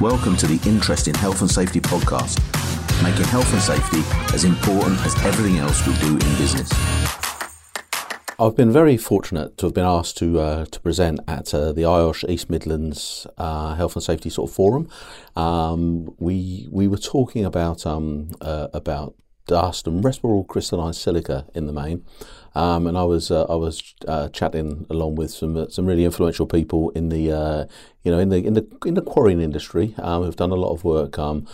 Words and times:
Welcome 0.00 0.36
to 0.36 0.46
the 0.46 0.60
Interesting 0.68 1.12
Health 1.12 1.40
and 1.40 1.50
Safety 1.50 1.80
podcast, 1.80 2.38
making 3.02 3.24
health 3.24 3.52
and 3.52 3.60
safety 3.60 3.98
as 4.32 4.44
important 4.44 4.96
as 5.04 5.12
everything 5.24 5.58
else 5.58 5.84
we 5.88 5.94
do 5.94 6.12
in 6.12 6.38
business. 6.38 6.70
I've 8.38 8.54
been 8.54 8.70
very 8.70 8.96
fortunate 8.96 9.58
to 9.58 9.66
have 9.66 9.74
been 9.74 9.84
asked 9.84 10.16
to 10.18 10.38
uh, 10.38 10.64
to 10.66 10.78
present 10.78 11.18
at 11.26 11.52
uh, 11.52 11.72
the 11.72 11.82
IOSH 11.82 12.30
East 12.30 12.48
Midlands 12.48 13.26
uh, 13.38 13.74
Health 13.74 13.96
and 13.96 14.02
Safety 14.04 14.30
sort 14.30 14.50
of 14.50 14.54
forum. 14.54 14.88
Um, 15.34 16.14
we 16.20 16.68
we 16.70 16.86
were 16.86 16.96
talking 16.96 17.44
about 17.44 17.84
um, 17.84 18.30
uh, 18.40 18.68
about 18.72 19.16
dust 19.48 19.88
and 19.88 20.04
respirable 20.04 20.44
crystalline 20.44 20.92
silica 20.92 21.44
in 21.54 21.66
the 21.66 21.72
main, 21.72 22.04
um, 22.54 22.86
and 22.86 22.96
I 22.96 23.02
was 23.02 23.32
uh, 23.32 23.44
I 23.44 23.56
was 23.56 23.94
uh, 24.06 24.28
chatting 24.28 24.86
along 24.88 25.16
with 25.16 25.32
some 25.32 25.68
some 25.68 25.86
really 25.86 26.04
influential 26.04 26.46
people 26.46 26.90
in 26.90 27.08
the 27.08 27.68
you 28.04 28.12
know 28.12 28.18
in 28.20 28.28
the 28.28 28.36
in 28.36 28.54
the 28.54 28.64
in 28.86 28.94
the 28.94 29.02
quarrying 29.02 29.40
industry 29.40 29.94
um, 29.98 30.22
who've 30.22 30.36
done 30.36 30.52
a 30.52 30.56
lot 30.56 30.72
of 30.72 30.84
work. 30.84 31.18
Um, 31.18 31.46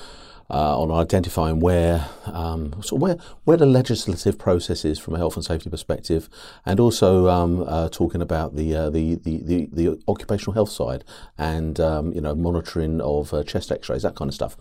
uh, 0.51 0.79
on 0.79 0.91
identifying 0.91 1.59
where 1.59 2.09
um, 2.27 2.75
so 2.83 2.97
where 2.97 3.17
where 3.45 3.57
the 3.57 3.67
legislative 3.67 4.39
process 4.39 4.85
is 4.85 4.99
from 4.99 5.15
a 5.15 5.19
health 5.19 5.37
and 5.37 5.45
safety 5.45 5.71
perspective, 5.71 6.29
and 6.67 6.79
also 6.79 7.29
um, 7.29 7.65
uh, 7.67 7.89
talking 7.89 8.21
about 8.21 8.55
the, 8.55 8.75
uh, 8.75 8.91
the, 8.91 9.15
the, 9.17 9.43
the 9.43 9.69
the 9.73 10.03
occupational 10.07 10.53
health 10.53 10.71
side 10.71 11.05
and 11.39 11.81
um, 11.81 12.13
you 12.13 12.21
know 12.21 12.35
monitoring 12.35 13.01
of 13.01 13.33
uh, 13.33 13.43
chest 13.43 13.73
X-rays 13.73 14.03
that 14.03 14.17
kind 14.17 14.29
of 14.29 14.35
stuff. 14.35 14.57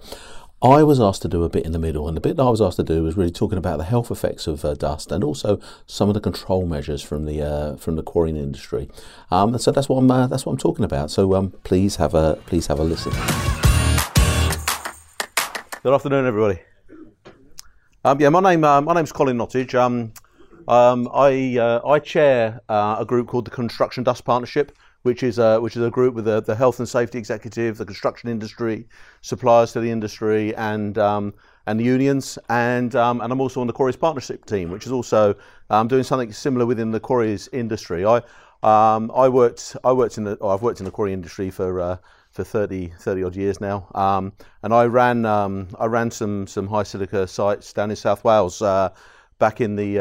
I 0.64 0.82
was 0.82 1.02
asked 1.02 1.22
to 1.24 1.28
do 1.28 1.44
a 1.44 1.50
bit 1.50 1.66
in 1.66 1.74
the 1.74 1.78
middle, 1.78 2.08
and 2.08 2.16
the 2.16 2.22
bit 2.22 2.38
that 2.38 2.44
I 2.44 2.50
was 2.50 2.62
asked 2.62 2.78
to 2.78 2.84
do 2.84 3.04
was 3.04 3.18
really 3.18 3.32
talking 3.32 3.58
about 3.58 3.80
the 3.80 3.84
health 3.84 4.10
effects 4.10 4.48
of 4.48 4.64
uh, 4.64 4.76
dust 4.76 5.12
and 5.12 5.22
also 5.22 5.60
some 5.88 6.08
of 6.08 6.14
the 6.14 6.22
control 6.22 6.66
measures 6.66 7.02
from 7.02 7.26
the 7.26 7.42
uh, 7.42 7.76
from 7.76 7.98
the 7.98 8.02
quarrying 8.02 8.38
industry. 8.38 8.90
Um, 9.30 9.58
so 9.58 9.72
that's 9.74 9.90
what 9.90 9.98
I'm 9.98 10.10
uh, 10.10 10.28
that's 10.28 10.46
what 10.46 10.54
I'm 10.54 10.58
talking 10.58 10.86
about. 10.86 11.12
So 11.12 11.36
um, 11.36 11.52
please 11.66 11.98
have 11.98 12.14
a 12.14 12.40
please 12.46 12.68
have 12.68 12.80
a 12.80 12.84
listen. 12.86 13.12
Good 15.84 15.94
afternoon, 15.94 16.26
everybody. 16.26 16.62
Um, 18.06 18.22
yeah, 18.22 18.30
my 18.30 18.40
name 18.40 18.64
uh, 18.64 18.80
my 18.80 18.94
name's 18.94 19.12
Colin 19.12 19.38
Nottage. 19.38 19.76
Um, 19.76 20.14
um, 20.70 21.10
I 21.14 21.58
uh, 21.58 21.86
I 21.86 22.00
chair 22.00 22.62
uh, 22.70 22.96
a 23.00 23.06
group 23.06 23.28
called 23.28 23.44
the 23.44 23.52
Construction 23.52 24.06
Dust 24.06 24.24
Partnership, 24.24 24.72
which 25.04 25.22
is 25.22 25.38
a, 25.38 25.60
which 25.60 25.78
is 25.78 25.84
a 25.84 25.90
group 25.90 26.16
with 26.16 26.26
the, 26.26 26.42
the 26.42 26.56
health 26.56 26.80
and 26.80 26.90
safety 26.90 27.18
executive, 27.18 27.78
the 27.78 27.86
construction 27.86 28.30
industry, 28.30 28.88
suppliers 29.22 29.72
to 29.74 29.80
the 29.80 29.92
industry, 29.92 30.56
and 30.56 30.98
um, 30.98 31.34
and 31.66 31.80
the 31.80 31.84
unions, 31.84 32.38
and 32.50 32.96
um, 32.96 33.22
and 33.22 33.32
I'm 33.32 33.40
also 33.40 33.62
on 33.62 33.68
the 33.68 33.74
Quarries 33.74 33.96
Partnership 33.96 34.46
team, 34.46 34.70
which 34.72 34.86
is 34.86 34.92
also 34.92 35.36
um, 35.70 35.88
doing 35.88 36.04
something 36.04 36.34
similar 36.34 36.66
within 36.66 36.92
the 36.92 37.00
quarries 37.00 37.48
industry. 37.54 38.06
I 38.06 38.22
um, 38.64 39.12
I 39.14 39.30
worked 39.30 39.76
I 39.84 39.92
worked 39.92 40.18
in 40.18 40.24
the 40.24 40.38
oh, 40.42 40.50
I've 40.50 40.62
worked 40.62 40.80
in 40.80 40.86
the 40.86 40.92
quarry 40.92 41.14
industry 41.14 41.50
for 41.52 41.80
uh, 41.80 41.98
for 42.32 42.44
30, 42.44 42.94
30 43.00 43.24
odd 43.24 43.36
years 43.36 43.62
now. 43.62 43.88
Um, 43.94 44.34
and 44.64 44.74
I 44.74 44.86
ran 44.86 45.26
um, 45.26 45.68
I 45.80 45.86
ran 45.86 46.12
some 46.12 46.48
some 46.48 46.68
high 46.68 46.84
silica 46.84 47.28
sites 47.28 47.74
down 47.74 47.90
in 47.90 47.96
South 47.96 48.24
Wales 48.24 48.62
uh, 48.62 48.90
back 49.38 49.62
in 49.62 49.76
the 49.76 50.00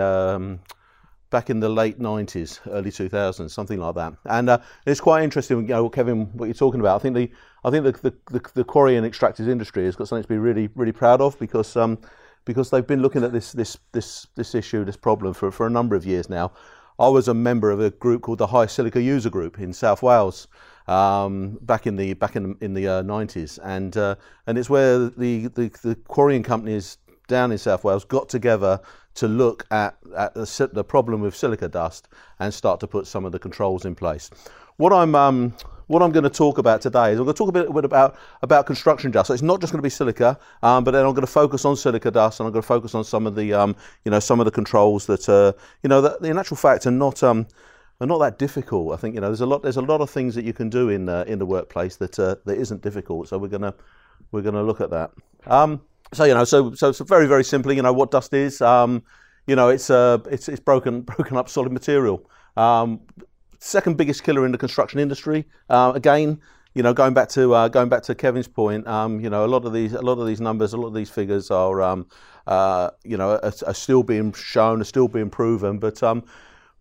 back 1.33 1.50
in 1.50 1.58
the 1.58 1.69
late 1.69 1.98
90s, 1.98 2.61
early 2.70 2.91
2000s, 2.91 3.50
something 3.50 3.80
like 3.80 3.97
that. 3.97 4.12
And 4.27 4.48
uh, 4.48 4.58
it's 4.86 5.00
quite 5.00 5.25
interesting, 5.25 5.62
you 5.62 5.66
know, 5.74 5.89
Kevin, 5.89 6.27
what 6.34 6.44
you're 6.44 6.55
talking 6.55 6.78
about. 6.78 6.94
I 6.94 6.98
think 7.00 7.16
the 7.16 7.33
I 7.64 7.70
think 7.70 7.84
the 7.84 8.11
the, 8.11 8.39
the, 8.39 8.50
the 8.55 8.64
quarry 8.64 8.97
and 8.97 9.05
extractors 9.05 9.48
industry 9.48 9.84
has 9.86 9.97
got 9.97 10.06
something 10.06 10.22
to 10.22 10.28
be 10.28 10.39
really 10.39 10.69
really 10.77 10.92
proud 10.92 11.20
of 11.20 11.36
because 11.41 11.77
um, 11.77 11.98
because 12.44 12.70
they've 12.70 12.86
been 12.86 13.02
looking 13.02 13.24
at 13.24 13.33
this 13.33 13.50
this 13.50 13.77
this 13.91 14.28
this 14.36 14.55
issue, 14.55 14.84
this 14.84 14.97
problem 14.97 15.34
for 15.34 15.50
for 15.50 15.66
a 15.66 15.70
number 15.70 15.97
of 15.97 16.06
years 16.06 16.28
now. 16.28 16.52
I 16.98 17.08
was 17.08 17.27
a 17.27 17.34
member 17.34 17.70
of 17.70 17.80
a 17.80 17.91
group 17.91 18.22
called 18.22 18.39
the 18.39 18.46
High 18.46 18.67
Silica 18.67 19.02
User 19.02 19.30
Group 19.30 19.58
in 19.58 19.72
South 19.72 20.02
Wales 20.02 20.46
um, 20.86 21.58
back 21.62 21.86
in 21.86 21.96
the 21.96 22.12
back 22.14 22.36
in, 22.36 22.56
in 22.61 22.74
the 22.74 22.86
uh, 22.86 23.02
90s, 23.02 23.58
and 23.64 23.96
uh, 23.96 24.14
and 24.46 24.58
it's 24.58 24.69
where 24.69 24.98
the, 25.08 25.48
the, 25.48 25.70
the 25.83 25.96
quarrying 26.06 26.42
companies 26.42 26.98
down 27.28 27.52
in 27.52 27.58
South 27.58 27.84
Wales 27.84 28.05
got 28.05 28.28
together 28.28 28.80
to 29.14 29.28
look 29.28 29.67
at, 29.70 29.96
at 30.17 30.34
the, 30.34 30.70
the, 30.73 30.84
problem 30.84 31.20
with 31.20 31.36
silica 31.36 31.68
dust 31.68 32.08
and 32.39 32.52
start 32.52 32.80
to 32.80 32.86
put 32.86 33.06
some 33.06 33.24
of 33.24 33.33
the 33.33 33.39
controls 33.39 33.84
in 33.84 33.95
place. 33.95 34.30
What 34.77 34.92
I'm 34.92 35.14
um, 35.14 35.55
what 35.86 36.02
I'm 36.02 36.12
going 36.12 36.24
to 36.24 36.30
talk 36.30 36.58
about 36.58 36.80
today 36.80 37.12
is 37.12 37.18
I'm 37.18 37.24
going 37.24 37.34
to 37.34 37.39
talk 37.39 37.51
a 37.51 37.52
bit, 37.52 37.68
a 37.68 37.72
bit 37.72 37.84
about 37.84 38.17
about 38.40 38.67
construction 38.67 39.11
dust. 39.11 39.28
So 39.28 39.34
it's 39.34 39.42
not 39.42 39.61
just 39.61 39.72
going 39.72 39.78
to 39.78 39.83
be 39.83 39.90
silica, 39.90 40.39
um, 40.62 40.84
but 40.84 40.92
then 40.92 41.05
I'm 41.05 41.12
going 41.12 41.27
to 41.27 41.33
focus 41.33 41.64
on 41.64 41.77
silica 41.77 42.11
dust 42.11 42.40
and 42.40 42.46
I'm 42.46 42.52
going 42.52 42.62
to 42.62 42.67
focus 42.67 42.95
on 42.95 43.05
some 43.05 43.27
of 43.27 43.34
the 43.34 43.52
um, 43.52 43.77
you 44.05 44.11
know 44.11 44.20
some 44.20 44.40
of 44.40 44.46
the 44.46 44.51
controls 44.51 45.06
that 45.06 45.28
uh, 45.28 45.52
you 45.83 45.89
know 45.89 46.01
that 46.01 46.24
in 46.24 46.39
actual 46.39 46.56
fact 46.56 46.86
are 46.86 46.90
not 46.90 47.22
um, 47.22 47.46
are 48.01 48.06
not 48.06 48.18
that 48.18 48.39
difficult. 48.39 48.95
I 48.95 48.96
think 48.96 49.14
you 49.14 49.20
know 49.20 49.28
there's 49.28 49.42
a 49.42 49.46
lot 49.46 49.62
there's 49.62 49.77
a 49.77 49.83
lot 49.83 50.01
of 50.01 50.08
things 50.11 50.34
that 50.34 50.45
you 50.45 50.52
can 50.52 50.70
do 50.70 50.89
in 50.89 51.08
uh, 51.08 51.24
in 51.27 51.39
the 51.39 51.46
workplace 51.46 51.96
that 51.96 52.18
uh, 52.18 52.36
that 52.46 52.58
isn't 52.58 52.83
difficult. 52.83 53.28
So 53.28 53.39
we're 53.39 53.48
gonna 53.48 53.74
we're 54.30 54.42
gonna 54.42 54.62
look 54.62 54.80
at 54.80 54.90
that. 54.90 55.11
Um, 55.46 55.83
so 56.12 56.24
you 56.24 56.34
know 56.34 56.45
so 56.45 56.73
so, 56.74 56.92
so 56.92 57.05
very 57.05 57.27
very 57.27 57.45
simply 57.45 57.77
you 57.77 57.83
know 57.83 57.92
what 57.92 58.11
dust 58.11 58.33
is. 58.34 58.61
Um, 58.61 59.02
you 59.46 59.56
know 59.56 59.68
it's 59.68 59.90
uh, 59.90 60.18
it's 60.30 60.48
it's 60.48 60.61
broken 60.61 61.00
broken 61.12 61.36
up 61.36 61.48
solid 61.48 61.73
material. 61.73 62.28
Um, 62.56 63.00
second 63.58 63.96
biggest 63.96 64.24
killer 64.24 64.45
in 64.45 64.52
the 64.52 64.58
construction 64.58 64.98
industry. 64.98 65.46
Uh, 65.70 65.92
again, 65.95 66.40
you 66.74 66.83
know, 66.83 66.95
going 66.95 67.14
back 67.14 67.28
to 67.30 67.55
uh, 67.55 67.68
going 67.68 67.89
back 67.89 68.02
to 68.05 68.14
Kevin's 68.14 68.48
point, 68.48 68.86
um, 68.86 69.20
you 69.20 69.28
know, 69.28 69.45
a 69.45 69.46
lot 69.46 69.64
of 69.64 69.72
these 69.72 69.92
a 69.92 70.02
lot 70.02 70.18
of 70.18 70.27
these 70.27 70.40
numbers, 70.40 70.72
a 70.72 70.77
lot 70.77 70.89
of 70.89 70.95
these 70.95 71.11
figures 71.11 71.51
are, 71.51 71.83
um, 71.83 72.06
uh, 72.46 72.90
you 73.05 73.17
know, 73.17 73.33
are, 73.33 73.52
are, 73.67 73.74
still 73.74 74.02
being 74.02 74.33
shown, 74.33 74.80
are 74.80 74.84
still 74.84 75.08
being 75.08 75.28
proven, 75.30 75.78
but 75.78 76.02
um, 76.02 76.24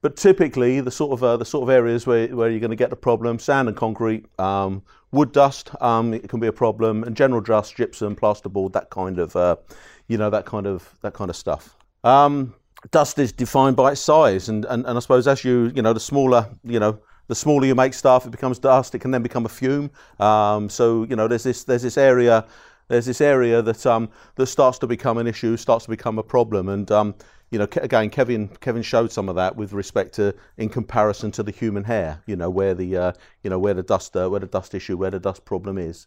but 0.02 0.16
typically, 0.16 0.80
the 0.81 0.91
sort 0.91 1.12
of 1.12 1.24
uh, 1.24 1.38
the 1.38 1.46
sort 1.46 1.64
of 1.64 1.70
areas 1.70 2.08
where, 2.08 2.28
where 2.30 2.50
you're 2.50 2.59
going 2.59 2.72
to 2.72 2.78
get 2.78 2.90
the 2.90 2.96
problem: 2.96 3.38
sand 3.38 3.68
and 3.68 3.78
concrete, 3.78 4.25
um, 4.40 4.81
wood 5.12 5.32
dust. 5.32 5.72
Um, 5.82 6.14
it 6.14 6.30
can 6.30 6.40
be 6.40 6.48
a 6.48 6.54
problem, 6.54 7.04
and 7.04 7.16
general 7.16 7.42
dust, 7.42 7.76
gypsum, 7.76 8.16
plasterboard, 8.16 8.74
that 8.74 8.90
kind 8.90 9.20
of 9.20 9.36
uh, 9.36 9.58
you 10.08 10.18
know 10.18 10.30
that 10.30 10.46
kind 10.46 10.68
of 10.68 10.96
that 11.02 11.14
kind 11.14 11.30
of 11.30 11.36
stuff. 11.36 11.76
Um, 12.04 12.54
dust 12.92 13.20
is 13.20 13.32
defined 13.32 13.76
by 13.76 13.92
its 13.92 14.02
size, 14.02 14.50
and, 14.50 14.66
and 14.66 14.86
and 14.86 14.98
I 14.98 15.02
suppose 15.02 15.28
as 15.28 15.44
you 15.44 15.72
you 15.76 15.82
know 15.82 15.94
the 15.94 16.00
smaller 16.00 16.50
you 16.64 16.80
know 16.80 17.00
the 17.28 17.36
smaller 17.36 17.66
you 17.66 17.76
make 17.76 17.94
stuff, 17.94 18.26
it 18.26 18.32
becomes 18.32 18.60
dust. 18.60 18.94
It 18.96 19.00
can 19.00 19.12
then 19.12 19.24
become 19.24 19.46
a 19.46 19.50
fume. 19.50 19.92
Um, 20.20 20.70
so 20.70 21.04
you 21.04 21.16
know 21.16 21.28
there's 21.28 21.44
this 21.44 21.64
there's 21.64 21.84
this 21.84 21.98
area 21.98 22.46
there's 22.91 23.06
this 23.06 23.22
area 23.22 23.62
that 23.62 23.85
um, 23.85 24.09
that 24.35 24.47
starts 24.47 24.78
to 24.79 24.88
become 24.88 25.18
an 25.18 25.25
issue, 25.25 25.56
starts 25.56 25.85
to 25.85 25.90
become 25.90 26.19
a 26.19 26.24
problem, 26.24 26.68
and 26.68 26.91
um, 26.91 27.16
you 27.50 27.57
know, 27.57 27.68
again, 27.78 28.09
Kevin 28.09 28.50
Kevin 28.59 28.81
showed 28.81 29.13
some 29.13 29.29
of 29.29 29.35
that 29.35 29.56
with 29.56 29.72
respect 29.72 30.13
to 30.16 30.35
in 30.57 30.68
comparison 30.68 31.31
to 31.31 31.44
the 31.44 31.52
human 31.52 31.85
hair. 31.85 32.22
You 32.25 32.35
know, 32.35 32.50
where 32.50 32.74
the 32.74 32.97
uh, 32.97 33.12
you 33.44 33.50
know 33.50 33.59
where 33.59 33.74
the 33.74 33.81
dust 33.81 34.16
uh, 34.18 34.29
where 34.29 34.41
the 34.41 34.46
dust 34.46 34.75
issue, 34.75 34.97
where 34.97 35.09
the 35.09 35.19
dust 35.19 35.46
problem 35.46 35.78
is. 35.78 36.06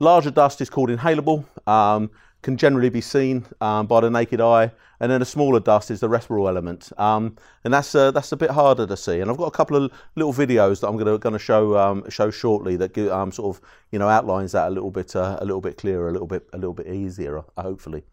Larger 0.00 0.30
dust 0.30 0.62
is 0.62 0.70
called 0.70 0.88
inhalable, 0.88 1.44
um, 1.68 2.10
can 2.44 2.58
generally 2.58 2.90
be 2.90 3.00
seen 3.00 3.46
um, 3.62 3.86
by 3.86 4.00
the 4.00 4.10
naked 4.10 4.38
eye, 4.38 4.70
and 5.00 5.10
then 5.10 5.22
a 5.22 5.24
smaller 5.24 5.60
dust 5.60 5.90
is 5.90 6.00
the 6.00 6.08
respirable 6.10 6.46
element, 6.46 6.92
um, 6.98 7.36
and 7.64 7.72
that's 7.72 7.94
uh, 7.94 8.10
that's 8.10 8.32
a 8.32 8.36
bit 8.36 8.50
harder 8.50 8.86
to 8.86 8.96
see. 8.96 9.20
And 9.20 9.30
I've 9.30 9.38
got 9.38 9.46
a 9.46 9.50
couple 9.50 9.82
of 9.82 9.90
little 10.14 10.32
videos 10.32 10.80
that 10.80 10.88
I'm 10.88 10.98
going 10.98 11.32
to 11.32 11.38
show 11.38 11.76
um, 11.78 12.08
show 12.10 12.30
shortly 12.30 12.76
that 12.76 12.96
um, 13.08 13.32
sort 13.32 13.56
of 13.56 13.62
you 13.90 13.98
know 13.98 14.10
outlines 14.10 14.52
that 14.52 14.68
a 14.68 14.70
little 14.70 14.90
bit 14.90 15.16
uh, 15.16 15.38
a 15.40 15.44
little 15.44 15.62
bit 15.62 15.78
clearer, 15.78 16.08
a 16.08 16.12
little 16.12 16.28
bit 16.28 16.46
a 16.52 16.58
little 16.58 16.74
bit 16.74 16.86
easier, 16.86 17.42
hopefully. 17.56 18.04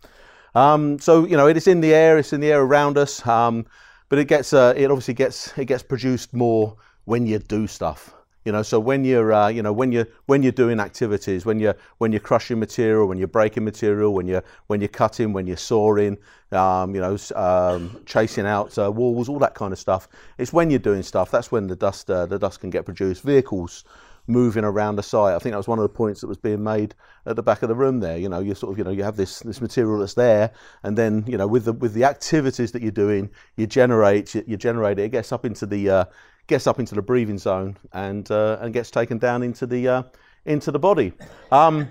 Um, 0.56 0.97
so 1.00 1.25
you 1.25 1.36
know 1.36 1.47
it 1.47 1.58
is 1.58 1.68
in 1.68 1.81
the 1.81 1.94
air, 1.94 2.18
it's 2.18 2.31
in 2.31 2.40
the 2.40 2.52
air 2.52 2.62
around 2.62 2.97
us, 2.97 3.28
um, 3.28 3.66
but 4.08 4.18
it 4.18 4.30
gets 4.30 4.53
uh, 4.53 4.74
it 4.78 4.90
obviously 4.90 5.14
gets 5.14 5.56
it 5.58 5.66
gets 5.66 5.84
produced 5.84 6.34
more 6.34 6.78
when 7.03 7.28
you 7.28 7.38
do 7.38 7.68
stuff. 7.68 8.16
You 8.44 8.52
know, 8.52 8.63
so 8.63 8.79
when 8.79 9.06
you're, 9.06 9.31
uh, 9.31 9.50
you 9.50 9.62
know, 9.62 9.72
when 9.72 9.91
you're 9.91 10.07
when 10.25 10.41
you're 10.41 10.52
doing 10.52 10.79
activities, 10.79 11.46
when 11.46 11.59
you're 11.59 11.75
when 12.00 12.12
you're 12.12 12.22
crushing 12.22 12.59
material, 12.59 13.07
when 13.07 13.19
you're 13.19 13.28
breaking 13.28 13.63
material, 13.63 14.13
when 14.13 14.28
you're 14.28 14.44
when 14.68 14.81
you're 14.81 14.88
cutting, 14.88 15.31
when 15.31 15.46
you're 15.46 15.57
sawing, 15.57 16.18
um, 16.52 16.96
you 16.96 17.02
know, 17.02 17.18
um, 17.35 18.02
chasing 18.06 18.47
out 18.47 18.78
uh, 18.79 18.91
walls, 18.91 19.29
all 19.29 19.38
that 19.40 19.53
kind 19.53 19.72
of 19.72 19.78
stuff. 19.78 20.07
It's 20.40 20.52
when 20.52 20.72
you're 20.72 20.79
doing 20.79 21.03
stuff. 21.03 21.29
That's 21.29 21.52
when 21.52 21.68
the 21.68 21.75
dust 21.75 22.09
uh, 22.09 22.25
the 22.25 22.40
dust 22.40 22.62
can 22.62 22.72
get 22.72 22.84
produced. 22.85 23.22
Vehicles 23.22 23.84
moving 24.28 24.63
around 24.63 24.96
the 24.96 25.03
site. 25.03 25.35
I 25.35 25.40
think 25.40 25.53
that 25.53 25.58
was 25.58 25.67
one 25.67 25.79
of 25.79 25.84
the 25.84 25.90
points 25.90 26.22
that 26.22 26.28
was 26.28 26.38
being 26.38 26.64
made 26.64 26.96
at 27.26 27.35
the 27.35 27.43
back 27.43 27.61
of 27.61 27.70
the 27.70 27.76
room 27.76 27.99
there. 27.99 28.17
You 28.17 28.29
know, 28.29 28.40
you 28.40 28.55
sort 28.55 28.72
of, 28.72 28.78
you 28.78 28.84
know, 28.84 28.91
you 28.91 29.03
have 29.03 29.17
this 29.17 29.40
this 29.40 29.61
material 29.61 29.99
that's 29.99 30.14
there, 30.14 30.52
and 30.84 30.97
then 30.97 31.23
you 31.28 31.38
know, 31.38 31.47
with 31.47 31.66
the 31.66 31.73
with 31.73 31.93
the 31.93 32.05
activities 32.05 32.72
that 32.72 32.82
you're 32.82 32.91
doing, 32.91 33.29
you 33.55 33.67
generate 33.67 34.34
you, 34.34 34.43
you 34.47 34.58
generate 34.58 34.99
it. 34.99 35.03
It 35.03 35.09
gets 35.09 35.32
up 35.32 35.46
into 35.46 35.66
the 35.66 35.90
uh, 35.90 36.05
gets 36.47 36.67
up 36.67 36.79
into 36.79 36.96
the 36.96 37.02
breathing 37.02 37.38
zone 37.38 37.78
and 37.93 38.29
uh, 38.32 38.58
and 38.61 38.73
gets 38.73 38.91
taken 38.91 39.17
down 39.17 39.43
into 39.43 39.66
the 39.66 39.88
uh, 39.88 40.03
into 40.46 40.72
the 40.72 40.79
body. 40.79 41.14
Um, 41.52 41.90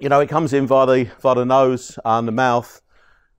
you 0.00 0.08
know, 0.08 0.20
it 0.20 0.28
comes 0.28 0.52
in 0.52 0.66
via 0.66 0.86
the 0.86 1.10
via 1.20 1.34
the 1.34 1.44
nose 1.44 1.98
and 2.04 2.26
the 2.26 2.32
mouth, 2.32 2.80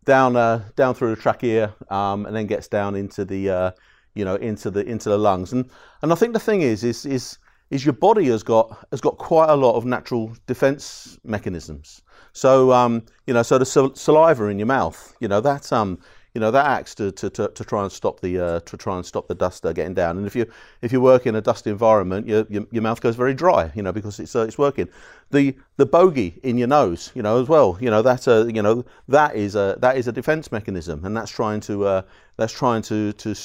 down 0.05 0.35
uh, 0.35 0.63
down 0.75 0.93
through 0.93 1.15
the 1.15 1.21
trachea, 1.21 1.73
um, 1.89 2.25
and 2.25 2.35
then 2.35 2.47
gets 2.47 2.67
down 2.67 2.95
into 2.95 3.25
the 3.25 3.49
uh, 3.49 3.71
you 4.13 4.25
know 4.25 4.35
into 4.35 4.69
the 4.69 4.85
into 4.85 5.09
the 5.09 5.17
lungs. 5.17 5.53
And 5.53 5.69
and 6.01 6.11
I 6.11 6.15
think 6.15 6.33
the 6.33 6.39
thing 6.39 6.61
is 6.61 6.83
is 6.83 7.05
is 7.05 7.37
is 7.69 7.85
your 7.85 7.93
body 7.93 8.25
has 8.25 8.43
got 8.43 8.87
has 8.91 9.01
got 9.01 9.17
quite 9.17 9.49
a 9.49 9.55
lot 9.55 9.75
of 9.75 9.85
natural 9.85 10.35
defense 10.45 11.17
mechanisms. 11.23 12.01
So 12.33 12.71
um, 12.71 13.03
you 13.27 13.33
know, 13.33 13.43
so 13.43 13.57
the 13.57 13.65
saliva 13.65 14.45
in 14.45 14.59
your 14.59 14.67
mouth, 14.67 15.15
you 15.19 15.27
know, 15.27 15.41
that 15.41 15.71
um, 15.73 15.99
you 16.33 16.39
know 16.39 16.51
that 16.51 16.65
acts 16.65 16.95
to, 16.95 17.11
to, 17.11 17.29
to, 17.29 17.47
to 17.49 17.63
try 17.65 17.83
and 17.83 17.91
stop 17.91 18.21
the 18.21 18.39
uh, 18.39 18.59
to 18.61 18.77
try 18.77 18.95
and 18.95 19.05
stop 19.05 19.27
the 19.27 19.35
dust 19.35 19.65
uh, 19.65 19.73
getting 19.73 19.93
down. 19.93 20.17
And 20.17 20.25
if 20.25 20.35
you 20.35 20.45
if 20.81 20.91
you 20.91 21.01
work 21.01 21.27
in 21.27 21.35
a 21.35 21.41
dusty 21.41 21.69
environment, 21.69 22.27
your, 22.27 22.45
your, 22.49 22.65
your 22.71 22.81
mouth 22.81 23.01
goes 23.01 23.15
very 23.15 23.33
dry, 23.33 23.71
you 23.75 23.83
know, 23.83 23.91
because 23.91 24.19
it's 24.19 24.35
uh, 24.35 24.45
it's 24.47 24.57
working. 24.57 24.87
The 25.31 25.55
the 25.77 25.85
bogey 25.85 26.39
in 26.43 26.57
your 26.57 26.67
nose, 26.67 27.11
you 27.15 27.21
know, 27.21 27.41
as 27.41 27.49
well, 27.49 27.77
you 27.81 27.89
know, 27.89 28.01
that's 28.01 28.27
a 28.27 28.49
you 28.53 28.61
know 28.61 28.85
that 29.09 29.35
is 29.35 29.55
a 29.55 29.77
that 29.79 29.97
is 29.97 30.07
a 30.07 30.11
defence 30.11 30.51
mechanism, 30.51 31.03
and 31.05 31.15
that's 31.15 31.31
trying 31.31 31.59
to 31.61 31.85
uh, 31.85 32.01
that's 32.37 32.53
trying 32.53 32.81
to 32.83 33.11
to 33.13 33.35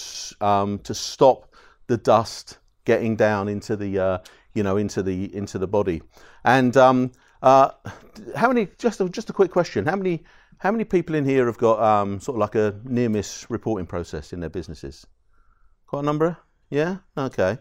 um, 0.41 0.79
to 0.81 0.95
stop 0.95 1.53
the 1.89 1.97
dust 1.97 2.59
getting 2.85 3.17
down 3.17 3.49
into 3.49 3.75
the 3.75 3.99
uh, 3.99 4.19
you 4.55 4.63
know 4.63 4.77
into 4.77 5.03
the 5.03 5.35
into 5.35 5.59
the 5.59 5.67
body. 5.67 6.03
And 6.45 6.77
um, 6.77 7.11
uh, 7.43 7.71
how 8.37 8.49
many? 8.49 8.69
Just 8.79 9.01
a, 9.01 9.09
just 9.09 9.29
a 9.29 9.33
quick 9.33 9.51
question. 9.51 9.87
How 9.87 9.97
many 9.97 10.25
how 10.59 10.71
many 10.71 10.85
people 10.85 11.15
in 11.15 11.25
here 11.25 11.47
have 11.47 11.59
got 11.59 11.81
um, 11.81 12.19
sort 12.21 12.37
of 12.37 12.41
like 12.41 12.55
a 12.55 12.79
near 12.85 13.09
miss 13.09 13.47
reporting 13.51 13.87
process 13.87 14.33
in 14.33 14.41
their 14.41 14.51
businesses? 14.51 15.07
Quite 15.87 16.01
a 16.01 16.03
number? 16.05 16.37
Yeah? 16.71 16.99
Okay. 17.17 17.59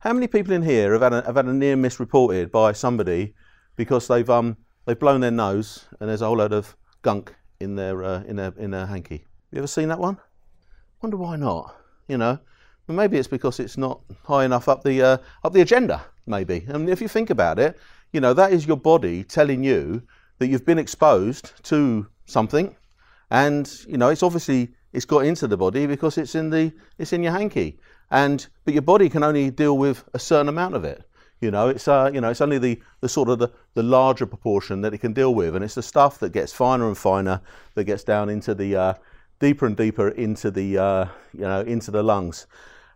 How 0.00 0.12
many 0.12 0.28
people 0.28 0.52
in 0.52 0.62
here 0.62 0.92
have 0.92 1.02
had 1.02 1.12
a, 1.12 1.22
have 1.22 1.36
had 1.36 1.46
a 1.46 1.52
near 1.52 1.76
miss 1.76 1.98
reported 1.98 2.52
by 2.52 2.72
somebody 2.72 3.34
because 3.74 4.06
they've 4.06 4.30
um 4.30 4.56
they've 4.86 4.98
blown 4.98 5.20
their 5.20 5.32
nose 5.32 5.86
and 5.98 6.08
there's 6.08 6.22
a 6.22 6.26
whole 6.26 6.36
load 6.36 6.52
of 6.52 6.76
gunk 7.02 7.34
in 7.58 7.74
their 7.74 8.04
uh, 8.04 8.22
in 8.22 8.36
their 8.36 8.54
in 8.56 8.70
their 8.70 8.86
hanky? 8.86 9.24
You 9.50 9.58
ever 9.58 9.66
seen 9.66 9.88
that 9.88 9.98
one? 9.98 10.18
Wonder 11.02 11.16
why 11.16 11.36
not? 11.36 11.74
You 12.06 12.18
know, 12.18 12.38
well, 12.86 12.96
maybe 12.96 13.18
it's 13.18 13.28
because 13.28 13.58
it's 13.60 13.76
not 13.76 14.00
high 14.22 14.44
enough 14.44 14.68
up 14.68 14.84
the 14.84 15.02
uh, 15.02 15.18
up 15.42 15.52
the 15.52 15.60
agenda. 15.60 16.04
Maybe, 16.26 16.64
and 16.68 16.88
if 16.88 17.00
you 17.00 17.08
think 17.08 17.30
about 17.30 17.58
it, 17.58 17.78
you 18.12 18.20
know 18.20 18.34
that 18.34 18.52
is 18.52 18.66
your 18.66 18.76
body 18.76 19.24
telling 19.24 19.64
you 19.64 20.02
that 20.38 20.46
you've 20.46 20.66
been 20.66 20.78
exposed 20.78 21.52
to 21.64 22.06
something, 22.28 22.76
and 23.30 23.70
you 23.88 23.98
know 23.98 24.08
it's 24.08 24.22
obviously 24.22 24.68
it's 24.92 25.04
got 25.04 25.24
into 25.24 25.46
the 25.46 25.56
body 25.56 25.86
because 25.86 26.18
it's 26.18 26.34
in 26.34 26.50
the 26.50 26.72
it's 26.98 27.12
in 27.12 27.22
your 27.22 27.32
hanky, 27.32 27.78
and 28.10 28.46
but 28.64 28.74
your 28.74 28.82
body 28.82 29.08
can 29.08 29.22
only 29.22 29.50
deal 29.50 29.76
with 29.76 30.04
a 30.14 30.18
certain 30.18 30.48
amount 30.48 30.74
of 30.74 30.84
it. 30.84 31.04
You 31.40 31.52
know, 31.52 31.68
it's 31.68 31.86
uh, 31.86 32.10
you 32.12 32.20
know, 32.20 32.30
it's 32.30 32.40
only 32.40 32.58
the, 32.58 32.80
the 33.00 33.08
sort 33.08 33.28
of 33.28 33.38
the, 33.38 33.48
the 33.74 33.82
larger 33.82 34.26
proportion 34.26 34.80
that 34.80 34.92
it 34.92 34.98
can 34.98 35.12
deal 35.12 35.34
with, 35.34 35.54
and 35.54 35.64
it's 35.64 35.76
the 35.76 35.82
stuff 35.82 36.18
that 36.18 36.32
gets 36.32 36.52
finer 36.52 36.88
and 36.88 36.98
finer 36.98 37.40
that 37.74 37.84
gets 37.84 38.02
down 38.02 38.28
into 38.28 38.54
the 38.54 38.74
uh, 38.74 38.94
deeper 39.38 39.66
and 39.66 39.76
deeper 39.76 40.08
into 40.08 40.50
the 40.50 40.78
uh, 40.78 41.06
you 41.32 41.42
know 41.42 41.60
into 41.60 41.90
the 41.90 42.02
lungs. 42.02 42.46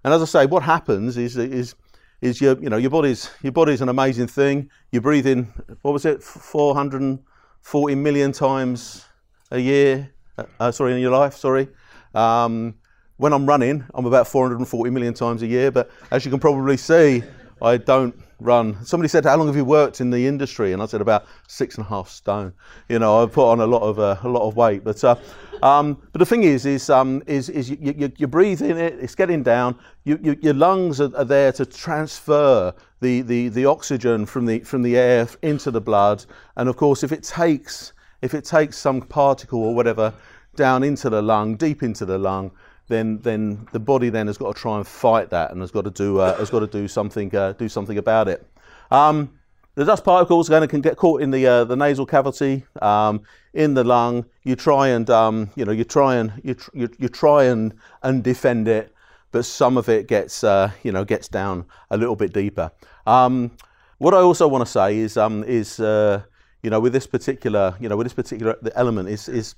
And 0.02 0.12
as 0.12 0.22
I 0.22 0.24
say, 0.24 0.46
what 0.46 0.64
happens 0.64 1.16
is 1.16 1.36
is 1.36 1.76
is 2.20 2.40
your 2.40 2.60
you 2.60 2.68
know 2.68 2.78
your 2.78 2.90
body's 2.90 3.30
your 3.42 3.52
body's 3.52 3.80
an 3.80 3.88
amazing 3.88 4.26
thing. 4.26 4.70
You 4.90 5.00
breathe 5.00 5.26
in 5.26 5.44
what 5.82 5.92
was 5.92 6.04
it 6.04 6.20
440 6.22 7.94
million 7.94 8.32
times 8.32 9.04
a 9.52 9.60
year, 9.60 10.10
uh, 10.58 10.72
sorry, 10.72 10.94
in 10.94 10.98
your 10.98 11.12
life, 11.12 11.34
sorry. 11.34 11.68
Um, 12.14 12.74
when 13.18 13.32
I'm 13.32 13.46
running, 13.46 13.84
I'm 13.94 14.06
about 14.06 14.26
440 14.26 14.90
million 14.90 15.14
times 15.14 15.42
a 15.42 15.46
year, 15.46 15.70
but 15.70 15.90
as 16.10 16.24
you 16.24 16.30
can 16.30 16.40
probably 16.40 16.76
see, 16.76 17.22
I 17.60 17.76
don't 17.76 18.14
run. 18.40 18.84
Somebody 18.84 19.08
said, 19.08 19.24
"How 19.24 19.36
long 19.36 19.46
have 19.46 19.54
you 19.54 19.64
worked 19.64 20.00
in 20.00 20.10
the 20.10 20.26
industry?" 20.26 20.72
And 20.72 20.82
I 20.82 20.86
said, 20.86 21.00
"About 21.00 21.26
six 21.46 21.76
and 21.76 21.86
a 21.86 21.88
half 21.88 22.08
stone." 22.08 22.52
You 22.88 22.98
know, 22.98 23.22
I've 23.22 23.32
put 23.32 23.48
on 23.48 23.60
a 23.60 23.66
lot 23.66 23.82
of 23.82 24.00
uh, 24.00 24.16
a 24.24 24.28
lot 24.28 24.48
of 24.48 24.56
weight, 24.56 24.82
but 24.82 25.04
uh, 25.04 25.14
um, 25.62 26.02
but 26.12 26.18
the 26.18 26.26
thing 26.26 26.42
is, 26.42 26.66
is 26.66 26.90
um, 26.90 27.22
is, 27.26 27.48
is 27.48 27.70
you, 27.70 27.94
you, 27.96 28.12
you, 28.16 28.26
breathe 28.26 28.62
in 28.62 28.76
it, 28.76 28.94
it's 29.00 29.14
getting 29.14 29.44
down. 29.44 29.78
You, 30.02 30.18
you, 30.20 30.36
your 30.42 30.54
lungs 30.54 31.00
are, 31.00 31.14
are, 31.16 31.24
there 31.24 31.52
to 31.52 31.64
transfer 31.64 32.74
the, 33.00 33.20
the, 33.22 33.48
the 33.48 33.66
oxygen 33.66 34.26
from 34.26 34.46
the 34.46 34.58
from 34.60 34.82
the 34.82 34.96
air 34.96 35.28
into 35.42 35.70
the 35.70 35.80
blood, 35.80 36.24
and 36.56 36.68
of 36.68 36.76
course, 36.76 37.04
if 37.04 37.12
it 37.12 37.22
takes 37.22 37.92
if 38.22 38.34
it 38.34 38.44
takes 38.44 38.78
some 38.78 39.02
particle 39.02 39.62
or 39.62 39.74
whatever 39.74 40.14
down 40.54 40.82
into 40.82 41.10
the 41.10 41.20
lung, 41.20 41.56
deep 41.56 41.82
into 41.82 42.06
the 42.06 42.18
lung, 42.18 42.52
then 42.88 43.18
then 43.18 43.66
the 43.72 43.80
body 43.80 44.08
then 44.08 44.26
has 44.26 44.38
got 44.38 44.54
to 44.54 44.60
try 44.60 44.76
and 44.76 44.86
fight 44.86 45.30
that 45.30 45.50
and 45.50 45.60
has 45.60 45.70
got 45.70 45.84
to 45.84 45.90
do 45.90 46.18
uh, 46.18 46.36
has 46.38 46.50
got 46.50 46.60
to 46.60 46.66
do 46.66 46.88
something 46.88 47.34
uh, 47.34 47.52
do 47.52 47.68
something 47.68 47.98
about 47.98 48.28
it. 48.28 48.46
Um, 48.90 49.32
the 49.74 49.84
dust 49.84 50.04
particles 50.04 50.48
going 50.48 50.68
can 50.68 50.82
get 50.82 50.96
caught 50.96 51.22
in 51.22 51.30
the 51.30 51.46
uh, 51.46 51.64
the 51.64 51.76
nasal 51.76 52.06
cavity, 52.06 52.64
um, 52.80 53.22
in 53.54 53.74
the 53.74 53.84
lung. 53.84 54.26
You 54.44 54.56
try 54.56 54.88
and 54.88 55.08
um, 55.08 55.50
you 55.56 55.64
know 55.64 55.72
you 55.72 55.84
try 55.84 56.16
and 56.16 56.32
you, 56.44 56.54
tr- 56.54 56.70
you, 56.74 56.88
you 56.98 57.08
try 57.08 57.44
and 57.44 57.74
and 58.02 58.22
defend 58.22 58.68
it, 58.68 58.94
but 59.30 59.44
some 59.44 59.76
of 59.76 59.88
it 59.88 60.08
gets 60.08 60.44
uh, 60.44 60.70
you 60.82 60.92
know 60.92 61.04
gets 61.04 61.28
down 61.28 61.64
a 61.90 61.96
little 61.96 62.16
bit 62.16 62.32
deeper. 62.32 62.70
Um, 63.06 63.52
what 63.98 64.14
I 64.14 64.18
also 64.18 64.46
want 64.48 64.66
to 64.66 64.70
say 64.70 64.98
is 64.98 65.16
um, 65.16 65.44
is 65.44 65.80
uh, 65.80 66.22
you 66.62 66.70
know 66.70 66.80
with 66.80 66.92
this 66.92 67.06
particular 67.06 67.74
you 67.80 67.88
know 67.88 67.96
with 67.96 68.06
this 68.06 68.14
particular 68.14 68.56
element 68.74 69.08
is 69.08 69.28
is 69.28 69.54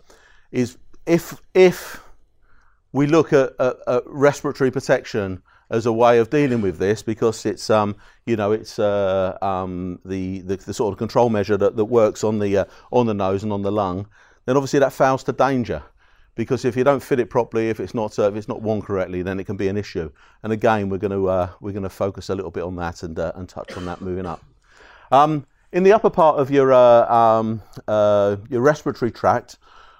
is 0.52 0.78
if 1.06 1.40
if 1.54 2.02
we 2.92 3.06
look 3.06 3.32
at, 3.32 3.52
at, 3.58 3.76
at 3.86 4.02
respiratory 4.06 4.70
protection 4.70 5.42
as 5.70 5.86
a 5.86 5.92
way 5.92 6.18
of 6.18 6.30
dealing 6.30 6.60
with 6.60 6.78
this 6.78 7.02
because 7.02 7.44
it's 7.44 7.68
um, 7.70 7.96
you 8.26 8.36
know 8.36 8.52
it's 8.52 8.78
uh, 8.78 9.36
um, 9.42 9.98
the, 10.04 10.40
the, 10.42 10.56
the 10.56 10.74
sort 10.74 10.92
of 10.92 10.98
control 10.98 11.30
measure 11.30 11.56
that, 11.56 11.76
that 11.76 11.86
works 11.86 12.22
on 12.22 12.38
the 12.38 12.58
uh, 12.58 12.64
on 12.92 13.06
the 13.06 13.14
nose 13.14 13.42
and 13.42 13.52
on 13.52 13.62
the 13.62 13.72
lung, 13.72 14.06
then 14.46 14.56
obviously 14.56 14.78
that 14.78 14.92
fouls 14.92 15.24
to 15.24 15.32
danger 15.32 15.82
because 16.36 16.64
if 16.64 16.76
you 16.76 16.84
don't 16.84 17.02
fit 17.02 17.20
it 17.20 17.30
properly, 17.30 17.68
if 17.68 17.80
it's 17.80 17.94
not 17.94 18.18
uh, 18.18 18.28
if 18.28 18.36
it's 18.36 18.48
not 18.48 18.62
worn 18.62 18.82
correctly, 18.82 19.22
then 19.22 19.40
it 19.40 19.44
can 19.44 19.56
be 19.56 19.68
an 19.68 19.76
issue. 19.76 20.10
And 20.42 20.52
again, 20.52 20.88
we're 20.88 20.98
going 20.98 21.10
to 21.12 21.28
uh, 21.28 21.50
we're 21.60 21.72
going 21.72 21.84
to 21.84 21.88
focus 21.90 22.28
a 22.28 22.34
little 22.34 22.50
bit 22.50 22.62
on 22.62 22.76
that 22.76 23.02
and 23.02 23.18
uh, 23.18 23.32
and 23.34 23.48
touch 23.48 23.76
on 23.76 23.84
that 23.86 24.00
moving 24.00 24.26
up. 24.26 24.44
Um, 25.10 25.46
in 25.74 25.82
the 25.82 25.92
upper 25.92 26.08
part 26.08 26.38
of 26.38 26.50
your 26.50 26.72
uh, 26.72 27.12
um, 27.12 27.60
your 28.48 28.62
respiratory 28.62 29.10
tract, 29.10 29.58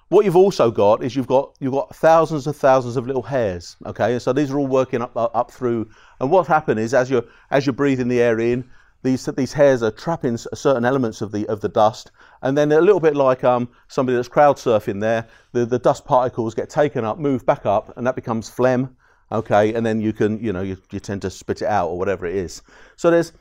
what 0.08 0.24
you've 0.24 0.36
also 0.36 0.70
got 0.70 1.02
is 1.02 1.16
you've 1.16 1.26
got 1.26 1.56
you've 1.58 1.72
got 1.72 1.94
thousands 1.96 2.46
and 2.46 2.54
thousands 2.54 2.96
of 2.96 3.06
little 3.06 3.22
hairs. 3.22 3.76
Okay, 3.84 4.18
so 4.20 4.32
these 4.32 4.52
are 4.52 4.58
all 4.58 4.68
working 4.68 5.02
up 5.02 5.12
up 5.16 5.50
through. 5.50 5.90
And 6.20 6.30
what's 6.30 6.48
happened 6.48 6.78
is 6.78 6.94
as 6.94 7.10
you're 7.10 7.24
as 7.50 7.66
you're 7.66 7.72
breathing 7.72 8.06
the 8.06 8.22
air 8.22 8.38
in, 8.38 8.64
these 9.02 9.26
these 9.26 9.52
hairs 9.52 9.82
are 9.82 9.90
trapping 9.90 10.36
certain 10.36 10.84
elements 10.84 11.20
of 11.20 11.32
the 11.32 11.44
of 11.48 11.60
the 11.60 11.68
dust, 11.68 12.12
and 12.42 12.56
then 12.56 12.70
a 12.70 12.80
little 12.80 13.00
bit 13.00 13.16
like 13.16 13.42
um, 13.42 13.68
somebody 13.88 14.14
that's 14.14 14.28
crowd 14.28 14.56
surfing 14.56 15.00
there, 15.00 15.26
the, 15.52 15.66
the 15.66 15.80
dust 15.80 16.04
particles 16.04 16.54
get 16.54 16.70
taken 16.70 17.04
up, 17.04 17.18
move 17.18 17.44
back 17.44 17.66
up, 17.66 17.96
and 17.96 18.06
that 18.06 18.14
becomes 18.14 18.48
phlegm. 18.48 18.96
Okay, 19.32 19.74
and 19.74 19.84
then 19.84 20.00
you 20.00 20.12
can 20.12 20.38
you 20.38 20.52
know 20.52 20.62
you, 20.62 20.76
you 20.92 21.00
tend 21.00 21.22
to 21.22 21.30
spit 21.30 21.62
it 21.62 21.68
out 21.68 21.88
or 21.88 21.98
whatever 21.98 22.26
it 22.26 22.36
is. 22.36 22.62
So 22.94 23.10
there's 23.10 23.32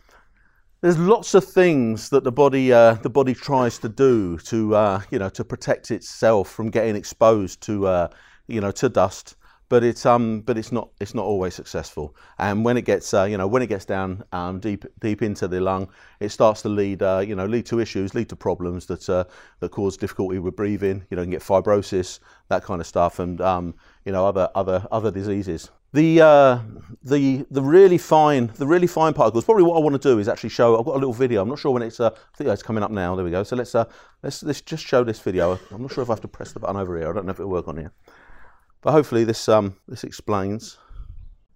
there's 0.83 0.99
lots 0.99 1.33
of 1.33 1.45
things 1.45 2.09
that 2.09 2.25
the 2.25 2.31
body 2.31 2.73
uh, 2.73 2.95
the 2.95 3.09
body 3.09 3.33
tries 3.33 3.79
to 3.79 3.87
do 3.87 4.37
to 4.39 4.75
uh, 4.75 5.01
you 5.11 5.17
know 5.17 5.29
to 5.29 5.45
protect 5.45 5.91
itself 5.91 6.49
from 6.49 6.69
getting 6.69 6.97
exposed 6.97 7.61
to 7.61 7.87
uh, 7.87 8.09
you 8.47 8.59
know 8.59 8.69
to 8.69 8.89
dust 8.89 9.37
but 9.69 9.81
it's 9.81 10.05
um 10.05 10.41
but 10.41 10.57
it's 10.57 10.73
not 10.73 10.89
it's 10.99 11.15
not 11.15 11.23
always 11.23 11.53
successful. 11.55 12.13
And 12.37 12.65
when 12.65 12.75
it 12.75 12.83
gets 12.83 13.13
uh, 13.13 13.23
you 13.23 13.37
know 13.37 13.47
when 13.47 13.61
it 13.61 13.67
gets 13.67 13.85
down 13.85 14.25
um, 14.33 14.59
deep 14.59 14.83
deep 14.99 15.21
into 15.21 15.47
the 15.47 15.61
lung 15.61 15.87
it 16.19 16.29
starts 16.29 16.61
to 16.63 16.69
lead 16.69 17.01
uh, 17.01 17.23
you 17.25 17.33
know 17.33 17.45
lead 17.45 17.65
to 17.67 17.79
issues 17.79 18.13
lead 18.13 18.27
to 18.27 18.35
problems 18.35 18.85
that 18.87 19.09
uh, 19.09 19.23
that 19.61 19.69
cause 19.69 19.95
difficulty 19.95 20.37
with 20.37 20.57
breathing. 20.57 21.05
You 21.09 21.15
know 21.15 21.23
can 21.23 21.31
get 21.31 21.41
fibrosis 21.41 22.19
that 22.49 22.61
kind 22.61 22.81
of 22.81 22.87
stuff 22.87 23.19
and 23.19 23.39
um, 23.39 23.73
you 24.03 24.11
know 24.11 24.27
other 24.27 24.49
other 24.53 24.85
other 24.91 25.11
diseases 25.11 25.71
the 25.93 26.21
uh, 26.21 26.59
the 27.03 27.45
the 27.51 27.61
really 27.61 27.97
fine 27.97 28.51
the 28.55 28.67
really 28.67 28.87
fine 28.87 29.13
particles. 29.13 29.45
Probably 29.45 29.63
what 29.63 29.77
I 29.77 29.79
want 29.79 30.01
to 30.01 30.09
do 30.09 30.19
is 30.19 30.27
actually 30.27 30.49
show. 30.49 30.77
I've 30.77 30.85
got 30.85 30.95
a 30.95 30.99
little 30.99 31.13
video. 31.13 31.41
I'm 31.41 31.49
not 31.49 31.59
sure 31.59 31.71
when 31.71 31.83
it's. 31.83 31.99
Uh, 31.99 32.09
I 32.09 32.37
think 32.37 32.49
it's 32.49 32.63
coming 32.63 32.83
up 32.83 32.91
now. 32.91 33.15
There 33.15 33.23
we 33.23 33.31
go. 33.31 33.43
So 33.43 33.55
let's 33.55 33.75
uh, 33.75 33.85
let's 34.23 34.43
let's 34.43 34.61
just 34.61 34.85
show 34.85 35.03
this 35.03 35.19
video. 35.19 35.59
I'm 35.71 35.81
not 35.81 35.91
sure 35.91 36.03
if 36.03 36.09
I 36.09 36.13
have 36.13 36.21
to 36.21 36.27
press 36.27 36.51
the 36.51 36.59
button 36.59 36.77
over 36.77 36.97
here. 36.97 37.09
I 37.09 37.13
don't 37.13 37.25
know 37.25 37.31
if 37.31 37.39
it'll 37.39 37.51
work 37.51 37.67
on 37.67 37.77
here, 37.77 37.91
but 38.81 38.91
hopefully 38.91 39.23
this 39.23 39.47
um 39.47 39.75
this 39.87 40.03
explains. 40.03 40.77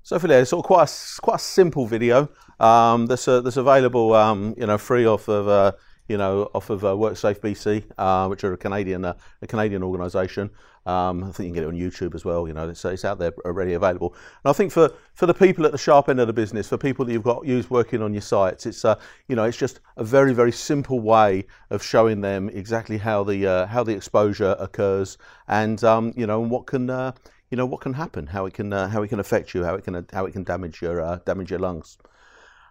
So 0.03 0.17
for 0.19 0.27
there, 0.27 0.39
it's 0.39 0.51
sort 0.51 0.63
of 0.63 0.67
quite 0.67 0.89
a, 0.89 1.21
quite 1.21 1.35
a 1.35 1.39
simple 1.39 1.85
video. 1.85 2.29
Um, 2.59 3.07
that's 3.07 3.27
uh, 3.27 3.41
that's 3.41 3.57
available 3.57 4.13
um, 4.13 4.53
you 4.57 4.67
know 4.67 4.77
free 4.77 5.05
off 5.05 5.27
of 5.27 5.47
uh, 5.47 5.71
you 6.07 6.17
know, 6.17 6.49
off 6.53 6.69
of 6.69 6.83
uh, 6.85 6.89
WorkSafe 6.89 7.39
BC, 7.39 7.83
uh, 7.97 8.27
which 8.27 8.43
are 8.43 8.53
a 8.53 8.57
Canadian 8.57 9.05
uh, 9.05 9.13
a 9.41 9.47
Canadian 9.47 9.83
organisation. 9.83 10.49
Um, 10.85 11.25
I 11.25 11.31
think 11.31 11.39
you 11.39 11.45
can 11.47 11.53
get 11.53 11.63
it 11.63 11.67
on 11.67 11.75
YouTube 11.75 12.15
as 12.15 12.23
well. 12.23 12.47
You 12.47 12.53
know, 12.53 12.69
it's, 12.69 12.85
it's 12.85 13.03
out 13.03 13.19
there 13.19 13.33
already 13.43 13.73
available. 13.73 14.15
And 14.43 14.49
I 14.49 14.53
think 14.53 14.71
for, 14.71 14.89
for 15.15 15.25
the 15.25 15.33
people 15.33 15.65
at 15.65 15.73
the 15.73 15.77
sharp 15.77 16.07
end 16.07 16.21
of 16.21 16.27
the 16.27 16.33
business, 16.33 16.69
for 16.69 16.77
people 16.77 17.03
that 17.03 17.11
you've 17.11 17.23
got 17.23 17.45
used 17.45 17.69
working 17.69 18.01
on 18.01 18.13
your 18.13 18.21
sites, 18.21 18.65
it's 18.65 18.85
uh, 18.85 18.95
you 19.27 19.35
know, 19.35 19.43
it's 19.43 19.57
just 19.57 19.81
a 19.97 20.03
very 20.03 20.33
very 20.33 20.51
simple 20.51 20.99
way 20.99 21.45
of 21.69 21.83
showing 21.83 22.21
them 22.21 22.49
exactly 22.49 22.97
how 22.97 23.23
the 23.23 23.45
uh, 23.45 23.65
how 23.67 23.83
the 23.83 23.93
exposure 23.93 24.55
occurs, 24.59 25.17
and 25.47 25.83
um, 25.83 26.13
you 26.15 26.25
know, 26.25 26.39
what 26.39 26.67
can 26.67 26.89
uh, 26.89 27.11
you 27.51 27.57
know 27.57 27.65
what 27.65 27.81
can 27.81 27.93
happen, 27.93 28.27
how 28.27 28.45
it 28.45 28.53
can 28.53 28.71
how 28.71 29.03
it 29.03 29.09
can 29.09 29.19
affect 29.19 29.53
you, 29.53 29.63
how 29.63 29.75
it 29.75 29.83
can 29.83 30.05
how 30.13 30.25
it 30.25 30.31
can 30.31 30.43
damage 30.43 30.81
your 30.81 31.21
damage 31.25 31.51
your 31.51 31.59
lungs. 31.59 31.97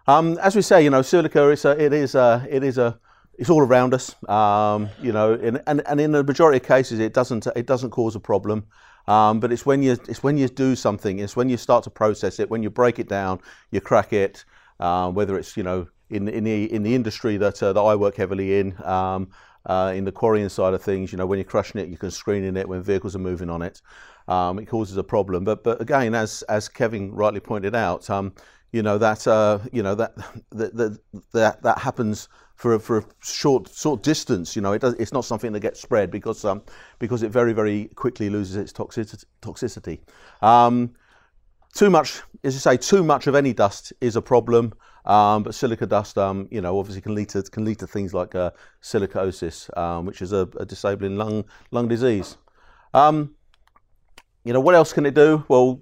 Um, 0.07 0.37
as 0.37 0.55
we 0.55 0.61
say, 0.61 0.81
you 0.81 0.89
know, 0.89 1.01
silica 1.01 1.49
is 1.49 1.65
a, 1.65 1.71
it 1.71 1.91
is 1.91 2.15
a, 2.15 2.47
it 2.49 2.63
is 2.63 2.77
a 2.77 2.97
it's 3.37 3.49
all 3.49 3.61
around 3.61 3.93
us, 3.93 4.15
um, 4.27 4.89
you 5.01 5.11
know, 5.11 5.33
in, 5.33 5.61
and, 5.67 5.81
and 5.87 6.01
in 6.01 6.11
the 6.11 6.23
majority 6.23 6.57
of 6.57 6.63
cases, 6.63 6.99
it 6.99 7.13
doesn't 7.13 7.47
it 7.55 7.65
doesn't 7.65 7.91
cause 7.91 8.15
a 8.15 8.19
problem. 8.19 8.65
Um, 9.07 9.39
but 9.39 9.51
it's 9.51 9.65
when 9.65 9.83
you 9.83 9.93
it's 10.07 10.23
when 10.23 10.37
you 10.37 10.47
do 10.47 10.75
something, 10.75 11.19
it's 11.19 11.35
when 11.35 11.47
you 11.49 11.57
start 11.57 11.83
to 11.85 11.89
process 11.89 12.39
it, 12.39 12.49
when 12.49 12.63
you 12.63 12.69
break 12.69 12.99
it 12.99 13.07
down, 13.07 13.39
you 13.71 13.81
crack 13.81 14.13
it. 14.13 14.43
Uh, 14.79 15.09
whether 15.09 15.37
it's 15.37 15.57
you 15.57 15.63
know 15.63 15.87
in 16.09 16.27
in 16.27 16.43
the 16.43 16.71
in 16.73 16.83
the 16.83 16.95
industry 16.95 17.37
that 17.37 17.61
uh, 17.61 17.73
that 17.73 17.81
I 17.81 17.95
work 17.95 18.15
heavily 18.15 18.59
in, 18.59 18.75
um, 18.83 19.29
uh, 19.65 19.93
in 19.95 20.05
the 20.05 20.11
quarrying 20.11 20.49
side 20.49 20.73
of 20.73 20.81
things. 20.81 21.11
You 21.11 21.17
know, 21.17 21.25
when 21.25 21.39
you're 21.39 21.45
crushing 21.45 21.81
it, 21.81 21.89
you 21.89 21.97
can 21.97 22.11
screening 22.11 22.57
it 22.57 22.67
when 22.67 22.81
vehicles 22.81 23.15
are 23.15 23.19
moving 23.19 23.49
on 23.49 23.61
it. 23.61 23.81
Um, 24.27 24.59
it 24.59 24.65
causes 24.65 24.97
a 24.97 25.03
problem. 25.03 25.43
But 25.43 25.63
but 25.63 25.81
again, 25.81 26.15
as 26.15 26.41
as 26.43 26.67
Kevin 26.67 27.13
rightly 27.13 27.39
pointed 27.39 27.75
out, 27.75 28.09
um, 28.09 28.33
you 28.71 28.83
know 28.83 28.97
that 28.97 29.27
uh, 29.27 29.59
you 29.71 29.83
know 29.83 29.95
that 30.01 30.15
that 30.51 30.99
that, 31.33 31.61
that 31.63 31.77
happens 31.79 32.29
for 32.55 32.73
a, 32.73 32.79
for 32.79 32.97
a 32.97 33.03
short 33.21 33.69
short 33.73 34.03
distance. 34.03 34.55
You 34.55 34.61
know, 34.61 34.73
it 34.73 34.81
does, 34.81 34.95
it's 34.95 35.13
not 35.13 35.25
something 35.25 35.53
that 35.53 35.61
gets 35.61 35.81
spread 35.81 36.11
because 36.11 36.43
um, 36.43 36.63
because 36.99 37.23
it 37.23 37.31
very 37.31 37.53
very 37.53 37.85
quickly 37.95 38.29
loses 38.29 38.55
its 38.55 38.73
toxicity. 38.73 39.25
toxicity. 39.41 39.99
Um, 40.41 40.95
too 41.73 41.89
much, 41.89 42.21
as 42.43 42.55
you 42.55 42.59
say, 42.59 42.75
too 42.77 43.03
much 43.03 43.27
of 43.27 43.35
any 43.35 43.53
dust 43.53 43.93
is 44.01 44.15
a 44.15 44.21
problem. 44.21 44.73
Um, 45.05 45.43
but 45.43 45.55
silica 45.55 45.85
dust, 45.85 46.17
um, 46.17 46.49
you 46.51 46.59
know, 46.59 46.77
obviously 46.77 47.01
can 47.01 47.15
lead 47.15 47.29
to 47.29 47.41
can 47.43 47.63
lead 47.63 47.79
to 47.79 47.87
things 47.87 48.13
like 48.13 48.35
uh, 48.35 48.51
silicosis, 48.81 49.75
um, 49.77 50.05
which 50.05 50.21
is 50.21 50.33
a, 50.33 50.49
a, 50.59 50.65
disabling 50.65 51.15
lung 51.15 51.45
lung 51.71 51.87
disease. 51.87 52.37
Um, 52.93 53.35
you 54.43 54.51
know, 54.51 54.59
what 54.59 54.75
else 54.75 54.91
can 54.91 55.05
it 55.05 55.13
do? 55.13 55.45
Well, 55.47 55.81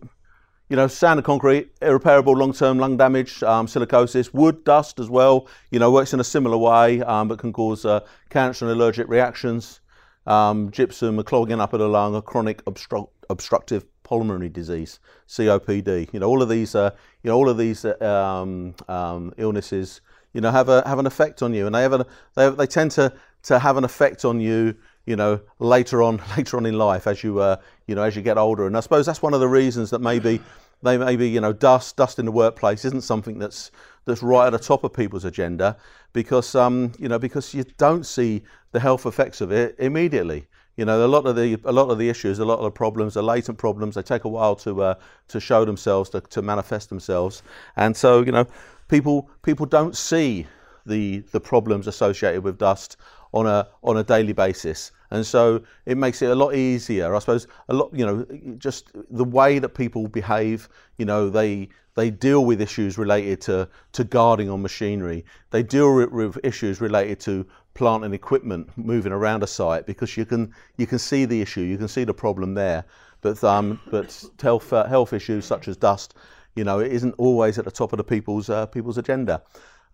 you 0.70 0.76
know, 0.76 0.88
sand 0.88 1.20
and 1.20 1.26
concrete, 1.26 1.72
irreparable 1.82 2.34
long-term 2.34 2.80
lung 2.80 2.98
damage, 2.98 3.44
um, 3.44 3.68
silicosis, 3.68 4.34
wood 4.34 4.64
dust 4.64 5.00
as 5.00 5.10
well. 5.10 5.48
You 5.70 5.80
know, 5.80 5.92
works 5.92 6.14
in 6.14 6.20
a 6.20 6.24
similar 6.24 6.58
way, 6.58 7.02
um, 7.02 7.28
but 7.28 7.38
can 7.38 7.54
cause 7.54 7.86
uh, 7.86 8.00
cancer 8.30 8.66
and 8.66 8.72
allergic 8.72 9.08
reactions. 9.08 9.82
Um, 10.26 10.72
gypsum, 10.72 11.22
clogging 11.24 11.62
up 11.62 11.74
of 11.74 11.80
the 11.80 11.88
lung, 11.88 12.16
a 12.16 12.22
chronic 12.22 12.66
obstru- 12.66 13.10
obstructive 13.30 13.86
pulmonary 14.02 14.50
disease, 14.50 15.00
COPD. 15.28 16.12
You 16.12 16.20
know, 16.20 16.28
all 16.28 16.42
of 16.42 16.50
these, 16.50 16.74
uh, 16.74 16.92
you 17.22 17.30
know, 17.30 17.38
all 17.38 17.48
of 17.48 17.60
these 17.60 17.86
uh, 17.86 17.96
um, 18.02 18.74
um, 18.88 19.34
illnesses, 19.38 20.02
you 20.34 20.42
know, 20.42 20.50
have 20.50 20.68
a 20.68 20.88
have 20.88 20.98
an 20.98 21.06
effect 21.06 21.44
on 21.44 21.54
you, 21.54 21.68
and 21.68 21.76
they 21.76 21.84
have 21.84 21.94
a, 21.94 22.08
they, 22.36 22.50
they 22.50 22.66
tend 22.66 22.90
to 22.92 23.14
to 23.44 23.60
have 23.60 23.78
an 23.78 23.84
effect 23.84 24.26
on 24.26 24.40
you 24.40 24.76
you 25.06 25.16
know 25.16 25.40
later 25.60 26.02
on 26.02 26.22
later 26.38 26.58
on 26.58 26.66
in 26.66 26.78
life 26.78 27.08
as 27.08 27.24
you 27.24 27.40
uh, 27.40 27.58
you 27.88 27.96
know 27.96 28.04
as 28.04 28.16
you 28.16 28.22
get 28.22 28.38
older. 28.38 28.68
And 28.68 28.76
I 28.78 28.80
suppose 28.80 29.06
that's 29.06 29.22
one 29.22 29.34
of 29.34 29.40
the 29.40 29.48
reasons 29.48 29.90
that 29.92 30.00
maybe 30.00 30.42
they 30.82 30.98
maybe 30.98 31.30
you 31.30 31.42
know 31.42 31.54
dust 31.54 31.96
dust 31.96 32.20
in 32.20 32.26
the 32.26 32.32
workplace 32.32 32.86
isn't 32.86 33.02
something 33.02 33.40
that's 33.40 33.72
that's 34.06 34.22
right 34.22 34.48
at 34.48 34.52
the 34.52 34.60
top 34.60 34.84
of 34.84 34.94
people's 34.94 35.26
agenda 35.26 35.78
because 36.14 36.56
um, 36.56 36.92
you 37.00 37.08
know 37.08 37.20
because 37.20 37.54
you 37.54 37.64
don't 37.78 38.06
see 38.06 38.44
the 38.72 38.80
health 38.80 39.06
effects 39.06 39.42
of 39.42 39.52
it 39.52 39.76
immediately. 39.80 40.48
You 40.76 40.84
know 40.84 41.06
a 41.06 41.08
lot 41.08 41.26
of 41.26 41.36
the 41.36 41.58
a 41.64 41.72
lot 41.72 41.90
of 41.90 41.98
the 41.98 42.10
issues 42.10 42.40
a 42.40 42.46
lot 42.46 42.60
of 42.60 42.66
the 42.66 42.72
problems 42.72 43.16
are 43.16 43.24
latent 43.24 43.58
problems 43.58 43.96
they 43.96 44.02
take 44.02 44.26
a 44.26 44.30
while 44.30 44.56
to 44.58 44.84
uh, 44.84 44.96
to 45.30 45.40
show 45.40 45.64
themselves 45.64 46.10
to, 46.10 46.22
to 46.22 46.42
manifest 46.42 46.90
themselves. 46.90 47.44
And 47.78 47.96
so 47.96 48.22
you 48.22 48.32
know 48.32 48.46
people 48.90 49.30
people 49.44 49.66
don't 49.66 49.96
see 49.96 50.48
the 50.86 51.20
the 51.32 51.40
problems 51.40 51.88
associated 51.88 52.44
with 52.44 52.58
dust 52.58 52.98
on 53.36 53.46
a 53.46 53.68
on 53.84 53.98
a 53.98 54.04
daily 54.04 54.34
basis. 54.34 54.92
And 55.12 55.26
so 55.26 55.62
it 55.86 55.98
makes 55.98 56.22
it 56.22 56.32
a 56.32 56.36
lot 56.36 56.56
easier. 56.56 57.14
I 57.14 57.20
suppose 57.20 57.48
a 57.70 57.74
lot 57.74 57.92
you 57.94 58.06
know 58.06 58.26
just 58.58 58.92
the 59.12 59.26
way 59.26 59.60
that 59.60 59.70
people 59.70 60.08
behave 60.08 60.68
you 60.98 61.06
know 61.06 61.30
they 61.30 61.70
they 61.96 62.10
deal 62.10 62.46
with 62.46 62.62
issues 62.62 62.98
related 62.98 63.42
to 63.42 63.68
to 63.92 64.04
guarding 64.06 64.50
on 64.50 64.62
machinery. 64.62 65.26
They 65.52 65.64
deal 65.64 65.94
with, 65.96 66.38
issues 66.44 66.82
related 66.82 67.20
to 67.22 67.46
plant 67.74 68.06
and 68.06 68.14
equipment 68.14 68.70
moving 68.78 69.12
around 69.12 69.44
a 69.44 69.48
site 69.48 69.86
because 69.86 70.16
you 70.16 70.26
can 70.26 70.54
you 70.78 70.88
can 70.88 70.98
see 70.98 71.26
the 71.26 71.42
issue 71.42 71.62
you 71.62 71.78
can 71.78 71.90
see 71.90 72.06
the 72.06 72.14
problem 72.14 72.54
there. 72.54 72.86
But 73.22 73.44
um 73.44 73.80
but 73.92 74.24
health 74.42 74.72
uh, 74.72 74.86
health 74.86 75.12
issues 75.12 75.46
such 75.46 75.68
as 75.68 75.76
dust 75.76 76.16
you 76.56 76.64
know 76.64 76.80
it 76.80 76.92
isn't 76.94 77.16
always 77.18 77.60
at 77.60 77.66
the 77.66 77.72
top 77.72 77.92
of 77.92 77.98
the 77.98 78.04
people's 78.04 78.50
uh, 78.50 78.66
people's 78.68 78.98
agenda 78.98 79.42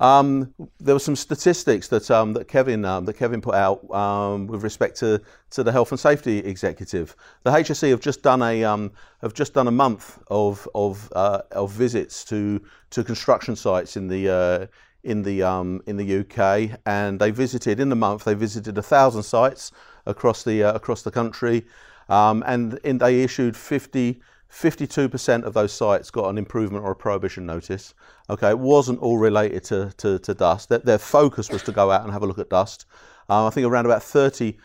um, 0.01 0.51
there 0.79 0.95
were 0.95 0.99
some 0.99 1.15
statistics 1.15 1.87
that 1.89 2.09
um, 2.09 2.33
that 2.33 2.47
Kevin 2.47 2.83
um, 2.85 3.05
that 3.05 3.13
Kevin 3.13 3.39
put 3.39 3.53
out 3.53 3.89
um, 3.93 4.47
with 4.47 4.63
respect 4.63 4.97
to, 4.97 5.21
to 5.51 5.63
the 5.63 5.71
health 5.71 5.91
and 5.91 5.99
safety 5.99 6.39
executive. 6.39 7.15
The 7.43 7.51
HSE 7.51 7.91
have 7.91 8.01
just 8.01 8.23
done 8.23 8.41
a 8.41 8.63
um, 8.63 8.91
have 9.21 9.35
just 9.35 9.53
done 9.53 9.67
a 9.67 9.71
month 9.71 10.17
of 10.27 10.67
of, 10.73 11.07
uh, 11.15 11.41
of 11.51 11.71
visits 11.71 12.25
to 12.25 12.59
to 12.89 13.03
construction 13.03 13.55
sites 13.55 13.95
in 13.95 14.07
the 14.07 14.27
uh, 14.29 14.67
in 15.03 15.21
the 15.21 15.43
um, 15.43 15.83
in 15.85 15.97
the 15.97 16.21
UK, 16.21 16.79
and 16.87 17.19
they 17.19 17.29
visited 17.29 17.79
in 17.79 17.89
the 17.89 17.95
month. 17.95 18.23
They 18.23 18.33
visited 18.33 18.79
a 18.79 18.83
thousand 18.83 19.21
sites 19.21 19.71
across 20.07 20.43
the 20.43 20.63
uh, 20.63 20.73
across 20.73 21.03
the 21.03 21.11
country, 21.11 21.67
and 22.09 22.73
in, 22.83 22.97
they 22.97 23.21
issued 23.21 23.55
50 23.55 24.19
52% 24.51 25.43
of 25.43 25.53
those 25.53 25.71
sites 25.71 26.11
got 26.11 26.29
an 26.29 26.37
improvement 26.37 26.83
or 26.83 26.91
a 26.91 26.95
prohibition 26.95 27.45
notice. 27.45 27.93
Okay, 28.29 28.49
it 28.49 28.59
wasn't 28.59 28.99
all 28.99 29.17
related 29.17 29.63
to, 29.65 29.93
to, 29.97 30.19
to 30.19 30.33
dust. 30.33 30.69
Their, 30.69 30.79
their, 30.79 30.97
focus 30.97 31.49
was 31.49 31.63
to 31.63 31.71
go 31.71 31.89
out 31.89 32.03
and 32.03 32.11
have 32.11 32.21
a 32.21 32.25
look 32.25 32.39
at 32.39 32.49
dust. 32.49 32.85
Um, 33.29 33.45
I 33.47 33.49
think 33.49 33.65
around 33.65 33.85
about 33.85 34.01
30% 34.01 34.57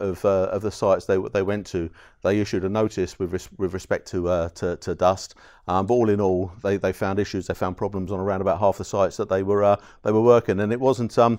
of, 0.00 0.24
uh, 0.24 0.48
of 0.50 0.62
the 0.62 0.72
sites 0.72 1.06
they, 1.06 1.18
they 1.32 1.42
went 1.42 1.66
to, 1.68 1.88
they 2.22 2.40
issued 2.40 2.64
a 2.64 2.68
notice 2.68 3.18
with, 3.18 3.32
res- 3.32 3.48
with 3.58 3.72
respect 3.72 4.08
to, 4.08 4.28
uh, 4.28 4.48
to, 4.50 4.76
to, 4.78 4.94
dust. 4.96 5.36
Um, 5.68 5.86
but 5.86 5.94
all 5.94 6.10
in 6.10 6.20
all, 6.20 6.50
they, 6.62 6.76
they 6.76 6.92
found 6.92 7.20
issues, 7.20 7.46
they 7.46 7.54
found 7.54 7.76
problems 7.76 8.10
on 8.10 8.18
around 8.18 8.40
about 8.40 8.58
half 8.58 8.78
the 8.78 8.84
sites 8.84 9.16
that 9.18 9.28
they 9.28 9.44
were, 9.44 9.62
uh, 9.62 9.76
they 10.02 10.10
were 10.10 10.22
working. 10.22 10.58
And 10.58 10.72
it 10.72 10.80
wasn't, 10.80 11.16
um, 11.16 11.38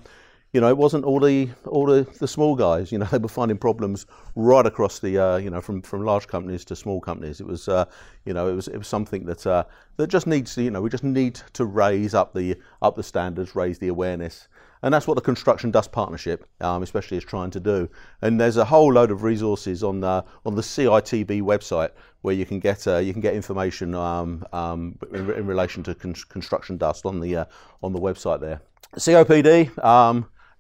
you 0.54 0.62
know, 0.62 0.70
it 0.70 0.78
wasn't 0.78 1.04
all 1.04 1.20
the 1.20 1.50
all 1.66 1.88
the, 1.88 2.08
the 2.20 2.28
small 2.28 2.56
guys. 2.56 2.92
You 2.92 3.00
know, 3.00 3.06
they 3.12 3.18
were 3.18 3.28
finding 3.28 3.58
problems 3.58 4.06
right 4.36 4.66
across 4.66 5.00
the 5.00 5.18
uh, 5.18 5.38
you 5.38 5.50
know 5.50 5.60
from, 5.60 5.82
from 5.82 6.06
large 6.06 6.28
companies 6.28 6.64
to 6.66 6.76
small 6.76 7.02
companies. 7.02 7.42
It 7.42 7.48
was 7.48 7.68
uh, 7.68 7.86
you 8.26 8.34
know 8.34 8.48
it 8.48 8.54
was 8.54 8.68
it 8.68 8.78
was 8.78 8.88
something 8.88 9.26
that 9.26 9.46
uh, 9.46 9.64
that 9.98 10.08
just 10.08 10.28
needs 10.28 10.54
to 10.56 10.62
you 10.62 10.72
know 10.72 10.82
we 10.82 10.90
just 10.90 11.04
need 11.04 11.42
to 11.54 11.66
raise 11.66 12.14
up 12.14 12.34
the 12.34 12.56
up 12.84 12.96
the 12.96 13.04
standards, 13.04 13.56
raise 13.56 13.80
the 13.80 13.88
awareness, 13.88 14.48
and 14.84 14.94
that's 14.94 15.08
what 15.08 15.16
the 15.16 15.22
Construction 15.22 15.72
Dust 15.72 15.92
Partnership, 15.92 16.48
um, 16.62 16.84
especially, 16.84 17.18
is 17.18 17.24
trying 17.24 17.50
to 17.50 17.60
do. 17.60 17.90
And 18.22 18.40
there's 18.40 18.58
a 18.58 18.66
whole 18.66 18.94
load 18.94 19.10
of 19.10 19.24
resources 19.24 19.84
on 19.84 20.02
the 20.02 20.24
on 20.46 20.54
the 20.54 20.62
CITB 20.62 21.42
website 21.42 21.90
where 22.22 22.36
you 22.36 22.46
can 22.46 22.60
get 22.60 22.86
uh, 22.86 22.98
you 22.98 23.12
can 23.12 23.24
get 23.24 23.34
information 23.34 23.96
um, 23.96 24.46
um, 24.54 25.00
in, 25.14 25.32
in, 25.32 25.48
relation 25.48 25.82
to 25.84 25.96
con- 25.96 26.14
construction 26.30 26.78
dust 26.78 27.08
on 27.08 27.22
the 27.22 27.38
uh, 27.38 27.46
on 27.82 27.92
the 27.92 28.00
website 28.00 28.40
there. 28.40 28.62
COPD. 28.96 29.84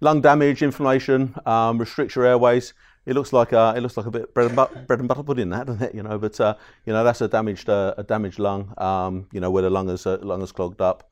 Lung 0.03 0.19
damage, 0.19 0.61
inflammation, 0.61 1.33
um, 1.45 1.77
restrict 1.77 2.13
your 2.13 2.25
airways. 2.25 2.73
It 3.05 3.13
looks 3.13 3.31
like 3.31 3.53
a, 3.53 3.73
it 3.77 3.79
looks 3.79 3.95
like 3.95 4.05
a 4.05 4.11
bit 4.11 4.33
bread 4.33 4.47
and, 4.47 4.55
butter, 4.55 4.83
bread 4.85 4.99
and 4.99 5.07
butter 5.07 5.23
pudding, 5.23 5.49
that 5.51 5.65
doesn't 5.67 5.81
it? 5.81 5.95
You 5.95 6.03
know, 6.03 6.17
but 6.19 6.37
uh, 6.41 6.55
you 6.85 6.91
know 6.91 7.05
that's 7.05 7.21
a 7.21 7.29
damaged 7.29 7.69
uh, 7.69 7.93
a 7.97 8.03
damaged 8.03 8.37
lung. 8.37 8.73
Um, 8.77 9.27
you 9.31 9.39
know 9.39 9.49
where 9.49 9.63
the 9.63 9.69
lung 9.69 9.89
is 9.89 10.05
uh, 10.05 10.17
lung 10.21 10.41
is 10.41 10.51
clogged 10.51 10.81
up. 10.81 11.09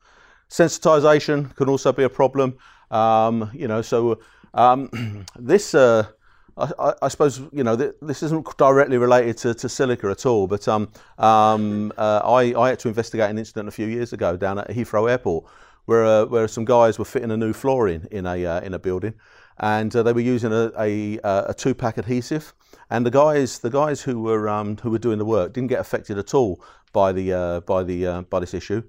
Sensitization 0.50 1.56
can 1.56 1.70
also 1.70 1.90
be 1.90 2.02
a 2.02 2.10
problem. 2.10 2.58
Um, 2.90 3.50
you 3.54 3.66
know, 3.66 3.80
so 3.80 4.20
um, 4.52 5.24
this. 5.38 5.74
Uh, 5.74 6.06
I, 6.54 6.92
I, 7.00 7.08
suppose 7.08 7.40
you 7.50 7.64
know 7.64 7.74
th- 7.78 7.94
this 8.02 8.22
isn't 8.22 8.46
directly 8.58 8.98
related 8.98 9.38
to, 9.38 9.54
to 9.54 9.70
silica 9.70 10.10
at 10.10 10.26
all, 10.26 10.46
but 10.46 10.68
um, 10.68 10.90
um, 11.16 11.94
uh, 11.96 12.20
I, 12.22 12.54
I, 12.54 12.68
had 12.68 12.78
to 12.80 12.88
investigate 12.88 13.30
an 13.30 13.38
incident 13.38 13.68
a 13.68 13.72
few 13.72 13.86
years 13.86 14.12
ago 14.12 14.36
down 14.36 14.58
at 14.58 14.68
Heathrow 14.68 15.10
Airport 15.10 15.46
where 15.86 16.04
uh, 16.04 16.26
where 16.26 16.48
some 16.48 16.64
guys 16.64 16.98
were 16.98 17.04
fitting 17.04 17.30
a 17.30 17.36
new 17.36 17.52
flooring 17.52 18.06
in 18.10 18.26
a 18.26 18.44
uh, 18.44 18.60
in 18.60 18.74
a 18.74 18.78
building, 18.78 19.14
and 19.58 19.94
uh, 19.94 20.02
they 20.02 20.12
were 20.12 20.20
using 20.20 20.52
a, 20.52 20.72
a, 20.78 21.18
uh, 21.20 21.44
a 21.48 21.54
two 21.54 21.74
pack 21.74 21.98
adhesive. 21.98 22.52
And 22.90 23.06
the 23.06 23.10
guys 23.10 23.58
the 23.60 23.70
guys 23.70 24.02
who 24.02 24.22
were 24.22 24.48
um, 24.48 24.76
who 24.78 24.90
were 24.90 24.98
doing 24.98 25.18
the 25.18 25.24
work 25.24 25.52
didn't 25.52 25.68
get 25.68 25.80
affected 25.80 26.18
at 26.18 26.34
all 26.34 26.62
by 26.92 27.12
the 27.12 27.32
uh, 27.32 27.60
by 27.60 27.82
the 27.82 28.06
uh, 28.06 28.22
by 28.22 28.40
this 28.40 28.54
issue. 28.54 28.82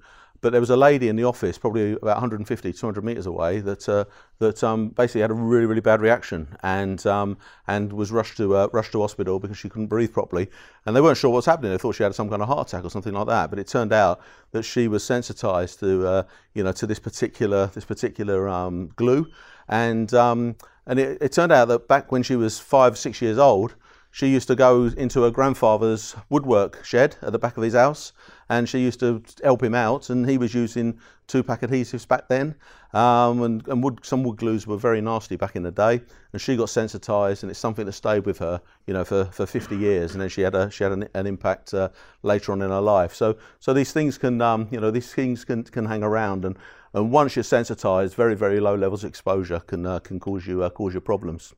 But 0.43 0.51
there 0.51 0.59
was 0.59 0.69
a 0.69 0.75
lady 0.75 1.07
in 1.07 1.15
the 1.15 1.23
office, 1.23 1.57
probably 1.57 1.93
about 1.93 2.17
150, 2.17 2.73
200 2.73 3.01
meters 3.01 3.25
away, 3.25 3.61
that 3.61 3.87
uh, 3.87 4.03
that 4.39 4.61
um, 4.61 4.89
basically 4.89 5.21
had 5.21 5.31
a 5.31 5.33
really, 5.33 5.65
really 5.65 5.79
bad 5.79 6.01
reaction 6.01 6.49
and 6.61 7.03
um, 7.07 7.37
and 7.65 7.93
was 7.93 8.11
rushed 8.11 8.35
to 8.37 8.53
uh, 8.57 8.67
rushed 8.73 8.91
to 8.91 8.99
hospital 8.99 9.39
because 9.39 9.57
she 9.57 9.69
couldn't 9.69 9.87
breathe 9.87 10.11
properly. 10.11 10.49
And 10.85 10.93
they 10.93 10.99
weren't 10.99 11.17
sure 11.17 11.29
what 11.29 11.37
was 11.37 11.45
happening. 11.45 11.71
They 11.71 11.77
thought 11.77 11.95
she 11.95 12.03
had 12.03 12.13
some 12.13 12.29
kind 12.29 12.41
of 12.41 12.49
heart 12.49 12.67
attack 12.67 12.83
or 12.83 12.89
something 12.89 13.13
like 13.13 13.27
that. 13.27 13.51
But 13.51 13.57
it 13.57 13.67
turned 13.67 13.93
out 13.93 14.19
that 14.51 14.63
she 14.63 14.89
was 14.89 15.01
sensitized 15.01 15.79
to 15.79 16.05
uh, 16.05 16.23
you 16.53 16.61
know 16.61 16.73
to 16.73 16.85
this 16.85 16.99
particular 16.99 17.67
this 17.67 17.85
particular 17.85 18.49
um, 18.49 18.91
glue, 18.97 19.27
and 19.69 20.13
um, 20.13 20.57
and 20.85 20.99
it, 20.99 21.19
it 21.21 21.31
turned 21.31 21.53
out 21.53 21.69
that 21.69 21.87
back 21.87 22.11
when 22.11 22.21
she 22.21 22.35
was 22.35 22.59
five, 22.59 22.97
six 22.97 23.21
years 23.21 23.37
old, 23.37 23.75
she 24.11 24.27
used 24.27 24.49
to 24.49 24.55
go 24.55 24.87
into 24.87 25.23
her 25.23 25.31
grandfather's 25.31 26.17
woodwork 26.29 26.83
shed 26.83 27.15
at 27.21 27.31
the 27.31 27.39
back 27.39 27.55
of 27.55 27.63
his 27.63 27.75
house 27.75 28.11
and 28.49 28.67
she 28.67 28.79
used 28.79 28.99
to 28.99 29.21
help 29.43 29.63
him 29.63 29.75
out, 29.75 30.09
and 30.09 30.29
he 30.29 30.37
was 30.37 30.53
using 30.53 30.99
two-pack 31.27 31.61
adhesives 31.61 32.07
back 32.07 32.27
then, 32.27 32.55
um, 32.93 33.41
and, 33.41 33.67
and 33.67 33.83
wood, 33.83 33.99
some 34.03 34.23
wood 34.23 34.37
glues 34.37 34.67
were 34.67 34.77
very 34.77 35.01
nasty 35.01 35.35
back 35.35 35.55
in 35.55 35.63
the 35.63 35.71
day, 35.71 36.01
and 36.31 36.41
she 36.41 36.55
got 36.55 36.69
sensitised, 36.69 37.43
and 37.43 37.49
it's 37.49 37.59
something 37.59 37.85
that 37.85 37.93
stayed 37.93 38.25
with 38.25 38.37
her, 38.39 38.61
you 38.85 38.93
know, 38.93 39.03
for, 39.03 39.25
for 39.25 39.45
50 39.45 39.75
years, 39.75 40.13
and 40.13 40.21
then 40.21 40.29
she 40.29 40.41
had 40.41 40.53
a 40.53 40.69
she 40.69 40.83
had 40.83 40.93
an, 40.93 41.07
an 41.13 41.25
impact 41.25 41.73
uh, 41.73 41.89
later 42.21 42.51
on 42.51 42.61
in 42.61 42.69
her 42.69 42.81
life. 42.81 43.13
So 43.13 43.37
so 43.59 43.73
these 43.73 43.91
things 43.91 44.17
can 44.17 44.41
um, 44.41 44.67
you 44.71 44.79
know 44.79 44.91
these 44.91 45.13
things 45.13 45.43
can 45.43 45.63
can 45.63 45.85
hang 45.85 46.03
around, 46.03 46.45
and 46.45 46.57
and 46.93 47.11
once 47.11 47.35
you're 47.35 47.43
sensitised, 47.43 48.13
very 48.13 48.35
very 48.35 48.59
low 48.59 48.75
levels 48.75 49.03
of 49.03 49.09
exposure 49.09 49.59
can 49.61 49.85
uh, 49.85 49.99
can 49.99 50.19
cause 50.19 50.45
you 50.45 50.63
uh, 50.63 50.69
cause 50.69 50.93
you 50.93 51.01
problems. 51.01 51.53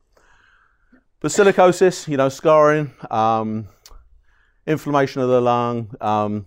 But 1.20 1.30
silicosis, 1.30 2.06
you 2.08 2.16
know, 2.16 2.28
scarring, 2.28 2.92
um, 3.10 3.68
inflammation 4.66 5.22
of 5.22 5.28
the 5.28 5.40
lung, 5.40 5.94
um, 6.00 6.46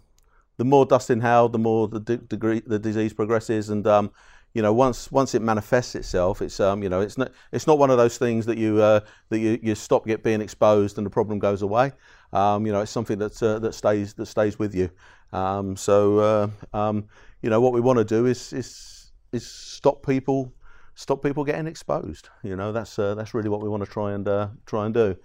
the 0.59 0.65
more 0.65 0.85
dust 0.85 1.09
inhaled, 1.09 1.53
the 1.53 1.57
more 1.57 1.87
the 1.87 2.01
degree 2.01 2.59
the 2.59 2.77
disease 2.77 3.13
progresses, 3.13 3.69
and 3.69 3.87
um, 3.87 4.11
you 4.53 4.61
know, 4.61 4.73
once 4.73 5.09
once 5.09 5.33
it 5.33 5.41
manifests 5.41 5.95
itself, 5.95 6.41
it's 6.41 6.59
um, 6.59 6.83
you 6.83 6.89
know, 6.89 6.99
it's 6.99 7.17
not 7.17 7.31
it's 7.53 7.65
not 7.65 7.79
one 7.79 7.89
of 7.89 7.97
those 7.97 8.17
things 8.17 8.45
that 8.45 8.57
you 8.57 8.81
uh, 8.81 8.99
that 9.29 9.39
you, 9.39 9.57
you 9.63 9.73
stop 9.73 10.05
get 10.05 10.21
being 10.21 10.41
exposed 10.41 10.97
and 10.97 11.05
the 11.05 11.09
problem 11.09 11.39
goes 11.39 11.61
away. 11.61 11.93
Um, 12.33 12.65
you 12.65 12.73
know, 12.73 12.81
it's 12.81 12.91
something 12.91 13.17
that 13.19 13.41
uh, 13.41 13.59
that 13.59 13.73
stays 13.73 14.13
that 14.15 14.25
stays 14.25 14.59
with 14.59 14.75
you. 14.75 14.89
Um, 15.31 15.77
so 15.77 16.19
uh, 16.19 16.47
um, 16.77 17.05
you 17.41 17.49
know, 17.49 17.61
what 17.61 17.71
we 17.71 17.79
want 17.79 17.99
to 17.99 18.05
do 18.05 18.25
is 18.25 18.51
is 18.51 19.13
is 19.31 19.47
stop 19.47 20.05
people 20.05 20.51
stop 20.93 21.23
people 21.23 21.45
getting 21.45 21.67
exposed. 21.67 22.27
You 22.43 22.57
know, 22.57 22.73
that's 22.73 22.99
uh, 22.99 23.15
that's 23.15 23.33
really 23.33 23.49
what 23.49 23.61
we 23.61 23.69
want 23.69 23.85
to 23.85 23.89
try 23.89 24.11
and 24.11 24.27
uh, 24.27 24.49
try 24.65 24.85
and 24.85 24.93
do. 24.93 25.15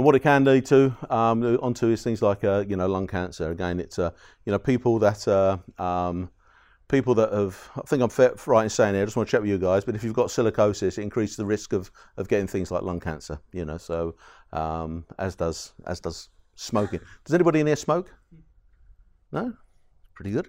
And 0.00 0.04
what 0.06 0.14
it 0.14 0.20
can 0.20 0.44
lead 0.44 0.64
to 0.64 0.96
um, 1.10 1.42
onto 1.60 1.88
is 1.88 2.02
things 2.02 2.22
like 2.22 2.42
uh, 2.42 2.64
you 2.66 2.74
know 2.74 2.86
lung 2.86 3.06
cancer. 3.06 3.50
Again, 3.50 3.78
it's 3.78 3.98
uh, 3.98 4.12
you 4.46 4.50
know 4.50 4.58
people 4.58 4.98
that 5.00 5.28
uh, 5.28 5.58
um, 5.78 6.30
people 6.88 7.14
that 7.16 7.30
have. 7.30 7.68
I 7.76 7.82
think 7.82 8.02
I'm 8.02 8.08
fair, 8.08 8.32
right 8.46 8.62
in 8.62 8.70
saying 8.70 8.94
here. 8.94 9.02
I 9.02 9.04
just 9.04 9.18
want 9.18 9.28
to 9.28 9.30
check 9.30 9.42
with 9.42 9.50
you 9.50 9.58
guys. 9.58 9.84
But 9.84 9.94
if 9.94 10.02
you've 10.02 10.14
got 10.14 10.28
silicosis, 10.28 10.96
it 10.96 11.02
increases 11.02 11.36
the 11.36 11.44
risk 11.44 11.74
of, 11.74 11.90
of 12.16 12.28
getting 12.28 12.46
things 12.46 12.70
like 12.70 12.82
lung 12.82 12.98
cancer. 12.98 13.40
You 13.52 13.66
know, 13.66 13.76
so 13.76 14.14
um, 14.54 15.04
as 15.18 15.36
does 15.36 15.74
as 15.86 16.00
does 16.00 16.30
smoking. 16.54 17.00
Does 17.26 17.34
anybody 17.34 17.60
in 17.60 17.66
here 17.66 17.76
smoke? 17.76 18.10
No, 19.32 19.52
pretty 20.14 20.30
good. 20.30 20.48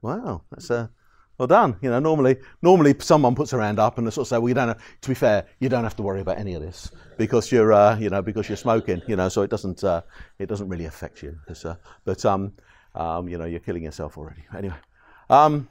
Wow, 0.00 0.42
that's 0.52 0.70
a 0.70 0.92
well 1.40 1.46
done. 1.46 1.76
You 1.80 1.88
know, 1.88 1.98
normally, 1.98 2.36
normally 2.60 2.94
someone 2.98 3.34
puts 3.34 3.50
their 3.50 3.60
hand 3.60 3.78
up 3.78 3.96
and 3.96 4.06
they 4.06 4.10
sort 4.10 4.26
of 4.26 4.28
say, 4.28 4.38
"Well, 4.38 4.50
you 4.50 4.54
don't." 4.54 4.68
Have, 4.68 5.00
to 5.00 5.08
be 5.08 5.14
fair, 5.14 5.46
you 5.58 5.70
don't 5.70 5.84
have 5.84 5.96
to 5.96 6.02
worry 6.02 6.20
about 6.20 6.38
any 6.38 6.54
of 6.54 6.60
this 6.60 6.90
because 7.16 7.50
you're, 7.50 7.72
uh, 7.72 7.98
you 7.98 8.10
know, 8.10 8.20
because 8.20 8.48
you're 8.48 8.58
smoking. 8.58 9.00
You 9.08 9.16
know, 9.16 9.28
so 9.30 9.40
it 9.40 9.50
doesn't, 9.50 9.82
uh, 9.82 10.02
it 10.38 10.46
doesn't 10.46 10.68
really 10.68 10.84
affect 10.84 11.22
you. 11.22 11.38
Uh, 11.64 11.74
but 12.04 12.24
um, 12.26 12.52
um, 12.94 13.26
you 13.26 13.38
know, 13.38 13.46
you're 13.46 13.60
killing 13.60 13.84
yourself 13.84 14.18
already. 14.18 14.44
Anyway, 14.56 14.76
um, 15.30 15.68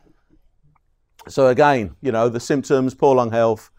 so 1.28 1.48
again, 1.48 1.96
you 2.02 2.12
know, 2.12 2.30
the 2.30 2.40
symptoms: 2.40 2.96
poor 2.96 3.16
lung 3.16 3.32
health, 3.32 3.70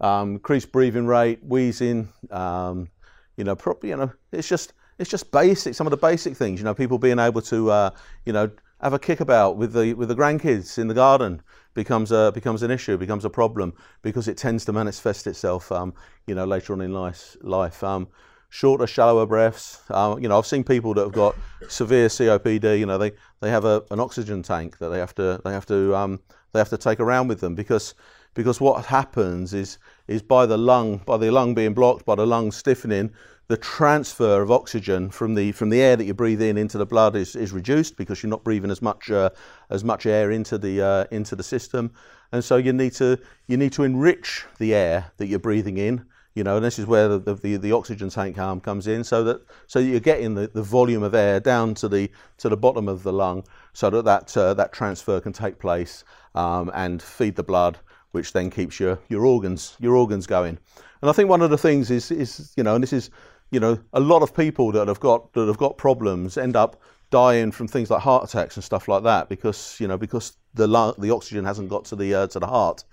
um, 0.00 0.32
increased 0.32 0.72
breathing 0.72 1.06
rate, 1.06 1.38
wheezing. 1.44 2.12
Um, 2.32 2.90
you 3.36 3.44
know, 3.44 3.54
probably, 3.54 3.90
you 3.90 3.96
know, 3.96 4.12
it's 4.32 4.48
just, 4.48 4.72
it's 4.98 5.08
just 5.08 5.30
basic. 5.30 5.72
Some 5.76 5.86
of 5.86 5.92
the 5.92 5.96
basic 5.96 6.36
things. 6.36 6.58
You 6.58 6.64
know, 6.64 6.74
people 6.74 6.98
being 6.98 7.20
able 7.20 7.42
to, 7.42 7.70
uh, 7.70 7.90
you 8.24 8.32
know 8.32 8.50
have 8.80 8.92
a 8.92 8.98
kickabout 8.98 9.56
with 9.56 9.72
the 9.72 9.94
with 9.94 10.08
the 10.08 10.14
grandkids 10.14 10.78
in 10.78 10.88
the 10.88 10.94
garden 10.94 11.42
becomes 11.74 12.12
a 12.12 12.32
becomes 12.32 12.62
an 12.62 12.70
issue, 12.70 12.96
becomes 12.96 13.24
a 13.24 13.30
problem 13.30 13.72
because 14.02 14.28
it 14.28 14.36
tends 14.36 14.64
to 14.64 14.72
manifest 14.72 15.26
itself, 15.26 15.70
um, 15.72 15.94
you 16.26 16.34
know, 16.34 16.44
later 16.44 16.72
on 16.72 16.80
in 16.80 16.92
life. 16.92 17.36
life. 17.42 17.82
Um, 17.82 18.08
shorter, 18.50 18.86
shallower 18.86 19.26
breaths. 19.26 19.82
Uh, 19.90 20.16
you 20.20 20.28
know, 20.28 20.38
I've 20.38 20.46
seen 20.46 20.64
people 20.64 20.94
that 20.94 21.02
have 21.02 21.12
got 21.12 21.36
severe 21.68 22.08
COPD. 22.08 22.78
You 22.78 22.86
know, 22.86 22.98
they, 22.98 23.12
they 23.40 23.50
have 23.50 23.64
a, 23.64 23.84
an 23.90 24.00
oxygen 24.00 24.42
tank 24.42 24.78
that 24.78 24.88
they 24.88 24.98
have 24.98 25.14
to 25.16 25.40
they 25.44 25.52
have 25.52 25.66
to 25.66 25.94
um, 25.94 26.20
they 26.52 26.58
have 26.58 26.70
to 26.70 26.78
take 26.78 27.00
around 27.00 27.28
with 27.28 27.40
them 27.40 27.54
because 27.54 27.94
because 28.34 28.60
what 28.60 28.84
happens 28.84 29.54
is 29.54 29.78
is 30.06 30.22
by 30.22 30.46
the 30.46 30.58
lung 30.58 30.98
by 31.06 31.16
the 31.16 31.30
lung 31.30 31.54
being 31.54 31.74
blocked 31.74 32.04
by 32.04 32.14
the 32.14 32.26
lung 32.26 32.50
stiffening 32.52 33.12
the 33.48 33.56
transfer 33.56 34.42
of 34.42 34.50
oxygen 34.50 35.10
from 35.10 35.34
the 35.34 35.52
from 35.52 35.70
the 35.70 35.80
air 35.80 35.96
that 35.96 36.04
you 36.04 36.12
breathe 36.12 36.42
in 36.42 36.58
into 36.58 36.76
the 36.76 36.86
blood 36.86 37.16
is, 37.16 37.34
is 37.34 37.50
reduced 37.50 37.96
because 37.96 38.22
you're 38.22 38.30
not 38.30 38.44
breathing 38.44 38.70
as 38.70 38.82
much 38.82 39.10
uh, 39.10 39.30
as 39.70 39.82
much 39.82 40.04
air 40.04 40.30
into 40.30 40.58
the 40.58 40.82
uh, 40.82 41.04
into 41.10 41.34
the 41.34 41.42
system, 41.42 41.90
and 42.30 42.44
so 42.44 42.56
you 42.56 42.72
need 42.74 42.92
to 42.92 43.18
you 43.46 43.56
need 43.56 43.72
to 43.72 43.84
enrich 43.84 44.44
the 44.58 44.74
air 44.74 45.10
that 45.16 45.26
you're 45.26 45.38
breathing 45.38 45.78
in. 45.78 46.04
You 46.34 46.44
know, 46.44 46.56
and 46.56 46.64
this 46.64 46.78
is 46.78 46.86
where 46.86 47.08
the, 47.08 47.34
the, 47.34 47.56
the 47.56 47.72
oxygen 47.72 48.10
tank 48.10 48.38
arm 48.38 48.60
comes 48.60 48.86
in, 48.86 49.02
so 49.02 49.24
that 49.24 49.40
so 49.66 49.80
that 49.80 49.86
you're 49.86 49.98
getting 49.98 50.34
the, 50.34 50.46
the 50.46 50.62
volume 50.62 51.02
of 51.02 51.14
air 51.14 51.40
down 51.40 51.74
to 51.76 51.88
the 51.88 52.10
to 52.36 52.48
the 52.50 52.56
bottom 52.56 52.86
of 52.86 53.02
the 53.02 53.12
lung, 53.12 53.44
so 53.72 53.88
that 53.90 54.04
that 54.04 54.36
uh, 54.36 54.54
that 54.54 54.72
transfer 54.72 55.20
can 55.20 55.32
take 55.32 55.58
place 55.58 56.04
um, 56.34 56.70
and 56.74 57.02
feed 57.02 57.34
the 57.34 57.42
blood, 57.42 57.78
which 58.12 58.34
then 58.34 58.50
keeps 58.50 58.78
your 58.78 59.00
your 59.08 59.24
organs 59.24 59.74
your 59.80 59.96
organs 59.96 60.26
going. 60.26 60.58
And 61.00 61.08
I 61.08 61.12
think 61.12 61.28
one 61.28 61.42
of 61.42 61.50
the 61.50 61.58
things 61.58 61.90
is 61.90 62.10
is 62.10 62.52
you 62.56 62.62
know, 62.62 62.74
and 62.74 62.82
this 62.82 62.92
is 62.92 63.10
you 63.50 63.60
know, 63.60 63.78
a 63.92 64.00
lot 64.00 64.22
of 64.22 64.34
people 64.34 64.72
that 64.72 64.88
have 64.88 65.00
got 65.00 65.32
that 65.32 65.46
have 65.46 65.58
got 65.58 65.78
problems 65.78 66.36
end 66.36 66.56
up 66.56 66.80
dying 67.10 67.50
from 67.50 67.66
things 67.66 67.90
like 67.90 68.02
heart 68.02 68.24
attacks 68.24 68.56
and 68.56 68.64
stuff 68.64 68.88
like 68.88 69.02
that 69.02 69.28
because 69.28 69.78
you 69.80 69.88
know 69.88 69.96
because 69.96 70.36
the 70.54 70.66
the 70.98 71.10
oxygen 71.10 71.44
hasn't 71.44 71.68
got 71.68 71.84
to 71.86 71.96
the 71.96 72.14
uh, 72.14 72.26
to 72.26 72.38
the 72.38 72.46
heart, 72.46 72.84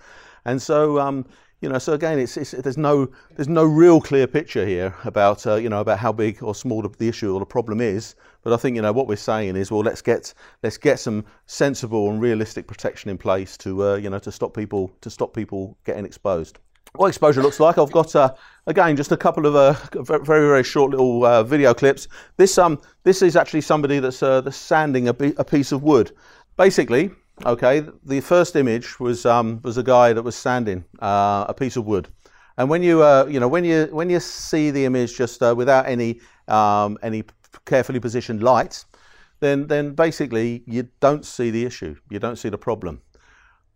and 0.44 0.60
so 0.60 0.98
um, 0.98 1.26
you 1.60 1.68
know 1.68 1.78
so 1.78 1.92
again 1.92 2.18
it's, 2.18 2.36
it's, 2.36 2.52
there's 2.52 2.78
no 2.78 3.08
there's 3.34 3.48
no 3.48 3.64
real 3.64 4.00
clear 4.00 4.26
picture 4.26 4.66
here 4.66 4.94
about 5.04 5.46
uh, 5.46 5.56
you 5.56 5.68
know 5.68 5.80
about 5.80 5.98
how 5.98 6.12
big 6.12 6.42
or 6.42 6.54
small 6.54 6.82
the, 6.82 7.08
issue 7.08 7.34
or 7.34 7.40
the 7.40 7.46
problem 7.46 7.80
is. 7.80 8.14
But 8.42 8.52
I 8.52 8.56
think 8.56 8.76
you 8.76 8.82
know 8.82 8.92
what 8.92 9.08
we're 9.08 9.16
saying 9.16 9.56
is 9.56 9.70
well 9.70 9.80
let's 9.80 10.00
get 10.00 10.32
let's 10.62 10.78
get 10.78 11.00
some 11.00 11.24
sensible 11.46 12.10
and 12.10 12.20
realistic 12.20 12.66
protection 12.66 13.10
in 13.10 13.18
place 13.18 13.56
to 13.58 13.84
uh, 13.84 13.96
you 13.96 14.08
know 14.08 14.20
to 14.20 14.32
stop 14.32 14.54
people 14.54 14.92
to 15.02 15.10
stop 15.10 15.34
people 15.34 15.76
getting 15.84 16.06
exposed 16.06 16.58
what 16.98 17.08
exposure 17.08 17.42
looks 17.42 17.60
like. 17.60 17.78
I've 17.78 17.92
got 17.92 18.14
uh, 18.14 18.34
again 18.66 18.96
just 18.96 19.12
a 19.12 19.16
couple 19.16 19.46
of 19.46 19.54
uh, 19.54 19.74
very 20.02 20.48
very 20.48 20.64
short 20.64 20.90
little 20.90 21.24
uh, 21.24 21.42
video 21.42 21.74
clips. 21.74 22.08
This 22.36 22.58
um 22.58 22.80
this 23.04 23.22
is 23.22 23.36
actually 23.36 23.62
somebody 23.62 23.98
that's 23.98 24.22
uh, 24.22 24.50
sanding 24.50 25.08
a, 25.08 25.14
piece 25.14 25.72
of 25.72 25.82
wood. 25.82 26.12
Basically, 26.56 27.10
okay, 27.44 27.84
the 28.04 28.20
first 28.20 28.56
image 28.56 28.98
was 28.98 29.26
um, 29.26 29.60
was 29.62 29.78
a 29.78 29.82
guy 29.82 30.12
that 30.12 30.22
was 30.22 30.36
sanding 30.36 30.84
uh, 31.00 31.44
a 31.48 31.54
piece 31.54 31.76
of 31.76 31.86
wood, 31.86 32.08
and 32.56 32.68
when 32.68 32.82
you 32.82 33.02
uh, 33.02 33.26
you 33.28 33.40
know 33.40 33.48
when 33.48 33.64
you 33.64 33.88
when 33.92 34.10
you 34.10 34.20
see 34.20 34.70
the 34.70 34.84
image 34.84 35.16
just 35.16 35.40
without 35.40 35.86
any 35.86 36.20
um, 36.48 36.98
any 37.02 37.24
carefully 37.64 38.00
positioned 38.00 38.42
light, 38.42 38.84
then 39.40 39.66
then 39.66 39.94
basically 39.94 40.62
you 40.66 40.88
don't 41.00 41.24
see 41.24 41.50
the 41.50 41.64
issue, 41.64 41.96
you 42.10 42.18
don't 42.18 42.36
see 42.36 42.48
the 42.48 42.58
problem. 42.58 43.02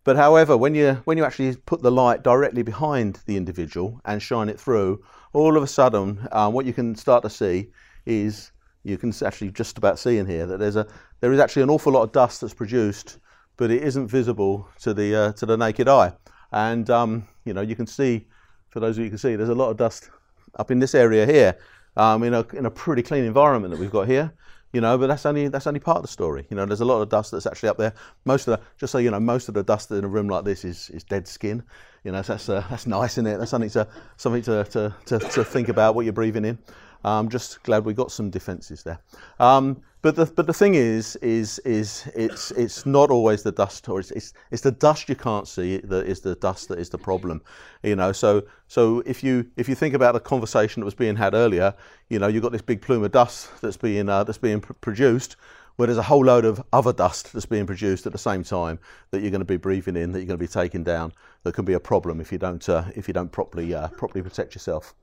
But 0.03 0.15
however, 0.15 0.57
when 0.57 0.73
you 0.73 1.01
when 1.05 1.17
you 1.17 1.25
actually 1.25 1.55
put 1.55 1.83
the 1.83 1.91
light 1.91 2.23
directly 2.23 2.63
behind 2.63 3.19
the 3.27 3.37
individual 3.37 4.01
and 4.05 4.21
shine 4.21 4.49
it 4.49 4.59
through, 4.59 5.03
all 5.33 5.55
of 5.55 5.63
a 5.63 5.67
sudden, 5.67 6.27
um, 6.31 6.53
what 6.53 6.65
you 6.65 6.73
can 6.73 6.95
start 6.95 7.23
to 7.23 7.29
see 7.29 7.69
is 8.05 8.51
you 8.83 8.97
can 8.97 9.13
actually 9.23 9.51
just 9.51 9.77
about 9.77 9.99
see 9.99 10.17
in 10.17 10.25
here 10.25 10.47
that 10.47 10.57
there's 10.57 10.75
a 10.75 10.87
there 11.19 11.31
is 11.31 11.39
actually 11.39 11.61
an 11.61 11.69
awful 11.69 11.93
lot 11.93 12.01
of 12.01 12.11
dust 12.11 12.41
that's 12.41 12.53
produced, 12.53 13.19
but 13.57 13.69
it 13.69 13.83
isn't 13.83 14.07
visible 14.07 14.67
to 14.79 14.93
the 14.93 15.15
uh, 15.15 15.31
to 15.33 15.45
the 15.45 15.55
naked 15.55 15.87
eye. 15.87 16.13
And 16.51 16.89
um, 16.89 17.27
you 17.45 17.53
know 17.53 17.61
you 17.61 17.75
can 17.75 17.85
see, 17.85 18.27
for 18.69 18.79
those 18.79 18.97
of 18.97 18.99
you 18.99 19.05
who 19.05 19.09
can 19.11 19.19
see, 19.19 19.35
there's 19.35 19.49
a 19.49 19.55
lot 19.55 19.69
of 19.69 19.77
dust 19.77 20.09
up 20.55 20.71
in 20.71 20.79
this 20.79 20.95
area 20.95 21.27
here, 21.27 21.55
um, 21.95 22.23
in 22.23 22.33
a 22.33 22.45
in 22.53 22.65
a 22.65 22.71
pretty 22.71 23.03
clean 23.03 23.23
environment 23.23 23.71
that 23.71 23.79
we've 23.79 23.91
got 23.91 24.07
here 24.07 24.33
you 24.73 24.81
know, 24.81 24.97
but 24.97 25.07
that's 25.07 25.25
only 25.25 25.47
that's 25.47 25.67
only 25.67 25.79
part 25.79 25.97
of 25.97 26.03
the 26.03 26.07
story. 26.09 26.45
You 26.49 26.57
know, 26.57 26.65
there's 26.65 26.81
a 26.81 26.85
lot 26.85 27.01
of 27.01 27.09
dust 27.09 27.31
that's 27.31 27.45
actually 27.45 27.69
up 27.69 27.77
there. 27.77 27.93
Most 28.25 28.47
of 28.47 28.57
the, 28.57 28.65
just 28.77 28.91
so 28.91 28.97
you 28.97 29.11
know, 29.11 29.19
most 29.19 29.47
of 29.47 29.53
the 29.53 29.63
dust 29.63 29.91
in 29.91 30.03
a 30.03 30.07
room 30.07 30.27
like 30.27 30.45
this 30.45 30.63
is, 30.63 30.89
is 30.91 31.03
dead 31.03 31.27
skin. 31.27 31.63
You 32.03 32.11
know, 32.11 32.21
so 32.21 32.33
that's 32.33 32.49
uh, 32.49 32.63
that's 32.69 32.87
nice, 32.87 33.13
isn't 33.13 33.27
it? 33.27 33.37
That's 33.37 33.51
something 33.51 33.69
to 33.71 33.87
something 34.17 34.41
to, 34.43 34.63
to, 34.63 34.95
to, 35.05 35.19
to 35.19 35.43
think 35.43 35.69
about 35.69 35.95
what 35.95 36.05
you're 36.05 36.13
breathing 36.13 36.45
in. 36.45 36.57
I'm 37.03 37.29
just 37.29 37.63
glad 37.63 37.83
we 37.85 37.93
got 37.93 38.11
some 38.11 38.29
defences 38.29 38.83
there. 38.83 38.99
Um, 39.39 39.81
but 40.01 40.15
the 40.15 40.25
but 40.25 40.47
the 40.47 40.53
thing 40.53 40.75
is 40.75 41.15
is 41.17 41.59
is 41.59 42.09
it's 42.15 42.51
it's 42.51 42.85
not 42.85 43.11
always 43.11 43.43
the 43.43 43.51
dust 43.51 43.87
or 43.87 43.99
it's, 43.99 44.11
it's 44.11 44.33
it's 44.49 44.61
the 44.61 44.71
dust 44.71 45.07
you 45.09 45.15
can't 45.15 45.47
see 45.47 45.77
that 45.77 46.07
is 46.07 46.21
the 46.21 46.35
dust 46.35 46.69
that 46.69 46.79
is 46.79 46.89
the 46.89 46.97
problem 46.97 47.41
you 47.83 47.95
know? 47.95 48.11
So 48.11 48.43
so 48.67 49.03
if 49.05 49.23
you 49.23 49.49
if 49.57 49.69
you 49.69 49.75
think 49.75 49.93
about 49.93 50.13
the 50.13 50.19
conversation 50.19 50.81
that 50.81 50.85
was 50.85 50.95
being 50.95 51.15
had 51.15 51.33
earlier 51.33 51.73
you 52.09 52.19
know 52.19 52.27
you've 52.27 52.43
got 52.43 52.51
this 52.51 52.61
big 52.61 52.81
plume 52.81 53.03
of 53.03 53.11
dust 53.11 53.49
that's 53.61 53.77
being 53.77 54.09
uh, 54.09 54.23
that's 54.23 54.37
being 54.37 54.61
pr- 54.61 54.73
produced 54.73 55.35
where 55.75 55.87
there's 55.87 55.97
a 55.97 56.03
whole 56.03 56.25
load 56.25 56.45
of 56.45 56.61
other 56.73 56.93
dust 56.93 57.31
that's 57.33 57.45
being 57.45 57.65
produced 57.65 58.05
at 58.05 58.11
the 58.11 58.17
same 58.17 58.43
time 58.43 58.79
that 59.11 59.21
you're 59.21 59.31
going 59.31 59.39
to 59.39 59.45
be 59.45 59.57
breathing 59.57 59.95
in 59.95 60.11
that 60.11 60.19
you're 60.19 60.27
going 60.27 60.37
to 60.37 60.43
be 60.43 60.47
taking 60.47 60.83
down 60.83 61.13
that 61.43 61.53
can 61.53 61.65
be 61.65 61.73
a 61.73 61.79
problem 61.79 62.19
if 62.19 62.31
you 62.31 62.37
don't 62.37 62.67
uh, 62.69 62.83
if 62.95 63.07
you 63.07 63.13
don't 63.13 63.31
properly 63.31 63.73
uh, 63.73 63.87
properly 63.89 64.21
protect 64.21 64.55
yourself. 64.55 64.93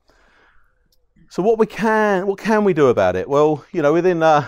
So 1.31 1.43
what 1.43 1.59
we 1.59 1.67
can 1.67 2.27
what 2.27 2.39
can 2.39 2.65
we 2.65 2.75
do 2.75 2.89
about 2.89 3.17
it? 3.17 3.29
Well 3.29 3.65
you 3.73 3.83
know 3.83 3.93
within 3.93 4.23
uh, 4.23 4.47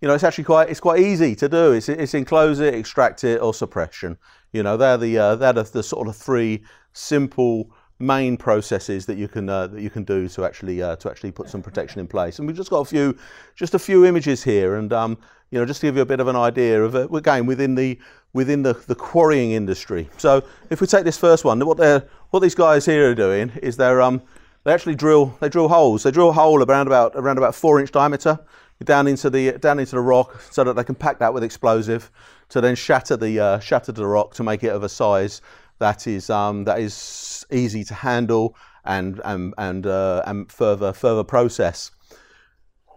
you 0.00 0.08
know, 0.08 0.14
it's 0.14 0.24
actually 0.24 0.44
quite 0.44 0.70
it's 0.70 0.80
quite 0.80 1.00
easy 1.00 1.34
to 1.36 1.48
do. 1.48 1.72
It's, 1.72 1.88
it's 1.88 2.14
enclose 2.14 2.60
it, 2.60 2.74
extract 2.74 3.24
it, 3.24 3.40
or 3.40 3.52
suppression. 3.52 4.16
You 4.52 4.62
know, 4.62 4.76
they're 4.76 4.96
the 4.96 5.18
uh, 5.18 5.36
they're 5.36 5.52
the, 5.52 5.82
sort 5.82 6.08
of 6.08 6.16
three 6.16 6.62
simple 6.92 7.70
main 7.98 8.36
processes 8.36 9.06
that 9.06 9.18
you 9.18 9.26
can 9.26 9.48
uh, 9.48 9.66
that 9.66 9.80
you 9.80 9.90
can 9.90 10.04
do 10.04 10.28
to 10.28 10.44
actually 10.44 10.82
uh, 10.82 10.96
to 10.96 11.10
actually 11.10 11.32
put 11.32 11.50
some 11.50 11.62
protection 11.62 12.00
in 12.00 12.06
place. 12.06 12.38
And 12.38 12.46
we've 12.46 12.56
just 12.56 12.70
got 12.70 12.80
a 12.80 12.84
few 12.84 13.18
just 13.56 13.74
a 13.74 13.78
few 13.78 14.06
images 14.06 14.44
here, 14.44 14.76
and 14.76 14.92
um, 14.92 15.18
you 15.50 15.58
know, 15.58 15.66
just 15.66 15.80
to 15.80 15.86
give 15.86 15.96
you 15.96 16.02
a 16.02 16.06
bit 16.06 16.20
of 16.20 16.28
an 16.28 16.36
idea 16.36 16.82
of 16.82 16.94
uh, 16.94 17.08
again 17.08 17.46
within 17.46 17.74
the 17.74 17.98
within 18.32 18.62
the, 18.62 18.74
the 18.74 18.94
quarrying 18.94 19.52
industry. 19.52 20.08
So 20.18 20.44
if 20.70 20.80
we 20.80 20.86
take 20.86 21.04
this 21.04 21.18
first 21.18 21.44
one, 21.44 21.64
what 21.66 21.78
they 21.78 22.02
what 22.30 22.40
these 22.40 22.54
guys 22.54 22.86
here 22.86 23.10
are 23.10 23.14
doing 23.14 23.50
is 23.62 23.76
they're 23.76 24.00
um, 24.00 24.22
they 24.62 24.72
actually 24.72 24.94
drill 24.94 25.36
they 25.40 25.48
drill 25.48 25.68
holes. 25.68 26.04
They 26.04 26.12
drill 26.12 26.30
a 26.30 26.34
hole 26.34 26.62
around 26.62 26.86
about 26.86 27.12
around 27.16 27.38
about 27.38 27.54
four 27.54 27.80
inch 27.80 27.90
diameter 27.90 28.38
down 28.84 29.06
into 29.08 29.28
the 29.28 29.52
down 29.52 29.78
into 29.78 29.92
the 29.92 30.00
rock 30.00 30.40
so 30.50 30.64
that 30.64 30.74
they 30.74 30.84
can 30.84 30.94
pack 30.94 31.18
that 31.18 31.34
with 31.34 31.42
explosive 31.42 32.10
to 32.48 32.60
then 32.60 32.74
shatter 32.74 33.16
the 33.16 33.40
uh, 33.40 33.58
shatter 33.58 33.92
the 33.92 34.06
rock 34.06 34.34
to 34.34 34.42
make 34.42 34.62
it 34.62 34.68
of 34.68 34.82
a 34.82 34.88
size 34.88 35.40
that 35.78 36.06
is 36.06 36.30
um, 36.30 36.64
that 36.64 36.80
is 36.80 37.46
easy 37.50 37.84
to 37.84 37.94
handle 37.94 38.56
and 38.84 39.20
and 39.24 39.54
and, 39.58 39.86
uh, 39.86 40.22
and 40.26 40.50
further 40.50 40.92
further 40.92 41.24
process. 41.24 41.90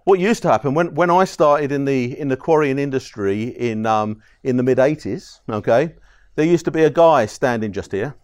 What 0.03 0.19
used 0.19 0.41
to 0.41 0.49
happen 0.49 0.73
when, 0.73 0.95
when 0.95 1.11
I 1.11 1.25
started 1.25 1.71
in 1.71 1.85
the 1.85 2.17
in 2.19 2.27
the 2.27 2.37
quarrying 2.37 2.79
industry 2.79 3.43
in 3.43 3.85
um, 3.85 4.21
in 4.43 4.57
the 4.57 4.63
mid 4.63 4.77
80s, 4.77 5.41
okay, 5.49 5.93
there 6.35 6.45
used 6.45 6.65
to 6.65 6.71
be 6.71 6.83
a 6.83 6.89
guy 6.89 7.27
standing 7.27 7.71
just 7.71 7.91
here, 7.91 8.15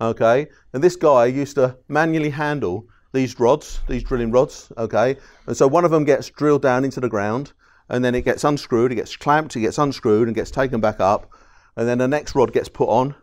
okay, 0.00 0.46
and 0.72 0.82
this 0.82 0.96
guy 0.96 1.26
used 1.26 1.56
to 1.56 1.76
manually 1.88 2.30
handle 2.30 2.88
these 3.14 3.40
rods, 3.40 3.80
these 3.88 4.02
drilling 4.02 4.30
rods, 4.30 4.70
okay, 4.76 5.16
and 5.46 5.56
so 5.56 5.66
one 5.66 5.84
of 5.84 5.90
them 5.90 6.04
gets 6.04 6.28
drilled 6.28 6.62
down 6.62 6.84
into 6.84 7.00
the 7.00 7.08
ground, 7.08 7.52
and 7.88 8.04
then 8.04 8.14
it 8.14 8.22
gets 8.22 8.44
unscrewed, 8.44 8.92
it 8.92 8.96
gets 8.96 9.16
clamped, 9.16 9.56
it 9.56 9.60
gets 9.60 9.78
unscrewed, 9.78 10.28
and 10.28 10.34
gets 10.34 10.50
taken 10.50 10.80
back 10.80 11.00
up, 11.00 11.30
and 11.76 11.88
then 11.88 11.98
the 11.98 12.08
next 12.08 12.34
rod 12.34 12.52
gets 12.52 12.68
put 12.68 12.88
on, 12.88 13.14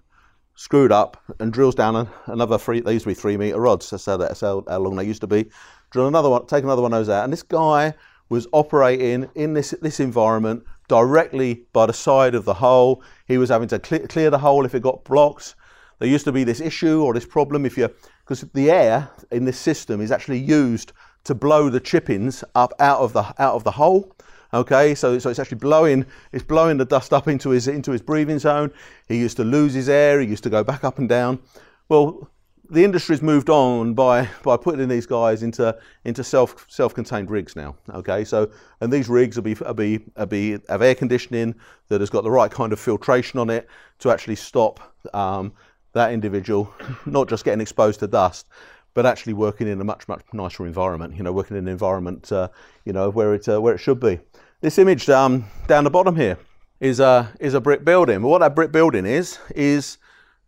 screwed 0.56 0.92
up, 0.92 1.22
and 1.40 1.54
drills 1.54 1.76
down 1.76 2.10
another 2.28 2.58
three. 2.58 2.80
They 2.80 2.94
used 2.94 3.04
to 3.04 3.10
be 3.10 3.14
three 3.16 3.38
meter 3.38 3.60
rods. 3.60 3.90
That's 3.90 4.06
how, 4.06 4.18
that's 4.18 4.42
how, 4.42 4.64
how 4.68 4.80
long 4.80 4.96
they 4.96 5.04
used 5.04 5.22
to 5.22 5.28
be. 5.28 5.50
Drill 5.92 6.08
another 6.08 6.30
one, 6.30 6.46
take 6.48 6.64
another 6.64 6.82
one 6.82 6.94
of 6.94 7.00
those 7.00 7.10
out, 7.10 7.26
and 7.26 7.34
this 7.34 7.44
guy 7.44 7.94
was 8.30 8.48
operating 8.54 9.30
in 9.36 9.54
this 9.54 9.72
this 9.82 10.00
environment 10.00 10.64
directly 10.88 11.66
by 11.74 11.86
the 11.86 11.94
side 11.94 12.34
of 12.34 12.46
the 12.46 12.54
hole. 12.54 13.04
He 13.28 13.38
was 13.38 13.50
having 13.50 13.68
to 13.70 13.80
clear, 13.80 14.08
clear 14.08 14.30
the 14.30 14.40
hole 14.40 14.66
if 14.66 14.74
it 14.74 14.82
got 14.82 15.04
blocked. 15.04 15.56
There 16.00 16.08
used 16.08 16.26
to 16.26 16.32
be 16.32 16.46
this 16.46 16.62
issue 16.62 17.04
or 17.04 17.14
this 17.14 17.26
problem 17.26 17.66
if 17.66 17.78
you 17.78 17.90
because 18.24 18.42
the 18.54 18.72
air 18.72 19.10
in 19.32 19.46
this 19.46 19.58
system 19.58 20.02
is 20.02 20.12
actually 20.12 20.40
used 20.40 20.94
to 21.24 21.36
blow 21.36 21.70
the 21.70 21.80
chippings 21.80 22.44
up 22.56 22.74
out 22.80 23.00
of 23.00 23.14
the 23.14 23.24
out 23.42 23.56
of 23.56 23.64
the 23.64 23.72
hole. 23.72 24.16
Okay, 24.54 24.96
so, 24.96 25.18
so 25.18 25.30
it's 25.30 25.40
actually 25.40 25.60
blowing 25.60 26.06
it's 26.32 26.44
blowing 26.44 26.78
the 26.78 26.86
dust 26.86 27.14
up 27.14 27.28
into 27.28 27.50
his 27.52 27.68
into 27.68 27.92
his 27.92 28.02
breathing 28.02 28.40
zone. 28.40 28.72
He 29.08 29.18
used 29.18 29.38
to 29.38 29.44
lose 29.44 29.74
his 29.74 29.88
air. 29.88 30.20
He 30.20 30.28
used 30.28 30.44
to 30.44 30.50
go 30.50 30.64
back 30.64 30.84
up 30.84 31.00
and 31.00 31.08
down. 31.08 31.40
Well, 31.88 32.30
the 32.70 32.84
industry's 32.86 33.22
moved 33.22 33.50
on 33.50 33.94
by 33.94 34.30
by 34.44 34.58
putting 34.58 34.88
these 34.88 35.06
guys 35.06 35.44
into 35.44 35.78
into 36.06 36.24
self 36.24 36.66
self-contained 36.70 37.30
rigs 37.30 37.56
now. 37.56 37.76
Okay, 37.90 38.24
so 38.26 38.50
and 38.82 38.92
these 38.92 39.08
rigs 39.08 39.38
will 39.38 39.44
be 39.44 39.54
will 39.54 39.74
be 39.74 40.00
will 40.18 40.26
be 40.26 40.58
have 40.68 40.82
air 40.82 40.96
conditioning 40.96 41.56
that 41.90 42.02
has 42.02 42.10
got 42.10 42.24
the 42.24 42.32
right 42.32 42.52
kind 42.52 42.74
of 42.74 42.80
filtration 42.80 43.40
on 43.40 43.50
it 43.50 43.70
to 44.00 44.10
actually 44.10 44.36
stop 44.36 44.96
um, 45.14 45.54
that 45.94 46.14
individual 46.14 46.74
not 47.06 47.30
just 47.30 47.46
getting 47.46 47.62
exposed 47.62 48.00
to 48.02 48.08
dust, 48.08 48.48
but 48.94 49.06
actually 49.06 49.34
working 49.34 49.68
in 49.68 49.80
a 49.80 49.84
much 49.84 50.08
much 50.08 50.24
nicer 50.34 50.66
environment. 50.66 51.16
You 51.16 51.24
know, 51.24 51.32
working 51.32 51.58
in 51.58 51.68
an 51.68 51.72
environment 51.72 52.32
uh, 52.32 52.50
you 52.86 52.94
know 52.94 53.10
where 53.10 53.34
it 53.34 53.48
uh, 53.48 53.62
where 53.62 53.76
it 53.76 53.80
should 53.80 54.00
be. 54.00 54.20
This 54.62 54.78
image 54.78 55.10
um, 55.10 55.46
down 55.68 55.84
the 55.84 55.90
bottom 55.90 56.16
here 56.16 56.38
is 56.80 57.00
a 57.00 57.32
is 57.40 57.54
a 57.54 57.62
brick 57.62 57.86
building. 57.86 58.22
But 58.22 58.28
what 58.28 58.40
that 58.40 58.56
brick 58.56 58.72
building 58.72 59.06
is 59.06 59.40
is 59.56 59.98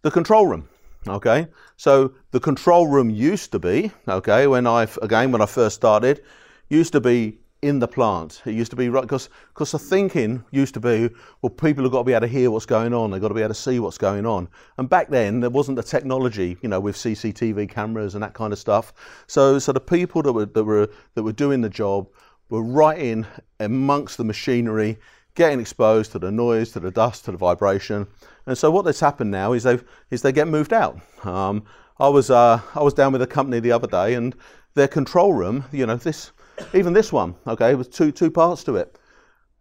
the 0.01 0.11
control 0.11 0.47
room. 0.47 0.67
Okay, 1.07 1.47
so 1.75 2.13
the 2.31 2.39
control 2.39 2.87
room 2.87 3.09
used 3.09 3.51
to 3.51 3.59
be 3.59 3.91
okay 4.07 4.47
when 4.47 4.65
I 4.65 4.87
again 5.01 5.31
when 5.31 5.41
I 5.41 5.45
first 5.45 5.75
started 5.75 6.21
used 6.69 6.93
to 6.93 7.01
be 7.01 7.39
in 7.63 7.79
the 7.79 7.87
plant. 7.87 8.41
It 8.45 8.53
used 8.53 8.71
to 8.71 8.75
be 8.75 8.89
right 8.89 9.01
because 9.01 9.29
because 9.49 9.71
the 9.71 9.79
thinking 9.79 10.43
used 10.51 10.73
to 10.73 10.79
be 10.79 11.09
well 11.41 11.49
people 11.49 11.83
have 11.83 11.91
got 11.93 11.99
to 11.99 12.03
be 12.03 12.13
able 12.13 12.27
to 12.27 12.27
hear 12.27 12.51
what's 12.51 12.65
going 12.65 12.93
on. 12.93 13.11
They've 13.11 13.21
got 13.21 13.29
to 13.29 13.33
be 13.33 13.41
able 13.41 13.53
to 13.53 13.59
see 13.59 13.79
what's 13.79 13.97
going 13.97 14.25
on. 14.25 14.49
And 14.77 14.89
back 14.89 15.09
then 15.09 15.39
there 15.39 15.49
wasn't 15.49 15.77
the 15.77 15.83
technology 15.83 16.57
you 16.61 16.69
know 16.69 16.79
with 16.79 16.95
CCTV 16.95 17.69
cameras 17.69 18.15
and 18.15 18.23
that 18.23 18.33
kind 18.33 18.53
of 18.53 18.59
stuff. 18.59 18.93
So 19.27 19.59
so 19.59 19.71
the 19.71 19.79
people 19.79 20.21
that 20.23 20.33
were 20.33 20.45
that 20.45 20.63
were 20.63 20.89
that 21.15 21.23
were 21.23 21.31
doing 21.31 21.61
the 21.61 21.69
job 21.69 22.09
were 22.49 22.61
right 22.63 22.99
in 22.99 23.25
amongst 23.59 24.17
the 24.17 24.23
machinery 24.23 24.99
getting 25.35 25.59
exposed 25.59 26.11
to 26.11 26.19
the 26.19 26.31
noise, 26.31 26.71
to 26.71 26.79
the 26.79 26.91
dust, 26.91 27.25
to 27.25 27.31
the 27.31 27.37
vibration. 27.37 28.05
And 28.45 28.57
so 28.57 28.69
what 28.69 28.85
has 28.85 28.99
happened 28.99 29.31
now 29.31 29.53
is 29.53 29.63
they've 29.63 29.83
is 30.11 30.21
they 30.21 30.31
get 30.31 30.47
moved 30.47 30.73
out. 30.73 30.99
Um, 31.23 31.63
I 31.97 32.09
was 32.09 32.29
uh, 32.29 32.59
I 32.75 32.83
was 32.83 32.93
down 32.93 33.13
with 33.13 33.21
a 33.21 33.27
company 33.27 33.59
the 33.59 33.71
other 33.71 33.87
day, 33.87 34.15
and 34.15 34.35
their 34.75 34.87
control 34.87 35.33
room, 35.33 35.65
you 35.71 35.85
know, 35.85 35.95
this 35.95 36.31
even 36.73 36.93
this 36.93 37.11
one, 37.11 37.35
okay, 37.47 37.75
was 37.75 37.87
two 37.87 38.11
two 38.11 38.31
parts 38.31 38.63
to 38.65 38.75
it. 38.75 38.97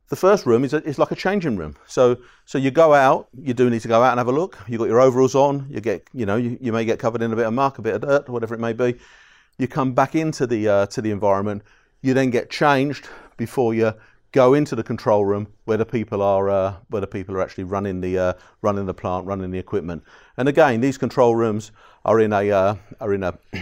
The 0.08 0.16
first 0.16 0.44
room 0.44 0.62
is, 0.62 0.74
a, 0.74 0.82
is 0.86 0.98
like 0.98 1.10
a 1.10 1.14
changing 1.14 1.56
room. 1.56 1.74
So 1.86 2.18
so 2.44 2.58
you 2.58 2.70
go 2.70 2.92
out, 2.92 3.28
you 3.34 3.54
do 3.54 3.70
need 3.70 3.80
to 3.82 3.88
go 3.88 4.02
out 4.02 4.10
and 4.10 4.18
have 4.18 4.28
a 4.28 4.32
look. 4.32 4.58
You've 4.68 4.78
got 4.78 4.88
your 4.88 5.00
overalls 5.00 5.34
on. 5.34 5.66
You 5.70 5.80
get 5.80 6.06
you 6.12 6.26
know 6.26 6.36
you, 6.36 6.58
you 6.60 6.72
may 6.72 6.84
get 6.84 6.98
covered 6.98 7.22
in 7.22 7.32
a 7.32 7.36
bit 7.36 7.46
of 7.46 7.54
muck, 7.54 7.78
a 7.78 7.82
bit 7.82 7.94
of 7.94 8.02
dirt, 8.02 8.28
whatever 8.28 8.54
it 8.54 8.60
may 8.60 8.72
be. 8.72 8.98
You 9.58 9.68
come 9.68 9.92
back 9.92 10.14
into 10.14 10.46
the 10.46 10.68
uh, 10.68 10.86
to 10.86 11.00
the 11.02 11.10
environment. 11.10 11.62
You 12.02 12.14
then 12.14 12.30
get 12.30 12.50
changed 12.50 13.08
before 13.36 13.74
you 13.74 13.94
go 14.32 14.54
into 14.54 14.74
the 14.74 14.82
control 14.82 15.24
room 15.24 15.46
where 15.66 15.76
the 15.76 15.86
people 15.86 16.22
are 16.22 16.50
uh, 16.50 16.74
where 16.88 17.00
the 17.00 17.06
people 17.06 17.34
are 17.36 17.42
actually 17.42 17.64
running 17.64 18.00
the 18.00 18.18
uh, 18.18 18.32
running 18.62 18.86
the 18.86 18.94
plant, 18.94 19.26
running 19.26 19.50
the 19.50 19.58
equipment. 19.58 20.02
And 20.36 20.48
again, 20.48 20.80
these 20.80 20.98
control 20.98 21.36
rooms 21.36 21.70
are 22.04 22.18
in 22.18 22.32
a 22.32 22.50
uh, 22.50 22.76
are 23.00 23.12
in 23.12 23.22
a 23.22 23.38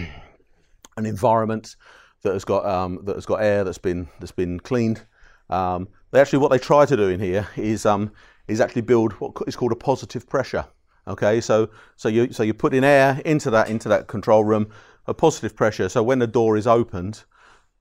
an 0.96 1.06
environment 1.06 1.76
that 2.22 2.32
has 2.32 2.44
got 2.44 2.64
um, 2.66 3.00
that 3.04 3.16
has 3.16 3.26
got 3.26 3.42
air 3.42 3.64
that's 3.64 3.78
been 3.78 4.08
that's 4.18 4.32
been 4.32 4.60
cleaned. 4.60 5.02
Um, 5.48 5.88
they 6.10 6.20
actually 6.20 6.40
what 6.40 6.50
they 6.50 6.58
try 6.58 6.86
to 6.86 6.96
do 6.96 7.08
in 7.08 7.20
here 7.20 7.48
is 7.56 7.86
um, 7.86 8.12
is 8.48 8.60
actually 8.60 8.82
build 8.82 9.12
what 9.14 9.32
is 9.46 9.56
called 9.56 9.72
a 9.72 9.76
positive 9.76 10.28
pressure. 10.28 10.66
Okay, 11.08 11.40
so 11.40 11.70
so 11.96 12.08
you 12.08 12.32
so 12.32 12.42
you 12.42 12.54
put 12.54 12.74
in 12.74 12.84
air 12.84 13.20
into 13.24 13.50
that 13.50 13.68
into 13.68 13.88
that 13.88 14.06
control 14.06 14.44
room, 14.44 14.70
a 15.06 15.14
positive 15.14 15.56
pressure. 15.56 15.88
So 15.88 16.02
when 16.02 16.18
the 16.18 16.26
door 16.26 16.56
is 16.56 16.66
opened, 16.66 17.24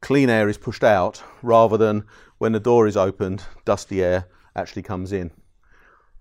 clean 0.01 0.29
air 0.29 0.49
is 0.49 0.57
pushed 0.57 0.83
out 0.83 1.21
rather 1.41 1.77
than 1.77 2.05
when 2.37 2.53
the 2.53 2.59
door 2.59 2.87
is 2.87 2.95
opened, 2.95 3.43
dusty 3.65 4.03
air 4.03 4.27
actually 4.55 4.83
comes 4.83 5.11
in. 5.11 5.31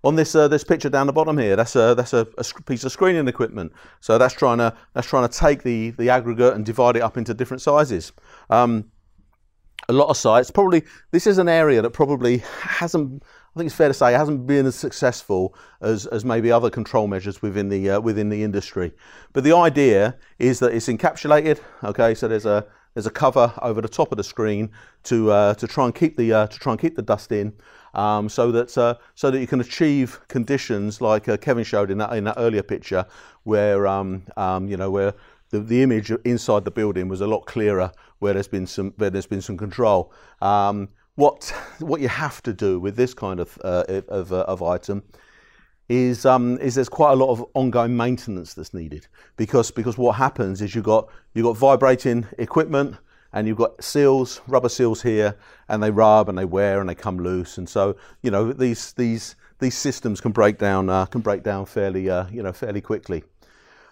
On 0.03 0.15
this 0.15 0.33
uh, 0.33 0.47
this 0.47 0.63
picture 0.63 0.89
down 0.89 1.07
the 1.07 1.13
bottom 1.13 1.37
here, 1.37 1.55
that's 1.55 1.75
a 1.75 1.93
that's 1.93 2.13
a, 2.13 2.25
a, 2.37 2.61
piece 2.63 2.85
of 2.85 2.91
screening 2.91 3.27
equipment. 3.27 3.73
So 3.99 4.17
that's 4.17 4.33
trying 4.33 4.59
to 4.59 4.75
that's 4.93 5.07
trying 5.07 5.27
to 5.27 5.37
take 5.37 5.63
the 5.63 5.91
the 5.91 6.09
aggregate 6.09 6.53
and 6.53 6.65
divide 6.65 6.95
it 6.95 7.01
up 7.01 7.17
into 7.17 7.33
different 7.33 7.61
sizes. 7.61 8.13
Um, 8.49 8.85
a 9.87 9.93
lot 9.93 10.09
of 10.09 10.17
sites 10.17 10.51
probably 10.51 10.83
this 11.11 11.25
is 11.25 11.37
an 11.37 11.49
area 11.49 11.81
that 11.81 11.91
probably 11.91 12.37
hasn't 12.61 13.23
I 13.55 13.59
think 13.59 13.67
it's 13.67 13.75
fair 13.75 13.87
to 13.87 13.93
say 13.93 14.13
hasn't 14.13 14.45
been 14.45 14.67
as 14.67 14.75
successful 14.75 15.55
as, 15.81 16.05
as 16.05 16.23
maybe 16.23 16.51
other 16.51 16.69
control 16.69 17.07
measures 17.07 17.41
within 17.41 17.69
the 17.69 17.89
uh, 17.89 17.99
within 17.99 18.29
the 18.29 18.43
industry. 18.43 18.93
But 19.33 19.43
the 19.43 19.55
idea 19.55 20.17
is 20.37 20.59
that 20.59 20.73
it's 20.73 20.87
encapsulated. 20.87 21.59
Okay, 21.83 22.13
so 22.13 22.27
there's 22.27 22.45
a 22.45 22.67
there's 22.93 23.07
a 23.07 23.11
cover 23.11 23.53
over 23.61 23.81
the 23.81 23.89
top 23.89 24.11
of 24.11 24.17
the 24.17 24.23
screen 24.23 24.69
to 25.03 25.31
uh, 25.31 25.53
to 25.55 25.67
try 25.67 25.85
and 25.85 25.95
keep 25.95 26.15
the 26.15 26.31
uh, 26.31 26.47
to 26.47 26.59
try 26.59 26.73
and 26.73 26.79
keep 26.79 26.95
the 26.95 27.01
dust 27.01 27.31
in, 27.31 27.53
um, 27.93 28.29
so 28.29 28.51
that 28.51 28.77
uh, 28.77 28.95
so 29.15 29.31
that 29.31 29.39
you 29.39 29.47
can 29.47 29.61
achieve 29.61 30.19
conditions 30.27 31.01
like 31.01 31.27
uh, 31.27 31.37
Kevin 31.37 31.63
showed 31.63 31.91
in 31.91 31.97
that 31.99 32.13
in 32.13 32.23
that 32.25 32.35
earlier 32.37 32.63
picture, 32.63 33.05
where 33.43 33.87
um, 33.87 34.23
um, 34.37 34.67
you 34.67 34.77
know 34.77 34.91
where 34.91 35.13
the, 35.49 35.59
the 35.59 35.81
image 35.81 36.11
inside 36.25 36.65
the 36.65 36.71
building 36.71 37.07
was 37.07 37.21
a 37.21 37.27
lot 37.27 37.45
clearer, 37.45 37.91
where 38.19 38.33
there's 38.33 38.47
been 38.47 38.67
some 38.67 38.93
where 38.97 39.09
there's 39.09 39.27
been 39.27 39.41
some 39.41 39.57
control. 39.57 40.11
Um, 40.41 40.89
what 41.15 41.53
what 41.79 42.01
you 42.01 42.07
have 42.07 42.41
to 42.43 42.53
do 42.53 42.79
with 42.79 42.95
this 42.95 43.13
kind 43.13 43.39
of 43.39 43.57
uh, 43.63 43.83
of, 44.07 44.31
uh, 44.31 44.45
of 44.47 44.63
item 44.63 45.03
is 45.89 46.25
um, 46.25 46.57
is 46.59 46.75
there's 46.75 46.89
quite 46.89 47.11
a 47.11 47.15
lot 47.15 47.31
of 47.31 47.43
ongoing 47.55 47.97
maintenance 47.97 48.53
that's 48.53 48.73
needed 48.73 49.07
because 49.35 49.71
because 49.71 49.97
what 49.97 50.13
happens 50.13 50.61
is 50.61 50.75
you've 50.75 50.85
got 50.85 51.09
you've 51.33 51.45
got 51.45 51.57
vibrating 51.57 52.25
equipment 52.37 52.95
and 53.33 53.47
you've 53.47 53.57
got 53.57 53.83
seals, 53.83 54.41
rubber 54.47 54.69
seals 54.69 55.01
here, 55.01 55.35
and 55.67 55.81
they 55.83 55.91
rub 55.91 56.29
and 56.29 56.37
they 56.37 56.45
wear 56.45 56.79
and 56.79 56.89
they 56.89 56.95
come 56.95 57.19
loose, 57.19 57.57
and 57.57 57.69
so 57.69 57.95
you 58.21 58.31
know 58.31 58.51
these 58.51 58.93
these 58.93 59.35
these 59.59 59.77
systems 59.77 60.21
can 60.21 60.31
break 60.31 60.57
down 60.57 60.89
uh, 60.89 61.05
can 61.05 61.21
break 61.21 61.43
down 61.43 61.65
fairly 61.65 62.09
uh, 62.09 62.27
you 62.31 62.41
know 62.41 62.51
fairly 62.53 62.81
quickly. 62.81 63.23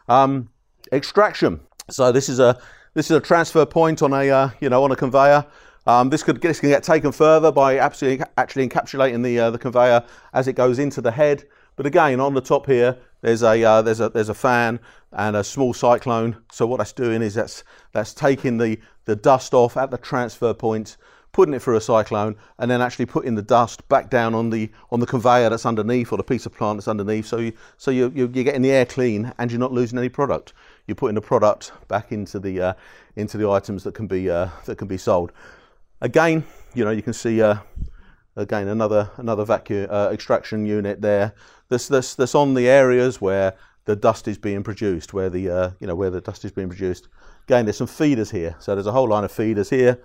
Um, 0.07 0.49
extraction. 0.91 1.59
So 1.89 2.11
this 2.11 2.29
is 2.29 2.39
a 2.39 2.59
this 2.93 3.11
is 3.11 3.17
a 3.17 3.21
transfer 3.21 3.65
point 3.65 4.01
on 4.01 4.13
a 4.13 4.29
uh, 4.29 4.49
you 4.59 4.69
know 4.69 4.83
on 4.83 4.91
a 4.91 4.95
conveyor. 4.95 5.45
Um, 5.85 6.09
this 6.09 6.23
could 6.23 6.41
this 6.41 6.59
can 6.59 6.69
get 6.69 6.83
taken 6.83 7.11
further 7.11 7.51
by 7.51 7.79
absolutely 7.79 8.25
actually 8.37 8.67
encapsulating 8.67 9.23
the 9.23 9.39
uh, 9.39 9.51
the 9.51 9.57
conveyor 9.57 10.03
as 10.33 10.47
it 10.47 10.53
goes 10.53 10.79
into 10.79 11.01
the 11.01 11.11
head. 11.11 11.45
But 11.75 11.85
again, 11.85 12.19
on 12.19 12.33
the 12.33 12.41
top 12.41 12.65
here, 12.65 12.97
there's 13.21 13.43
a 13.43 13.63
uh, 13.63 13.81
there's 13.81 13.99
a 13.99 14.09
there's 14.09 14.29
a 14.29 14.33
fan 14.33 14.79
and 15.11 15.35
a 15.35 15.43
small 15.43 15.73
cyclone. 15.73 16.37
So 16.51 16.67
what 16.67 16.77
that's 16.77 16.93
doing 16.93 17.21
is 17.21 17.33
that's 17.33 17.63
that's 17.91 18.13
taking 18.13 18.57
the 18.57 18.79
the 19.05 19.15
dust 19.15 19.53
off 19.53 19.77
at 19.77 19.91
the 19.91 19.97
transfer 19.97 20.53
point, 20.53 20.97
putting 21.31 21.53
it 21.53 21.61
through 21.61 21.77
a 21.77 21.81
cyclone, 21.81 22.35
and 22.59 22.69
then 22.69 22.81
actually 22.81 23.05
putting 23.05 23.35
the 23.35 23.41
dust 23.41 23.87
back 23.89 24.09
down 24.09 24.35
on 24.35 24.49
the 24.49 24.69
on 24.91 24.99
the 24.99 25.05
conveyor 25.05 25.49
that's 25.49 25.65
underneath 25.65 26.11
or 26.11 26.17
the 26.17 26.23
piece 26.23 26.45
of 26.45 26.53
plant 26.53 26.77
that's 26.77 26.87
underneath. 26.87 27.25
So 27.25 27.37
you 27.37 27.53
so 27.77 27.91
you 27.91 28.11
you're 28.13 28.27
getting 28.27 28.61
the 28.61 28.71
air 28.71 28.85
clean 28.85 29.33
and 29.37 29.51
you're 29.51 29.59
not 29.59 29.73
losing 29.73 29.97
any 29.97 30.09
product. 30.09 30.53
You're 30.85 30.95
putting 30.95 31.15
the 31.15 31.21
product 31.21 31.71
back 31.87 32.11
into 32.11 32.39
the 32.39 32.61
uh, 32.61 32.73
into 33.15 33.37
the 33.37 33.49
items 33.49 33.83
that 33.83 33.95
can 33.95 34.07
be 34.07 34.29
uh, 34.29 34.49
that 34.65 34.77
can 34.77 34.87
be 34.87 34.97
sold. 34.97 35.31
Again, 36.01 36.45
you 36.75 36.85
know 36.85 36.91
you 36.91 37.01
can 37.01 37.13
see. 37.13 37.41
Again 38.37 38.67
another 38.67 39.09
another 39.17 39.43
vacuum 39.43 39.87
uh, 39.89 40.09
extraction 40.13 40.65
unit 40.65 41.01
there 41.01 41.33
that's, 41.69 41.87
that's, 41.87 42.15
that's 42.15 42.35
on 42.35 42.53
the 42.53 42.69
areas 42.69 43.19
where 43.19 43.55
the 43.85 43.95
dust 43.95 44.27
is 44.27 44.37
being 44.37 44.63
produced, 44.63 45.13
where 45.13 45.29
the 45.29 45.49
uh, 45.49 45.71
you 45.79 45.87
know 45.87 45.95
where 45.95 46.09
the 46.09 46.21
dust 46.21 46.45
is 46.45 46.51
being 46.51 46.67
produced. 46.69 47.07
Again, 47.47 47.65
there's 47.65 47.77
some 47.77 47.87
feeders 47.87 48.29
here, 48.29 48.55
so 48.59 48.75
there's 48.75 48.87
a 48.87 48.91
whole 48.91 49.07
line 49.07 49.23
of 49.23 49.31
feeders 49.31 49.69
here 49.69 49.99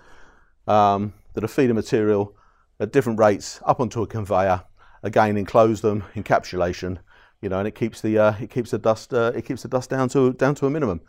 um, 0.68 1.12
that 1.34 1.44
are 1.44 1.48
feeding 1.48 1.74
material 1.74 2.36
at 2.78 2.92
different 2.92 3.18
rates 3.18 3.60
up 3.66 3.80
onto 3.80 4.02
a 4.02 4.06
conveyor. 4.06 4.62
Again, 5.02 5.36
enclose 5.36 5.80
them, 5.80 6.04
encapsulation, 6.14 6.98
you 7.40 7.48
know, 7.48 7.58
and 7.58 7.66
it 7.66 7.74
keeps 7.74 8.00
the 8.00 8.18
uh, 8.18 8.34
it 8.40 8.50
keeps 8.50 8.70
the 8.70 8.78
dust 8.78 9.12
uh, 9.12 9.32
it 9.34 9.44
keeps 9.44 9.62
the 9.62 9.68
dust 9.68 9.90
down 9.90 10.08
to 10.10 10.32
down 10.32 10.54
to 10.54 10.66
a 10.66 10.70
minimum. 10.70 11.00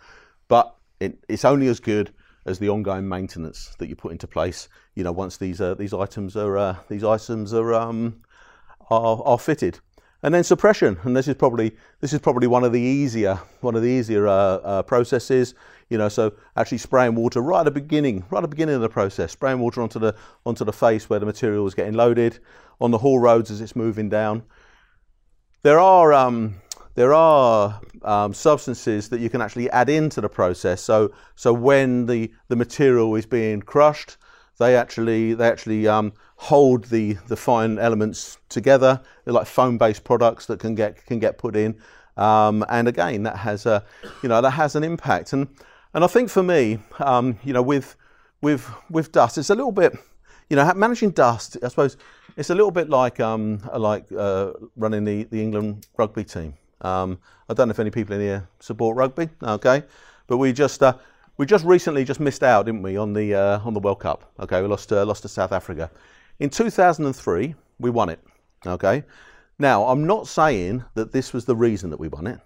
But 0.47 0.75
it, 0.99 1.23
it's 1.29 1.45
only 1.45 1.67
as 1.67 1.79
good 1.79 2.11
as 2.45 2.59
the 2.59 2.69
ongoing 2.69 3.07
maintenance 3.07 3.75
that 3.79 3.87
you 3.87 3.95
put 3.95 4.11
into 4.11 4.27
place. 4.27 4.69
You 4.95 5.03
know, 5.03 5.11
once 5.11 5.37
these 5.37 5.61
uh, 5.61 5.75
these 5.75 5.93
items 5.93 6.35
are 6.35 6.57
uh, 6.57 6.75
these 6.89 7.03
items 7.03 7.53
are, 7.53 7.73
um, 7.73 8.21
are 8.89 9.21
are 9.23 9.39
fitted. 9.39 9.79
and 10.23 10.33
then 10.33 10.43
suppression, 10.43 10.97
and 11.03 11.15
this 11.15 11.27
is 11.27 11.35
probably 11.35 11.75
this 11.99 12.13
is 12.13 12.19
probably 12.19 12.47
one 12.47 12.63
of 12.63 12.71
the 12.71 12.79
easier 12.79 13.35
one 13.59 13.75
of 13.75 13.81
the 13.81 13.89
easier 13.89 14.27
uh, 14.27 14.31
uh, 14.31 14.83
processes. 14.83 15.53
You 15.89 15.97
know, 15.97 16.09
so 16.09 16.33
actually 16.55 16.77
spraying 16.79 17.13
water 17.13 17.41
right 17.41 17.59
at 17.59 17.65
the 17.65 17.71
beginning, 17.71 18.25
right 18.31 18.39
at 18.39 18.43
the 18.43 18.47
beginning 18.47 18.75
of 18.75 18.81
the 18.81 18.89
process, 18.89 19.33
spraying 19.33 19.59
water 19.59 19.81
onto 19.81 19.99
the 19.99 20.15
onto 20.45 20.63
the 20.63 20.73
face 20.73 21.09
where 21.09 21.19
the 21.19 21.25
material 21.25 21.67
is 21.67 21.75
getting 21.75 21.93
loaded, 21.93 22.39
on 22.79 22.91
the 22.91 22.97
haul 22.97 23.19
roads 23.19 23.51
as 23.51 23.59
it's 23.61 23.75
moving 23.75 24.09
down. 24.09 24.43
There 25.61 25.79
are 25.79 26.13
um, 26.13 26.55
there 26.95 27.13
are 27.13 27.81
um, 28.03 28.33
substances 28.33 29.09
that 29.09 29.19
you 29.19 29.29
can 29.29 29.41
actually 29.41 29.69
add 29.71 29.89
into 29.89 30.21
the 30.21 30.29
process. 30.29 30.81
So 30.81 31.11
so 31.35 31.53
when 31.53 32.05
the 32.05 32.31
the 32.47 32.55
material 32.55 33.15
is 33.15 33.25
being 33.25 33.61
crushed, 33.61 34.17
they 34.59 34.75
actually 34.75 35.33
they 35.33 35.47
actually 35.47 35.87
um, 35.87 36.13
hold 36.35 36.85
the 36.85 37.17
the 37.27 37.35
fine 37.35 37.79
elements 37.79 38.37
together. 38.49 39.01
They're 39.25 39.33
like 39.33 39.47
foam-based 39.47 40.03
products 40.03 40.45
that 40.47 40.59
can 40.59 40.75
get 40.75 41.05
can 41.05 41.19
get 41.19 41.37
put 41.37 41.55
in, 41.55 41.79
um, 42.17 42.65
and 42.69 42.87
again 42.87 43.23
that 43.23 43.37
has 43.37 43.65
a 43.65 43.83
you 44.21 44.29
know 44.29 44.41
that 44.41 44.51
has 44.51 44.75
an 44.75 44.83
impact. 44.83 45.33
And 45.33 45.47
and 45.93 46.03
I 46.03 46.07
think 46.07 46.29
for 46.29 46.43
me, 46.43 46.79
um, 46.99 47.39
you 47.43 47.53
know, 47.53 47.61
with 47.61 47.95
with 48.41 48.69
with 48.89 49.11
dust, 49.11 49.37
it's 49.37 49.49
a 49.49 49.55
little 49.55 49.71
bit 49.71 49.93
you 50.49 50.55
know 50.55 50.71
managing 50.75 51.11
dust. 51.11 51.57
I 51.63 51.69
suppose 51.69 51.97
it's 52.37 52.49
a 52.49 52.55
little 52.55 52.71
bit 52.71 52.89
like 52.89 53.19
um, 53.19 53.61
like 53.75 54.05
uh, 54.11 54.51
running 54.75 55.05
the 55.05 55.23
the 55.23 55.41
England 55.41 55.87
rugby 55.97 56.23
team. 56.23 56.53
Um, 56.81 57.19
I 57.49 57.53
don't 57.53 57.67
know 57.67 57.71
if 57.71 57.79
any 57.79 57.91
people 57.91 58.15
in 58.15 58.21
here 58.21 58.47
support 58.59 58.97
rugby. 58.97 59.29
Okay, 59.41 59.83
but 60.27 60.37
we 60.37 60.53
just 60.53 60.81
uh, 60.83 60.95
we 61.37 61.45
just 61.45 61.65
recently 61.65 62.03
just 62.03 62.19
missed 62.19 62.43
out, 62.43 62.65
didn't 62.65 62.83
we, 62.83 62.97
on 62.97 63.13
the 63.13 63.35
uh, 63.35 63.59
on 63.59 63.73
the 63.73 63.79
World 63.79 63.99
Cup? 63.99 64.31
Okay, 64.39 64.61
we 64.61 64.67
lost 64.67 64.91
uh, 64.91 65.05
lost 65.05 65.23
to 65.23 65.27
South 65.27 65.51
Africa. 65.51 65.89
In 66.39 66.49
2003, 66.49 67.55
we 67.79 67.89
won 67.89 68.09
it. 68.09 68.19
Okay, 68.65 69.03
now 69.59 69.85
I'm 69.85 70.05
not 70.05 70.27
saying 70.27 70.83
that 70.95 71.11
this 71.11 71.33
was 71.33 71.45
the 71.45 71.55
reason 71.55 71.89
that 71.89 71.99
we 71.99 72.07
won 72.07 72.27
it, 72.27 72.39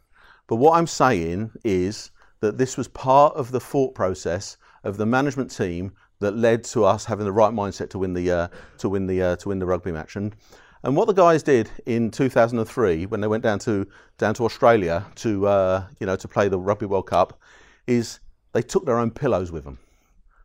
but 0.47 0.55
what 0.57 0.77
I'm 0.77 0.87
saying 0.87 1.51
is 1.63 2.11
that 2.39 2.57
this 2.57 2.77
was 2.77 2.87
part 2.87 3.35
of 3.35 3.51
the 3.51 3.59
thought 3.59 3.95
process 3.95 4.57
of 4.83 4.97
the 4.97 5.05
management 5.05 5.51
team 5.51 5.91
that 6.19 6.35
led 6.35 6.63
to 6.63 6.83
us 6.83 7.05
having 7.05 7.25
the 7.25 7.31
right 7.31 7.53
mindset 7.53 7.89
to 7.91 7.99
win 7.99 8.13
the 8.13 8.31
uh, 8.31 8.47
to 8.79 8.89
win 8.89 9.07
the 9.07 9.21
uh, 9.21 9.35
to 9.37 9.49
win 9.49 9.59
the 9.59 9.65
rugby 9.65 9.91
match. 9.91 10.15
And 10.15 10.35
and 10.83 10.95
what 10.95 11.07
the 11.07 11.13
guys 11.13 11.43
did 11.43 11.69
in 11.85 12.11
2003 12.11 13.05
when 13.07 13.21
they 13.21 13.27
went 13.27 13.43
down 13.43 13.59
to 13.59 13.87
down 14.17 14.33
to 14.35 14.45
Australia 14.45 15.05
to 15.15 15.47
uh, 15.47 15.85
you 15.99 16.05
know 16.05 16.15
to 16.15 16.27
play 16.27 16.47
the 16.47 16.59
Rugby 16.59 16.85
World 16.85 17.07
Cup 17.07 17.39
is 17.87 18.19
they 18.53 18.61
took 18.61 18.85
their 18.85 18.97
own 18.97 19.11
pillows 19.11 19.51
with 19.51 19.63
them, 19.63 19.79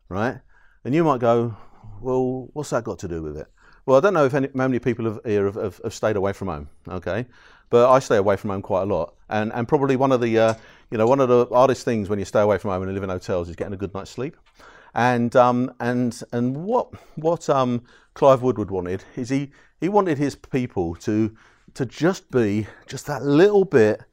right? 0.08 0.40
And 0.84 0.94
you 0.94 1.04
might 1.04 1.20
go, 1.20 1.56
well, 2.00 2.48
what's 2.52 2.70
that 2.70 2.84
got 2.84 2.98
to 3.00 3.08
do 3.08 3.22
with 3.22 3.36
it? 3.36 3.46
Well, 3.86 3.96
I 3.96 4.00
don't 4.00 4.14
know 4.14 4.24
if 4.24 4.34
any, 4.34 4.48
how 4.48 4.68
many 4.68 4.78
people 4.78 5.04
have, 5.06 5.20
here 5.24 5.46
have, 5.46 5.56
have, 5.56 5.80
have, 5.82 5.94
stayed 5.94 6.16
away 6.16 6.32
from 6.32 6.48
home, 6.48 6.68
okay? 6.88 7.26
But 7.70 7.90
I 7.90 7.98
stay 7.98 8.16
away 8.16 8.36
from 8.36 8.50
home 8.50 8.62
quite 8.62 8.82
a 8.82 8.86
lot, 8.86 9.14
and 9.28 9.52
and 9.52 9.66
probably 9.66 9.96
one 9.96 10.12
of 10.12 10.20
the 10.20 10.38
uh, 10.38 10.54
you 10.90 10.98
know 10.98 11.06
one 11.06 11.20
of 11.20 11.28
the 11.28 11.46
hardest 11.46 11.84
things 11.84 12.08
when 12.08 12.18
you 12.18 12.24
stay 12.24 12.40
away 12.40 12.58
from 12.58 12.70
home 12.70 12.82
and 12.82 12.92
live 12.94 13.02
in 13.02 13.08
hotels 13.08 13.48
is 13.48 13.56
getting 13.56 13.72
a 13.72 13.76
good 13.76 13.94
night's 13.94 14.10
sleep. 14.10 14.36
And 14.94 15.34
um, 15.34 15.72
and 15.80 16.20
and 16.32 16.64
what 16.64 16.92
what 17.16 17.48
um, 17.48 17.82
Clive 18.14 18.42
Woodward 18.42 18.70
wanted 18.70 19.04
is 19.16 19.30
he 19.30 19.50
he 19.82 19.88
wanted 19.88 20.16
his 20.16 20.36
people 20.36 20.94
to 20.94 21.34
to 21.74 21.84
just 21.84 22.30
be 22.30 22.68
just 22.86 23.06
that 23.06 23.24
little 23.24 23.64
bit 23.64 24.04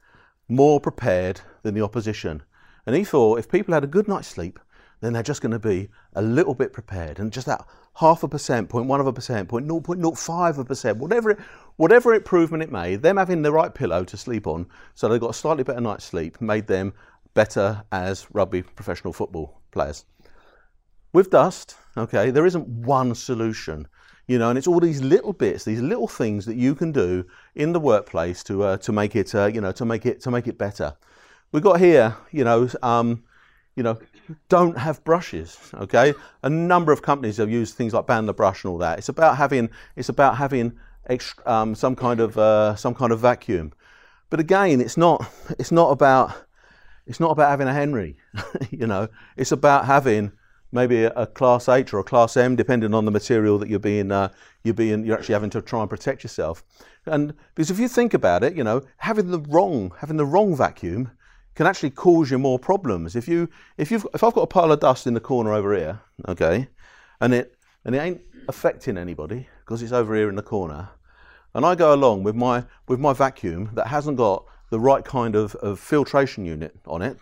more 0.48 0.80
prepared 0.80 1.40
than 1.62 1.74
the 1.74 1.82
opposition. 1.82 2.42
And 2.86 2.96
he 2.96 3.04
thought 3.04 3.38
if 3.38 3.48
people 3.48 3.72
had 3.72 3.84
a 3.84 3.86
good 3.86 4.08
night's 4.08 4.26
sleep, 4.26 4.58
then 5.00 5.12
they're 5.12 5.22
just 5.22 5.42
going 5.42 5.52
to 5.52 5.60
be 5.60 5.88
a 6.14 6.22
little 6.22 6.54
bit 6.54 6.72
prepared. 6.72 7.20
And 7.20 7.32
just 7.32 7.46
that 7.46 7.64
half 7.94 8.24
a 8.24 8.28
percent, 8.28 8.72
one 8.72 9.00
of 9.00 9.06
a 9.06 9.12
percent, 9.12 9.48
0.05 9.48 10.50
of 10.50 10.58
a 10.58 10.64
percent, 10.64 10.98
whatever, 10.98 11.30
it, 11.30 11.38
whatever 11.76 12.14
improvement 12.14 12.64
it 12.64 12.72
made, 12.72 13.02
them 13.02 13.16
having 13.16 13.42
the 13.42 13.52
right 13.52 13.72
pillow 13.72 14.02
to 14.04 14.16
sleep 14.16 14.48
on, 14.48 14.66
so 14.96 15.06
they 15.08 15.20
got 15.20 15.30
a 15.30 15.34
slightly 15.34 15.62
better 15.62 15.80
night's 15.80 16.04
sleep, 16.04 16.40
made 16.40 16.66
them 16.66 16.92
better 17.34 17.84
as 17.92 18.26
rugby 18.32 18.62
professional 18.62 19.12
football 19.12 19.60
players. 19.70 20.04
With 21.12 21.30
dust, 21.30 21.76
okay, 21.96 22.30
there 22.30 22.46
isn't 22.46 22.66
one 22.66 23.14
solution, 23.14 23.86
you 24.30 24.38
know, 24.38 24.48
and 24.48 24.56
it's 24.56 24.68
all 24.68 24.78
these 24.78 25.02
little 25.02 25.32
bits, 25.32 25.64
these 25.64 25.80
little 25.80 26.06
things 26.06 26.46
that 26.46 26.54
you 26.54 26.76
can 26.76 26.92
do 26.92 27.24
in 27.56 27.72
the 27.72 27.80
workplace 27.80 28.44
to 28.44 28.62
uh, 28.62 28.76
to 28.76 28.92
make 28.92 29.16
it, 29.16 29.34
uh, 29.34 29.46
you 29.46 29.60
know, 29.60 29.72
to 29.72 29.84
make 29.84 30.06
it 30.06 30.20
to 30.20 30.30
make 30.30 30.46
it 30.46 30.56
better. 30.56 30.94
We've 31.50 31.64
got 31.64 31.80
here, 31.80 32.16
you 32.30 32.44
know, 32.44 32.68
um, 32.80 33.24
you 33.74 33.82
know, 33.82 33.98
don't 34.48 34.78
have 34.78 35.02
brushes. 35.02 35.58
Okay, 35.74 36.14
a 36.44 36.48
number 36.48 36.92
of 36.92 37.02
companies 37.02 37.38
have 37.38 37.50
used 37.50 37.74
things 37.74 37.92
like 37.92 38.06
ban 38.06 38.26
the 38.26 38.32
brush 38.32 38.62
and 38.62 38.70
all 38.70 38.78
that. 38.78 38.98
It's 38.98 39.08
about 39.08 39.36
having 39.36 39.68
it's 39.96 40.08
about 40.08 40.36
having 40.36 40.78
extra, 41.08 41.44
um, 41.50 41.74
some 41.74 41.96
kind 41.96 42.20
of 42.20 42.38
uh, 42.38 42.76
some 42.76 42.94
kind 42.94 43.10
of 43.10 43.18
vacuum. 43.18 43.72
But 44.30 44.38
again, 44.38 44.80
it's 44.80 44.96
not 44.96 45.28
it's 45.58 45.72
not 45.72 45.90
about 45.90 46.46
it's 47.04 47.18
not 47.18 47.32
about 47.32 47.50
having 47.50 47.66
a 47.66 47.74
Henry. 47.74 48.16
you 48.70 48.86
know, 48.86 49.08
it's 49.36 49.50
about 49.50 49.86
having 49.86 50.30
maybe 50.72 51.04
a, 51.04 51.10
a, 51.10 51.26
class 51.26 51.68
H 51.68 51.92
or 51.92 51.98
a 51.98 52.04
class 52.04 52.36
M, 52.36 52.56
depending 52.56 52.94
on 52.94 53.04
the 53.04 53.10
material 53.10 53.58
that 53.58 53.68
you're 53.68 53.78
being 53.78 54.12
uh, 54.12 54.30
you're 54.62 54.74
being 54.74 55.04
you're 55.04 55.16
actually 55.16 55.34
having 55.34 55.50
to 55.50 55.62
try 55.62 55.80
and 55.80 55.90
protect 55.90 56.22
yourself. 56.22 56.64
And 57.06 57.34
because 57.54 57.70
if 57.70 57.78
you 57.78 57.88
think 57.88 58.14
about 58.14 58.44
it, 58.44 58.54
you 58.54 58.64
know, 58.64 58.82
having 58.98 59.30
the 59.30 59.40
wrong 59.40 59.92
having 59.98 60.16
the 60.16 60.26
wrong 60.26 60.56
vacuum 60.56 61.10
can 61.54 61.66
actually 61.66 61.90
cause 61.90 62.30
you 62.30 62.38
more 62.38 62.58
problems. 62.58 63.16
If 63.16 63.28
you 63.28 63.48
if 63.76 63.90
you've 63.90 64.06
if 64.14 64.22
I've 64.24 64.34
got 64.34 64.42
a 64.42 64.46
pile 64.46 64.72
of 64.72 64.80
dust 64.80 65.06
in 65.06 65.14
the 65.14 65.20
corner 65.20 65.52
over 65.52 65.74
here, 65.76 66.00
okay, 66.28 66.68
and 67.20 67.34
it 67.34 67.56
and 67.84 67.94
it 67.94 67.98
ain't 67.98 68.20
affecting 68.48 68.98
anybody 68.98 69.48
because 69.60 69.82
it's 69.82 69.92
over 69.92 70.14
here 70.14 70.28
in 70.28 70.36
the 70.36 70.42
corner, 70.42 70.88
and 71.54 71.64
I 71.64 71.74
go 71.74 71.94
along 71.94 72.22
with 72.22 72.34
my 72.34 72.64
with 72.88 73.00
my 73.00 73.12
vacuum 73.12 73.70
that 73.74 73.88
hasn't 73.88 74.16
got 74.16 74.44
the 74.70 74.80
right 74.80 75.04
kind 75.04 75.34
of, 75.34 75.54
of 75.56 75.80
filtration 75.80 76.44
unit 76.44 76.74
on 76.86 77.02
it, 77.02 77.18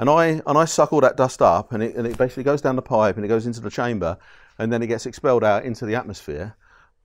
and 0.00 0.08
I 0.08 0.40
and 0.46 0.56
I 0.56 0.64
suck 0.64 0.94
all 0.94 1.02
that 1.02 1.18
dust 1.18 1.42
up, 1.42 1.72
and 1.72 1.82
it 1.82 1.94
and 1.94 2.06
it 2.06 2.16
basically 2.16 2.42
goes 2.42 2.62
down 2.62 2.74
the 2.74 2.82
pipe 2.82 3.16
and 3.16 3.24
it 3.24 3.28
goes 3.28 3.46
into 3.46 3.60
the 3.60 3.70
chamber, 3.70 4.16
and 4.58 4.72
then 4.72 4.82
it 4.82 4.86
gets 4.86 5.04
expelled 5.04 5.44
out 5.44 5.62
into 5.64 5.84
the 5.84 5.94
atmosphere. 5.94 6.56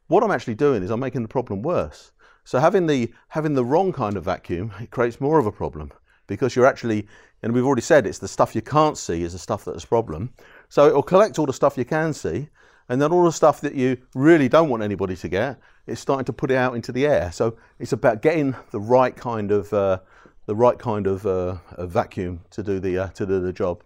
What 0.07 0.23
I'm 0.23 0.31
actually 0.31 0.55
doing 0.55 0.81
is 0.81 0.89
I'm 0.89 1.01
making 1.01 1.21
the 1.21 1.27
problem 1.27 1.61
worse. 1.61 2.13
So 2.45 2.57
having 2.57 2.87
the 2.87 3.13
having 3.27 3.53
the 3.53 3.65
wrong 3.65 3.91
kind 3.91 4.15
of 4.15 4.23
vacuum, 4.23 4.71
it 4.79 4.91
creates 4.91 5.19
more 5.19 5.39
of 5.39 5.45
a 5.45 5.51
problem 5.51 5.91
because 6.27 6.55
you're 6.55 6.65
actually, 6.65 7.05
and 7.43 7.53
we've 7.53 7.65
already 7.65 7.81
said 7.81 8.07
it's 8.07 8.19
the 8.19 8.29
stuff 8.29 8.55
you 8.55 8.61
can't 8.61 8.97
see 8.97 9.23
is 9.23 9.33
the 9.33 9.39
stuff 9.39 9.65
that's 9.65 9.83
a 9.83 9.87
problem. 9.87 10.33
So 10.69 10.87
it'll 10.87 11.03
collect 11.03 11.37
all 11.37 11.45
the 11.45 11.53
stuff 11.53 11.77
you 11.77 11.85
can 11.85 12.13
see, 12.13 12.47
and 12.87 13.01
then 13.01 13.11
all 13.11 13.25
the 13.25 13.31
stuff 13.33 13.59
that 13.59 13.75
you 13.75 13.97
really 14.15 14.47
don't 14.47 14.69
want 14.69 14.83
anybody 14.83 15.17
to 15.17 15.27
get, 15.27 15.59
it's 15.85 15.99
starting 15.99 16.25
to 16.25 16.33
put 16.33 16.49
it 16.49 16.55
out 16.55 16.75
into 16.75 16.93
the 16.93 17.05
air. 17.05 17.33
So 17.33 17.57
it's 17.77 17.91
about 17.91 18.21
getting 18.21 18.55
the 18.71 18.79
right 18.79 19.15
kind 19.15 19.51
of 19.51 19.73
uh, 19.73 19.99
the 20.45 20.55
right 20.55 20.77
kind 20.77 21.07
of, 21.07 21.25
uh, 21.25 21.57
vacuum 21.79 22.41
to 22.51 22.63
do 22.63 22.79
the 22.79 22.97
uh, 22.97 23.07
to 23.09 23.25
do 23.25 23.39
the 23.39 23.53
job. 23.53 23.83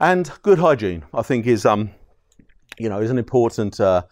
And 0.00 0.30
good 0.42 0.58
hygiene, 0.58 1.04
I 1.14 1.22
think, 1.22 1.46
is 1.46 1.64
um, 1.64 1.90
you 2.78 2.88
know, 2.88 3.00
is 3.00 3.10
an 3.10 3.18
important 3.18 3.80
uh, 3.80 4.02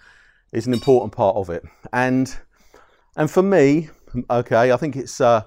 is 0.52 0.66
an 0.66 0.72
important 0.72 1.12
part 1.12 1.36
of 1.36 1.50
it. 1.50 1.64
And 1.92 2.34
and 3.16 3.30
for 3.30 3.42
me, 3.42 3.90
okay, 4.30 4.72
I 4.72 4.76
think 4.76 4.96
it's 4.96 5.20
uh, 5.20 5.42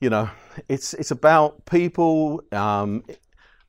you 0.00 0.10
know, 0.10 0.30
it's 0.68 0.94
it's 0.94 1.10
about 1.10 1.64
people 1.66 2.42
um, 2.52 3.04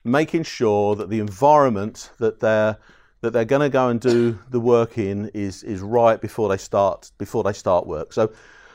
making 0.04 0.43
sure 0.43 0.95
that 0.95 1.10
the 1.10 1.19
environment 1.19 2.12
that 2.17 2.39
they're 2.39 2.77
that 3.21 3.34
they're 3.34 3.45
going 3.45 3.62
to 3.62 3.69
go 3.69 3.89
and 3.89 3.99
do 3.99 4.39
the 4.49 4.60
work 4.60 4.97
in 4.97 5.30
is 5.34 5.63
is 5.63 5.82
right 5.82 6.19
before 6.19 6.49
they 6.49 6.58
start 6.58 7.12
before 7.17 7.43
they 7.43 7.54
start 7.54 7.86
work. 7.86 8.13
So. 8.13 8.32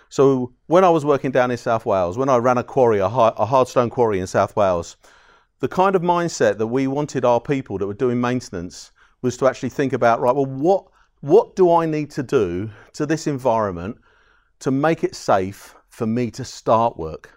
So 0.09 0.53
when 0.67 0.85
I 0.85 0.91
was 0.91 1.05
working 1.05 1.31
down 1.31 1.51
in 1.51 1.57
South 1.57 1.85
Wales, 1.85 2.17
when 2.17 2.29
I 2.29 2.37
ran 2.37 2.59
a 2.59 2.65
quarry, 2.65 2.99
a, 2.99 3.09
hard, 3.09 3.35
a 3.37 3.47
hardstone 3.47 3.91
quarry 3.91 4.21
in 4.21 4.27
South 4.27 4.55
Wales, 4.57 4.97
the 5.61 5.69
kind 5.69 5.97
of 5.97 6.03
mindset 6.03 6.59
that 6.59 6.67
we 6.67 6.87
wanted 6.87 7.25
our 7.25 7.41
people 7.41 7.79
that 7.79 7.87
were 7.87 7.95
doing 7.95 8.21
maintenance 8.21 8.93
was 9.23 9.37
to 9.39 9.47
actually 9.47 9.71
think 9.71 9.93
about 9.93 10.21
right 10.21 10.35
well 10.35 10.45
what 10.45 10.85
what 11.21 11.57
do 11.57 11.73
i 11.73 11.87
need 11.87 12.11
to 12.11 12.23
do 12.23 12.71
to 12.93 13.07
this 13.07 13.27
environment 13.27 13.97
to 14.59 14.71
make 14.71 15.03
it 15.03 15.15
safe 15.15 15.75
for 15.89 16.07
me 16.07 16.31
to 16.31 16.45
start 16.45 16.99
work 16.99 17.37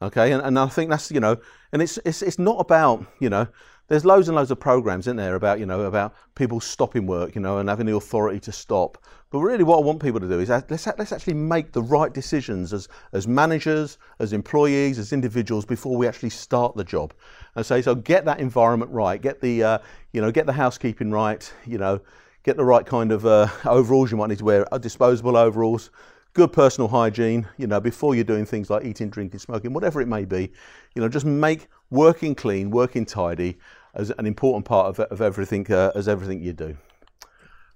Okay, 0.00 0.32
and, 0.32 0.42
and 0.42 0.58
I 0.58 0.66
think 0.68 0.90
that's 0.90 1.10
you 1.10 1.20
know, 1.20 1.36
and 1.72 1.82
it's 1.82 1.98
it's 2.04 2.22
it's 2.22 2.38
not 2.38 2.60
about 2.60 3.04
you 3.18 3.28
know, 3.28 3.48
there's 3.88 4.04
loads 4.04 4.28
and 4.28 4.36
loads 4.36 4.50
of 4.50 4.60
programs 4.60 5.08
in 5.08 5.16
there 5.16 5.34
about 5.34 5.58
you 5.58 5.66
know 5.66 5.82
about 5.82 6.14
people 6.36 6.60
stopping 6.60 7.06
work, 7.06 7.34
you 7.34 7.40
know, 7.40 7.58
and 7.58 7.68
having 7.68 7.86
the 7.86 7.96
authority 7.96 8.38
to 8.40 8.52
stop. 8.52 8.98
But 9.30 9.40
really, 9.40 9.64
what 9.64 9.78
I 9.78 9.82
want 9.82 10.00
people 10.00 10.20
to 10.20 10.28
do 10.28 10.40
is 10.40 10.48
let's 10.48 10.86
let's 10.86 11.12
actually 11.12 11.34
make 11.34 11.72
the 11.72 11.82
right 11.82 12.12
decisions 12.12 12.72
as 12.72 12.88
as 13.12 13.28
managers, 13.28 13.98
as 14.20 14.32
employees, 14.32 14.98
as 14.98 15.12
individuals 15.12 15.66
before 15.66 15.96
we 15.96 16.08
actually 16.08 16.30
start 16.30 16.76
the 16.76 16.84
job. 16.84 17.12
And 17.54 17.66
say 17.66 17.82
so, 17.82 17.94
get 17.94 18.24
that 18.24 18.40
environment 18.40 18.90
right, 18.90 19.20
get 19.20 19.40
the 19.40 19.62
uh, 19.62 19.78
you 20.12 20.22
know 20.22 20.30
get 20.30 20.46
the 20.46 20.52
housekeeping 20.54 21.10
right, 21.10 21.52
you 21.66 21.76
know, 21.76 22.00
get 22.42 22.56
the 22.56 22.64
right 22.64 22.86
kind 22.86 23.12
of 23.12 23.26
uh, 23.26 23.48
overalls 23.66 24.10
you 24.10 24.16
might 24.16 24.28
need 24.28 24.38
to 24.38 24.44
wear, 24.44 24.74
uh, 24.74 24.78
disposable 24.78 25.36
overalls 25.36 25.90
good 26.34 26.52
personal 26.52 26.86
hygiene, 26.86 27.48
you 27.56 27.66
know, 27.66 27.80
before 27.80 28.14
you're 28.14 28.22
doing 28.22 28.46
things 28.46 28.70
like 28.70 28.84
eating, 28.84 29.10
drinking, 29.10 29.40
smoking, 29.40 29.72
whatever 29.72 30.00
it 30.00 30.06
may 30.06 30.24
be, 30.24 30.52
you 30.94 31.02
know, 31.02 31.08
just 31.08 31.26
make 31.26 31.66
working 31.90 32.32
clean, 32.32 32.70
working 32.70 33.04
tidy 33.04 33.58
as 33.94 34.10
an 34.18 34.26
important 34.26 34.64
part 34.64 34.86
of, 34.86 35.00
of 35.00 35.20
everything, 35.20 35.70
uh, 35.72 35.90
as 35.96 36.06
everything 36.06 36.40
you 36.40 36.52
do. 36.52 36.76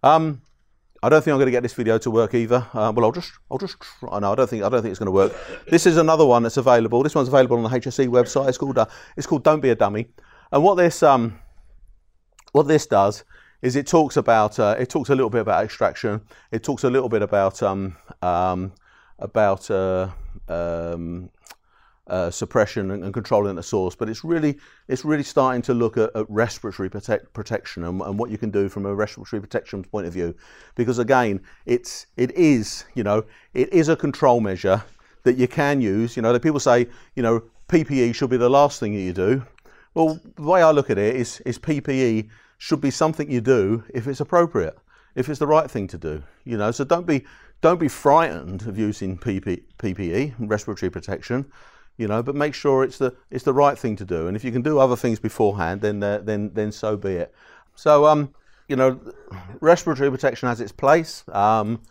Um, 0.04 0.42
I 1.04 1.08
don't 1.08 1.22
think 1.22 1.32
I'm 1.32 1.38
going 1.38 1.46
to 1.46 1.52
get 1.52 1.64
this 1.64 1.72
video 1.72 1.98
to 1.98 2.10
work 2.12 2.32
either. 2.32 2.64
Uh, 2.72 2.92
well, 2.94 3.06
I'll 3.06 3.12
just, 3.12 3.32
I'll 3.50 3.58
just 3.58 3.80
try. 3.80 4.20
No, 4.20 4.32
I 4.32 4.34
don't 4.36 4.48
think, 4.48 4.62
I 4.62 4.68
don't 4.68 4.82
think 4.82 4.92
it's 4.92 5.00
going 5.00 5.06
to 5.06 5.12
work. 5.12 5.34
This 5.68 5.84
is 5.84 5.96
another 5.96 6.24
one 6.24 6.44
that's 6.44 6.58
available. 6.58 7.02
This 7.02 7.16
one's 7.16 7.26
available 7.26 7.56
on 7.56 7.64
the 7.64 7.68
HSE 7.68 8.06
website. 8.06 8.48
It's 8.48 8.56
called, 8.56 8.78
uh, 8.78 8.86
it's 9.16 9.26
called 9.26 9.42
Don't 9.42 9.60
Be 9.60 9.70
a 9.70 9.74
Dummy. 9.74 10.06
And 10.52 10.62
what 10.62 10.76
this, 10.76 11.02
um, 11.02 11.40
what 12.52 12.68
this 12.68 12.86
does 12.86 13.24
is 13.62 13.74
it 13.74 13.88
talks 13.88 14.16
about, 14.16 14.60
uh, 14.60 14.76
it 14.78 14.90
talks 14.90 15.08
a 15.08 15.14
little 15.16 15.30
bit 15.30 15.40
about 15.40 15.64
extraction. 15.64 16.20
It 16.52 16.62
talks 16.62 16.84
a 16.84 16.90
little 16.90 17.08
bit 17.08 17.22
about, 17.22 17.60
um, 17.64 17.96
um, 18.22 18.72
about 19.18 19.68
uh, 19.72 20.08
um, 20.48 21.30
uh, 22.12 22.30
suppression 22.30 22.90
and, 22.90 23.02
and, 23.02 23.14
controlling 23.14 23.56
the 23.56 23.62
source, 23.62 23.94
but 23.94 24.06
it's 24.06 24.22
really 24.22 24.58
it's 24.86 25.02
really 25.02 25.22
starting 25.22 25.62
to 25.62 25.72
look 25.72 25.96
at, 25.96 26.14
at 26.14 26.26
respiratory 26.28 26.90
protect, 26.90 27.32
protection 27.32 27.84
and, 27.84 28.02
and, 28.02 28.18
what 28.18 28.30
you 28.30 28.36
can 28.36 28.50
do 28.50 28.68
from 28.68 28.84
a 28.84 28.94
respiratory 28.94 29.40
protection 29.40 29.82
point 29.82 30.06
of 30.06 30.12
view, 30.12 30.34
because 30.74 30.98
again, 30.98 31.40
it's 31.64 32.06
it 32.18 32.30
is 32.32 32.84
you 32.94 33.02
know 33.02 33.24
it 33.54 33.72
is 33.72 33.88
a 33.88 33.96
control 33.96 34.40
measure 34.40 34.84
that 35.22 35.38
you 35.38 35.48
can 35.48 35.80
use. 35.80 36.14
You 36.14 36.20
know, 36.20 36.38
people 36.38 36.60
say 36.60 36.86
you 37.16 37.22
know 37.22 37.42
PPE 37.68 38.14
should 38.14 38.28
be 38.28 38.36
the 38.36 38.50
last 38.50 38.78
thing 38.78 38.94
that 38.94 39.00
you 39.00 39.14
do. 39.14 39.42
Well, 39.94 40.20
the 40.36 40.42
way 40.42 40.62
I 40.62 40.70
look 40.70 40.90
at 40.90 40.98
it 40.98 41.16
is 41.16 41.40
is 41.46 41.58
PPE 41.58 42.28
should 42.58 42.82
be 42.82 42.90
something 42.90 43.30
you 43.30 43.40
do 43.40 43.84
if 43.94 44.06
it's 44.06 44.20
appropriate, 44.20 44.76
if 45.14 45.30
it's 45.30 45.38
the 45.38 45.46
right 45.46 45.70
thing 45.70 45.88
to 45.88 45.96
do. 45.96 46.22
You 46.44 46.58
know, 46.58 46.72
so 46.72 46.84
don't 46.84 47.06
be 47.06 47.24
don't 47.62 47.80
be 47.80 47.88
frightened 47.88 48.66
of 48.66 48.76
using 48.76 49.16
PP, 49.16 49.62
PPE, 49.78 50.34
respiratory 50.38 50.90
protection 50.90 51.50
you 51.96 52.08
know, 52.08 52.22
but 52.22 52.34
make 52.34 52.54
sure 52.54 52.84
it's 52.84 52.98
the 52.98 53.14
it's 53.30 53.44
the 53.44 53.52
right 53.52 53.78
thing 53.78 53.96
to 53.96 54.04
do. 54.04 54.26
And 54.26 54.36
if 54.36 54.44
you 54.44 54.52
can 54.52 54.62
do 54.62 54.78
other 54.78 54.96
things 54.96 55.18
beforehand, 55.18 55.80
then 55.80 56.02
uh, 56.02 56.18
then 56.18 56.50
then 56.54 56.72
so 56.72 56.96
be 56.96 57.12
it. 57.12 57.34
So 57.74 58.06
um, 58.06 58.34
you 58.68 58.76
know, 58.76 59.00
respiratory 59.60 60.10
protection 60.10 60.48
has 60.48 60.60
its 60.60 60.72
place. 60.72 61.24
Um, 61.28 61.82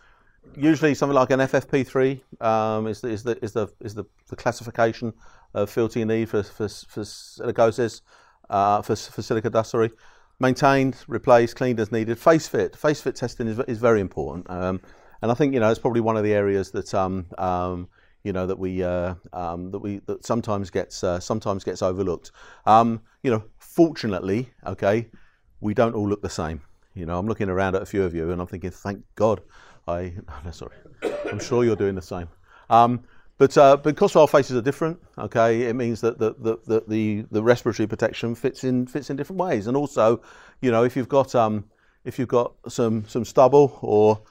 usually 0.56 0.96
something 0.96 1.16
like 1.16 1.30
an 1.32 1.40
FFP3 1.40 2.22
um, 2.42 2.88
is, 2.88 3.02
the, 3.02 3.10
is 3.10 3.24
the 3.24 3.44
is 3.44 3.54
the 3.54 3.68
is 3.82 3.96
the, 3.96 4.06
the 4.30 4.36
classification 4.36 5.14
of 5.54 5.70
filter 5.70 6.00
you 6.00 6.06
need 6.06 6.30
for 6.30 6.44
for, 6.44 6.68
for 6.68 7.02
silicosis, 7.02 8.02
uh, 8.50 8.82
for, 8.82 8.96
for 8.96 9.22
silica 9.22 9.50
dust. 9.50 9.72
Sorry, 9.72 9.92
maintained, 10.40 10.98
replaced, 11.08 11.56
cleaned 11.56 11.80
as 11.80 11.92
needed. 11.92 12.18
Face 12.18 12.48
fit, 12.48 12.76
face 12.76 13.02
fit 13.02 13.16
testing 13.16 13.48
is 13.48 13.60
is 13.60 13.78
very 13.78 14.02
important. 14.02 14.50
Um, 14.50 14.82
and 15.22 15.32
I 15.32 15.36
think 15.36 15.54
you 15.54 15.60
know 15.60 15.70
it's 15.70 15.80
probably 15.80 16.02
one 16.02 16.18
of 16.18 16.24
the 16.24 16.34
areas 16.34 16.72
that 16.72 16.94
um, 16.94 17.28
um, 17.38 17.88
you 18.24 18.34
know 18.34 18.46
that 18.46 18.58
we 18.58 18.84
uh, 18.84 19.16
um, 19.34 19.72
that 19.72 19.80
we 19.80 20.00
that 20.06 20.26
sometimes 20.26 20.70
gets 20.70 21.04
uh, 21.04 21.20
sometimes 21.20 21.64
gets 21.64 21.82
overlooked. 21.82 22.32
Um, 22.66 23.02
you 23.24 23.32
know, 23.32 23.44
fortunately, 23.60 24.50
okay, 24.66 25.08
we 25.60 25.74
don't 25.74 25.96
all 25.96 26.08
look 26.08 26.22
the 26.22 26.30
same. 26.30 26.62
You 26.94 27.06
know, 27.06 27.18
I'm 27.18 27.28
looking 27.28 27.50
around 27.50 27.76
at 27.76 27.82
a 27.82 27.86
few 27.86 28.04
of 28.04 28.14
you, 28.14 28.32
and 28.32 28.42
I'm 28.42 28.48
thinking, 28.48 28.72
thank 28.72 29.04
God, 29.16 29.42
I. 29.88 30.14
No, 30.46 30.52
sorry, 30.52 30.76
I'm 31.32 31.40
sure 31.40 31.64
you're 31.64 31.76
doing 31.76 31.96
the 31.96 32.02
same. 32.02 32.28
Um, 32.70 33.04
but 33.42 33.58
uh, 33.58 33.76
because 33.78 34.16
our 34.16 34.28
faces 34.28 34.56
are 34.56 34.62
different, 34.62 35.00
okay, 35.18 35.64
it 35.64 35.76
means 35.76 36.00
that 36.02 36.20
the, 36.20 36.36
the, 36.38 36.60
the, 36.68 36.84
the, 36.88 37.26
the 37.32 37.42
respiratory 37.42 37.88
protection 37.88 38.36
fits 38.36 38.64
in 38.64 38.86
fits 38.86 39.10
in 39.10 39.16
different 39.16 39.40
ways. 39.40 39.66
And 39.66 39.76
also, 39.76 40.22
you 40.62 40.70
know, 40.70 40.84
if 40.84 40.96
you've 40.96 41.10
got 41.10 41.34
um, 41.34 41.66
if 42.06 42.20
you've 42.20 42.28
got 42.28 42.54
some 42.68 43.08
some 43.08 43.26
stubble 43.26 43.80
or 43.82 44.22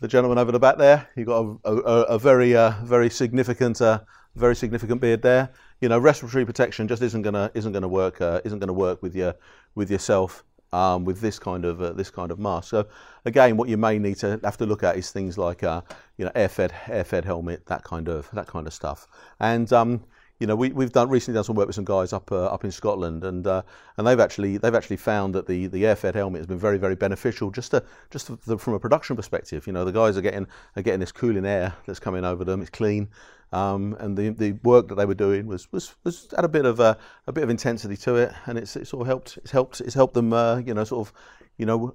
the 0.00 0.08
gentleman 0.08 0.38
over 0.38 0.50
the 0.50 0.58
back 0.58 0.78
there. 0.78 1.08
You've 1.14 1.28
got 1.28 1.58
a, 1.64 1.70
a, 1.70 2.02
a 2.02 2.18
very, 2.18 2.56
uh, 2.56 2.72
very 2.82 3.10
significant, 3.10 3.80
uh, 3.80 4.00
very 4.34 4.56
significant 4.56 5.00
beard 5.00 5.22
there. 5.22 5.50
You 5.80 5.88
know, 5.88 5.98
respiratory 5.98 6.44
protection 6.44 6.88
just 6.88 7.02
isn't 7.02 7.22
gonna 7.22 7.50
isn't 7.54 7.72
gonna 7.72 7.88
work 7.88 8.20
uh, 8.20 8.40
isn't 8.44 8.58
gonna 8.58 8.72
work 8.72 9.02
with 9.02 9.14
your 9.14 9.34
with 9.74 9.90
yourself 9.90 10.44
um, 10.72 11.04
with 11.04 11.20
this 11.20 11.38
kind 11.38 11.64
of 11.64 11.80
uh, 11.80 11.92
this 11.92 12.10
kind 12.10 12.30
of 12.30 12.38
mask. 12.38 12.70
So 12.70 12.86
again, 13.24 13.56
what 13.56 13.68
you 13.68 13.76
may 13.76 13.98
need 13.98 14.16
to 14.18 14.40
have 14.44 14.56
to 14.58 14.66
look 14.66 14.82
at 14.82 14.96
is 14.96 15.10
things 15.10 15.36
like 15.38 15.62
uh, 15.62 15.82
you 16.16 16.24
know 16.24 16.32
air-fed 16.34 16.72
air-fed 16.86 17.24
helmet, 17.24 17.66
that 17.66 17.84
kind 17.84 18.08
of 18.08 18.28
that 18.32 18.46
kind 18.46 18.66
of 18.66 18.72
stuff. 18.72 19.06
And 19.38 19.72
um, 19.72 20.04
you 20.40 20.46
know, 20.46 20.56
we, 20.56 20.70
we've 20.70 20.90
done 20.90 21.10
recently 21.10 21.36
done 21.36 21.44
some 21.44 21.54
work 21.54 21.66
with 21.66 21.76
some 21.76 21.84
guys 21.84 22.14
up 22.14 22.32
uh, 22.32 22.46
up 22.46 22.64
in 22.64 22.72
Scotland, 22.72 23.24
and 23.24 23.46
uh, 23.46 23.62
and 23.98 24.06
they've 24.06 24.18
actually 24.18 24.56
they've 24.56 24.74
actually 24.74 24.96
found 24.96 25.34
that 25.34 25.46
the, 25.46 25.66
the 25.66 25.86
air-fed 25.86 26.14
helmet 26.14 26.40
has 26.40 26.46
been 26.46 26.58
very 26.58 26.78
very 26.78 26.96
beneficial 26.96 27.50
just 27.50 27.72
to, 27.72 27.84
just 28.10 28.30
from 28.58 28.72
a 28.72 28.80
production 28.80 29.16
perspective. 29.16 29.66
You 29.66 29.74
know, 29.74 29.84
the 29.84 29.92
guys 29.92 30.16
are 30.16 30.22
getting 30.22 30.46
are 30.76 30.82
getting 30.82 31.00
this 31.00 31.12
cooling 31.12 31.44
air 31.44 31.74
that's 31.86 32.00
coming 32.00 32.24
over 32.24 32.42
them. 32.42 32.62
It's 32.62 32.70
clean, 32.70 33.10
um, 33.52 33.94
and 34.00 34.16
the, 34.16 34.30
the 34.30 34.52
work 34.62 34.88
that 34.88 34.94
they 34.94 35.04
were 35.04 35.14
doing 35.14 35.46
was 35.46 35.70
was, 35.72 35.94
was 36.04 36.28
had 36.34 36.46
a 36.46 36.48
bit 36.48 36.64
of 36.64 36.80
a, 36.80 36.96
a 37.26 37.32
bit 37.32 37.44
of 37.44 37.50
intensity 37.50 37.98
to 37.98 38.16
it, 38.16 38.32
and 38.46 38.56
it's, 38.56 38.76
it 38.76 38.88
sort 38.88 39.02
of 39.02 39.08
helped 39.08 39.36
it's 39.36 39.50
helped 39.50 39.82
it's 39.82 39.94
helped 39.94 40.14
them 40.14 40.32
uh, 40.32 40.56
you 40.56 40.72
know 40.72 40.84
sort 40.84 41.06
of 41.06 41.12
you 41.58 41.66
know 41.66 41.94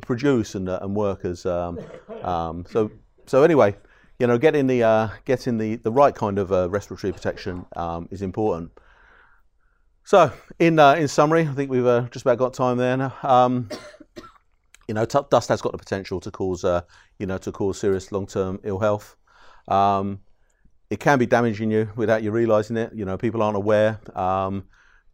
produce 0.00 0.56
and 0.56 0.68
uh, 0.68 0.80
and 0.82 0.96
work 0.96 1.24
as 1.24 1.46
um, 1.46 1.78
um, 2.22 2.64
so 2.68 2.90
so 3.26 3.44
anyway 3.44 3.76
you 4.18 4.26
know, 4.26 4.38
getting 4.38 4.66
the 4.66 4.82
uh, 4.82 5.08
getting 5.24 5.58
the, 5.58 5.76
the 5.76 5.92
right 5.92 6.14
kind 6.14 6.38
of 6.38 6.52
uh, 6.52 6.68
respiratory 6.70 7.12
protection 7.12 7.66
um, 7.76 8.08
is 8.10 8.22
important. 8.22 8.70
So, 10.04 10.32
in 10.58 10.78
uh, 10.78 10.94
in 10.94 11.08
summary, 11.08 11.42
I 11.42 11.52
think 11.52 11.70
we've 11.70 11.86
uh, 11.86 12.02
just 12.10 12.24
about 12.24 12.38
got 12.38 12.54
time 12.54 12.78
there 12.78 12.96
now. 12.96 13.14
Um, 13.22 13.68
you 14.88 14.94
know, 14.94 15.04
dust 15.04 15.48
has 15.48 15.60
got 15.60 15.72
the 15.72 15.78
potential 15.78 16.20
to 16.20 16.30
cause 16.30 16.64
uh, 16.64 16.82
you 17.18 17.26
know 17.26 17.38
to 17.38 17.52
cause 17.52 17.78
serious 17.78 18.12
long 18.12 18.26
term 18.26 18.60
ill 18.62 18.78
health. 18.78 19.16
Um, 19.68 20.20
it 20.88 21.00
can 21.00 21.18
be 21.18 21.26
damaging 21.26 21.70
you 21.70 21.90
without 21.96 22.22
you 22.22 22.30
realizing 22.30 22.76
it. 22.76 22.92
You 22.94 23.04
know, 23.04 23.18
people 23.18 23.42
aren't 23.42 23.56
aware. 23.56 24.00
Um, 24.16 24.66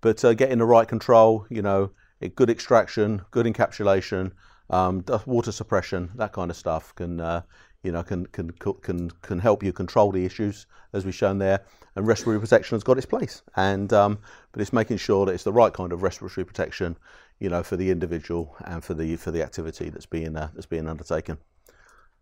but 0.03 0.23
uh, 0.25 0.35
getting 0.35 0.59
the 0.59 0.67
right 0.67 0.87
control, 0.87 1.47
you 1.49 1.63
know, 1.63 1.93
good 2.35 2.51
extraction, 2.51 3.23
good 3.31 3.47
encapsulation, 3.47 4.33
um, 4.69 5.05
water 5.27 5.53
suppression, 5.53 6.11
that 6.17 6.33
kind 6.33 6.51
of 6.51 6.57
stuff 6.57 6.95
can 6.95 7.43
you 7.83 7.93
know, 7.93 8.03
can, 8.03 8.27
can, 8.27 8.51
can, 8.51 9.11
can 9.23 9.39
help 9.39 9.63
you 9.63 9.73
control 9.73 10.13
the 10.13 10.25
issues, 10.25 10.67
as 10.93 11.05
we've 11.05 11.15
shown 11.15 11.39
there. 11.39 11.65
And 11.97 12.07
respiratory 12.07 12.41
protection 12.41 12.77
has 12.77 12.85
got 12.85 12.97
its 12.97 13.07
place. 13.07 13.43
And, 13.57 13.93
um, 13.93 14.19
but 14.53 14.63
it's 14.63 14.73
making 14.73 14.99
sure 14.99 15.27
that 15.27 15.33
it's 15.33 15.45
the 15.45 15.53
right 15.53 15.73
kind 15.73 15.93
of 15.93 16.03
respiratory 16.03 16.45
protection, 16.45 16.97
you 17.39 17.49
know, 17.49 17.63
for 17.63 17.77
the 17.77 17.91
individual 17.91 18.57
and 18.65 18.85
for 18.85 18.95
the, 18.95 19.17
for 19.17 19.31
the 19.31 19.43
activity 19.43 19.91
that's 19.91 20.07
being, 20.07 20.37
uh, 20.37 20.51
that's 20.55 20.67
being 20.67 20.89
undertaken. 20.89 21.39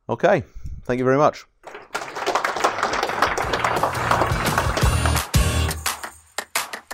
Okay, 0.08 0.42
thank 0.84 0.98
you 0.98 1.04
very 1.04 1.18
much. 1.18 1.44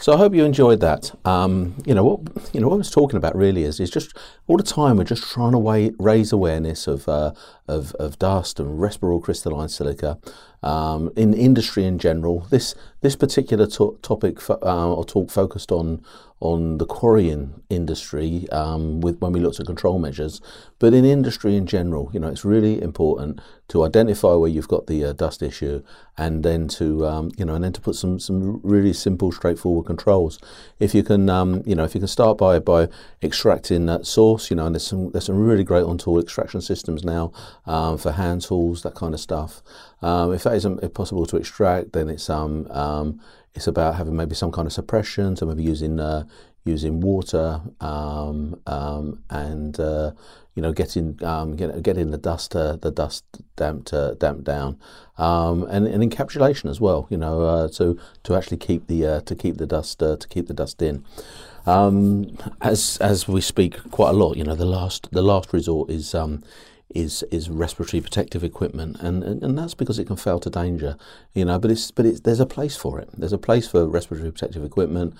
So 0.06 0.12
I 0.12 0.18
hope 0.18 0.36
you 0.36 0.44
enjoyed 0.44 0.78
that. 0.82 1.10
Um, 1.26 1.74
you 1.84 1.92
know 1.92 2.04
what 2.04 2.54
you 2.54 2.60
know 2.60 2.68
what 2.68 2.74
I 2.74 2.78
was 2.78 2.92
talking 2.92 3.16
about 3.16 3.34
really 3.34 3.64
is 3.64 3.80
is 3.80 3.90
just 3.90 4.16
all 4.46 4.56
the 4.56 4.62
time 4.62 4.98
we're 4.98 5.02
just 5.02 5.28
trying 5.28 5.50
to 5.50 5.94
raise 5.98 6.30
awareness 6.30 6.86
of, 6.86 7.08
uh, 7.08 7.32
of 7.66 7.92
of 7.96 8.16
dust 8.16 8.60
and 8.60 8.80
respirable 8.80 9.20
crystalline 9.20 9.68
silica 9.68 10.16
um, 10.62 11.10
in 11.16 11.34
industry 11.34 11.84
in 11.84 11.98
general. 11.98 12.46
This 12.50 12.74
this 13.00 13.16
particular 13.16 13.66
to- 13.66 13.98
topic 14.02 14.40
fo- 14.40 14.58
uh, 14.62 14.94
or 14.94 15.04
talk 15.04 15.30
focused 15.30 15.70
on 15.70 16.02
on 16.40 16.76
the 16.76 16.84
quarrying 16.84 17.62
industry 17.70 18.46
um, 18.50 19.00
with 19.00 19.18
when 19.20 19.32
we 19.32 19.40
looked 19.40 19.58
at 19.58 19.64
control 19.64 19.98
measures, 19.98 20.42
but 20.78 20.92
in 20.92 21.02
industry 21.02 21.56
in 21.56 21.66
general, 21.66 22.10
you 22.12 22.20
know, 22.20 22.28
it's 22.28 22.44
really 22.44 22.82
important 22.82 23.40
to 23.68 23.82
identify 23.82 24.34
where 24.34 24.50
you've 24.50 24.68
got 24.68 24.86
the 24.86 25.02
uh, 25.02 25.12
dust 25.14 25.42
issue, 25.42 25.82
and 26.18 26.44
then 26.44 26.68
to 26.68 27.06
um, 27.06 27.30
you 27.38 27.44
know, 27.44 27.54
and 27.54 27.64
then 27.64 27.72
to 27.72 27.80
put 27.80 27.94
some 27.94 28.18
some 28.20 28.60
really 28.62 28.92
simple, 28.92 29.32
straightforward 29.32 29.86
controls. 29.86 30.38
If 30.78 30.94
you 30.94 31.02
can, 31.02 31.30
um, 31.30 31.62
you 31.64 31.74
know, 31.74 31.84
if 31.84 31.94
you 31.94 32.00
can 32.00 32.08
start 32.08 32.36
by 32.36 32.58
by 32.58 32.88
extracting 33.22 33.86
that 33.86 34.04
source, 34.06 34.50
you 34.50 34.56
know, 34.56 34.66
and 34.66 34.74
there's 34.74 34.86
some 34.86 35.10
there's 35.12 35.24
some 35.24 35.38
really 35.38 35.64
great 35.64 35.84
on 35.84 35.96
tool 35.96 36.20
extraction 36.20 36.60
systems 36.60 37.02
now 37.02 37.32
um, 37.64 37.96
for 37.96 38.12
hand 38.12 38.42
tools, 38.42 38.82
that 38.82 38.94
kind 38.94 39.14
of 39.14 39.20
stuff. 39.20 39.62
Um, 40.06 40.32
if 40.32 40.44
that 40.44 40.54
isn't 40.54 40.94
possible 40.94 41.26
to 41.26 41.36
extract, 41.36 41.92
then 41.92 42.08
it's 42.08 42.30
um, 42.30 42.70
um 42.70 43.20
it's 43.56 43.66
about 43.66 43.96
having 43.96 44.14
maybe 44.14 44.34
some 44.34 44.52
kind 44.52 44.66
of 44.66 44.72
suppression, 44.72 45.34
so 45.34 45.46
maybe 45.46 45.64
using 45.64 45.98
uh, 45.98 46.24
using 46.64 47.00
water 47.00 47.60
um, 47.80 48.60
um, 48.66 49.22
and 49.30 49.80
uh, 49.80 50.12
you 50.54 50.62
know 50.62 50.72
getting 50.72 51.18
um, 51.24 51.56
get, 51.56 51.82
getting 51.82 52.10
the 52.12 52.18
dust 52.18 52.54
uh, 52.54 52.76
the 52.76 52.90
dust 52.90 53.24
damped 53.56 53.92
uh, 53.92 54.14
damped 54.14 54.44
down 54.44 54.78
and, 55.16 55.86
and 55.86 56.02
encapsulation 56.08 56.70
as 56.70 56.80
well. 56.80 57.08
You 57.10 57.16
know 57.16 57.42
uh, 57.42 57.68
to 57.70 57.98
to 58.24 58.36
actually 58.36 58.58
keep 58.58 58.86
the 58.86 59.06
uh, 59.06 59.20
to 59.22 59.34
keep 59.34 59.56
the 59.56 59.66
dust 59.66 59.98
to 60.00 60.18
keep 60.28 60.46
the 60.46 60.54
dust 60.54 60.80
in. 60.82 61.04
As 61.66 62.98
as 63.00 63.26
we 63.26 63.40
speak 63.40 63.90
quite 63.90 64.10
a 64.10 64.18
lot, 64.22 64.36
you 64.36 64.44
know 64.44 64.54
the 64.54 64.66
last 64.66 65.08
the 65.10 65.22
last 65.22 65.52
resort 65.52 65.90
is 65.90 66.14
is 66.94 67.22
is 67.30 67.50
respiratory 67.50 68.00
protective 68.00 68.44
equipment, 68.44 68.96
and, 69.00 69.22
and, 69.22 69.42
and 69.42 69.58
that's 69.58 69.74
because 69.74 69.98
it 69.98 70.06
can 70.06 70.16
fail 70.16 70.38
to 70.40 70.50
danger, 70.50 70.96
you 71.34 71.44
know. 71.44 71.58
But 71.58 71.70
it's 71.70 71.90
but 71.90 72.06
it's, 72.06 72.20
there's 72.20 72.40
a 72.40 72.46
place 72.46 72.76
for 72.76 73.00
it. 73.00 73.08
There's 73.16 73.32
a 73.32 73.38
place 73.38 73.68
for 73.68 73.86
respiratory 73.86 74.30
protective 74.30 74.64
equipment. 74.64 75.14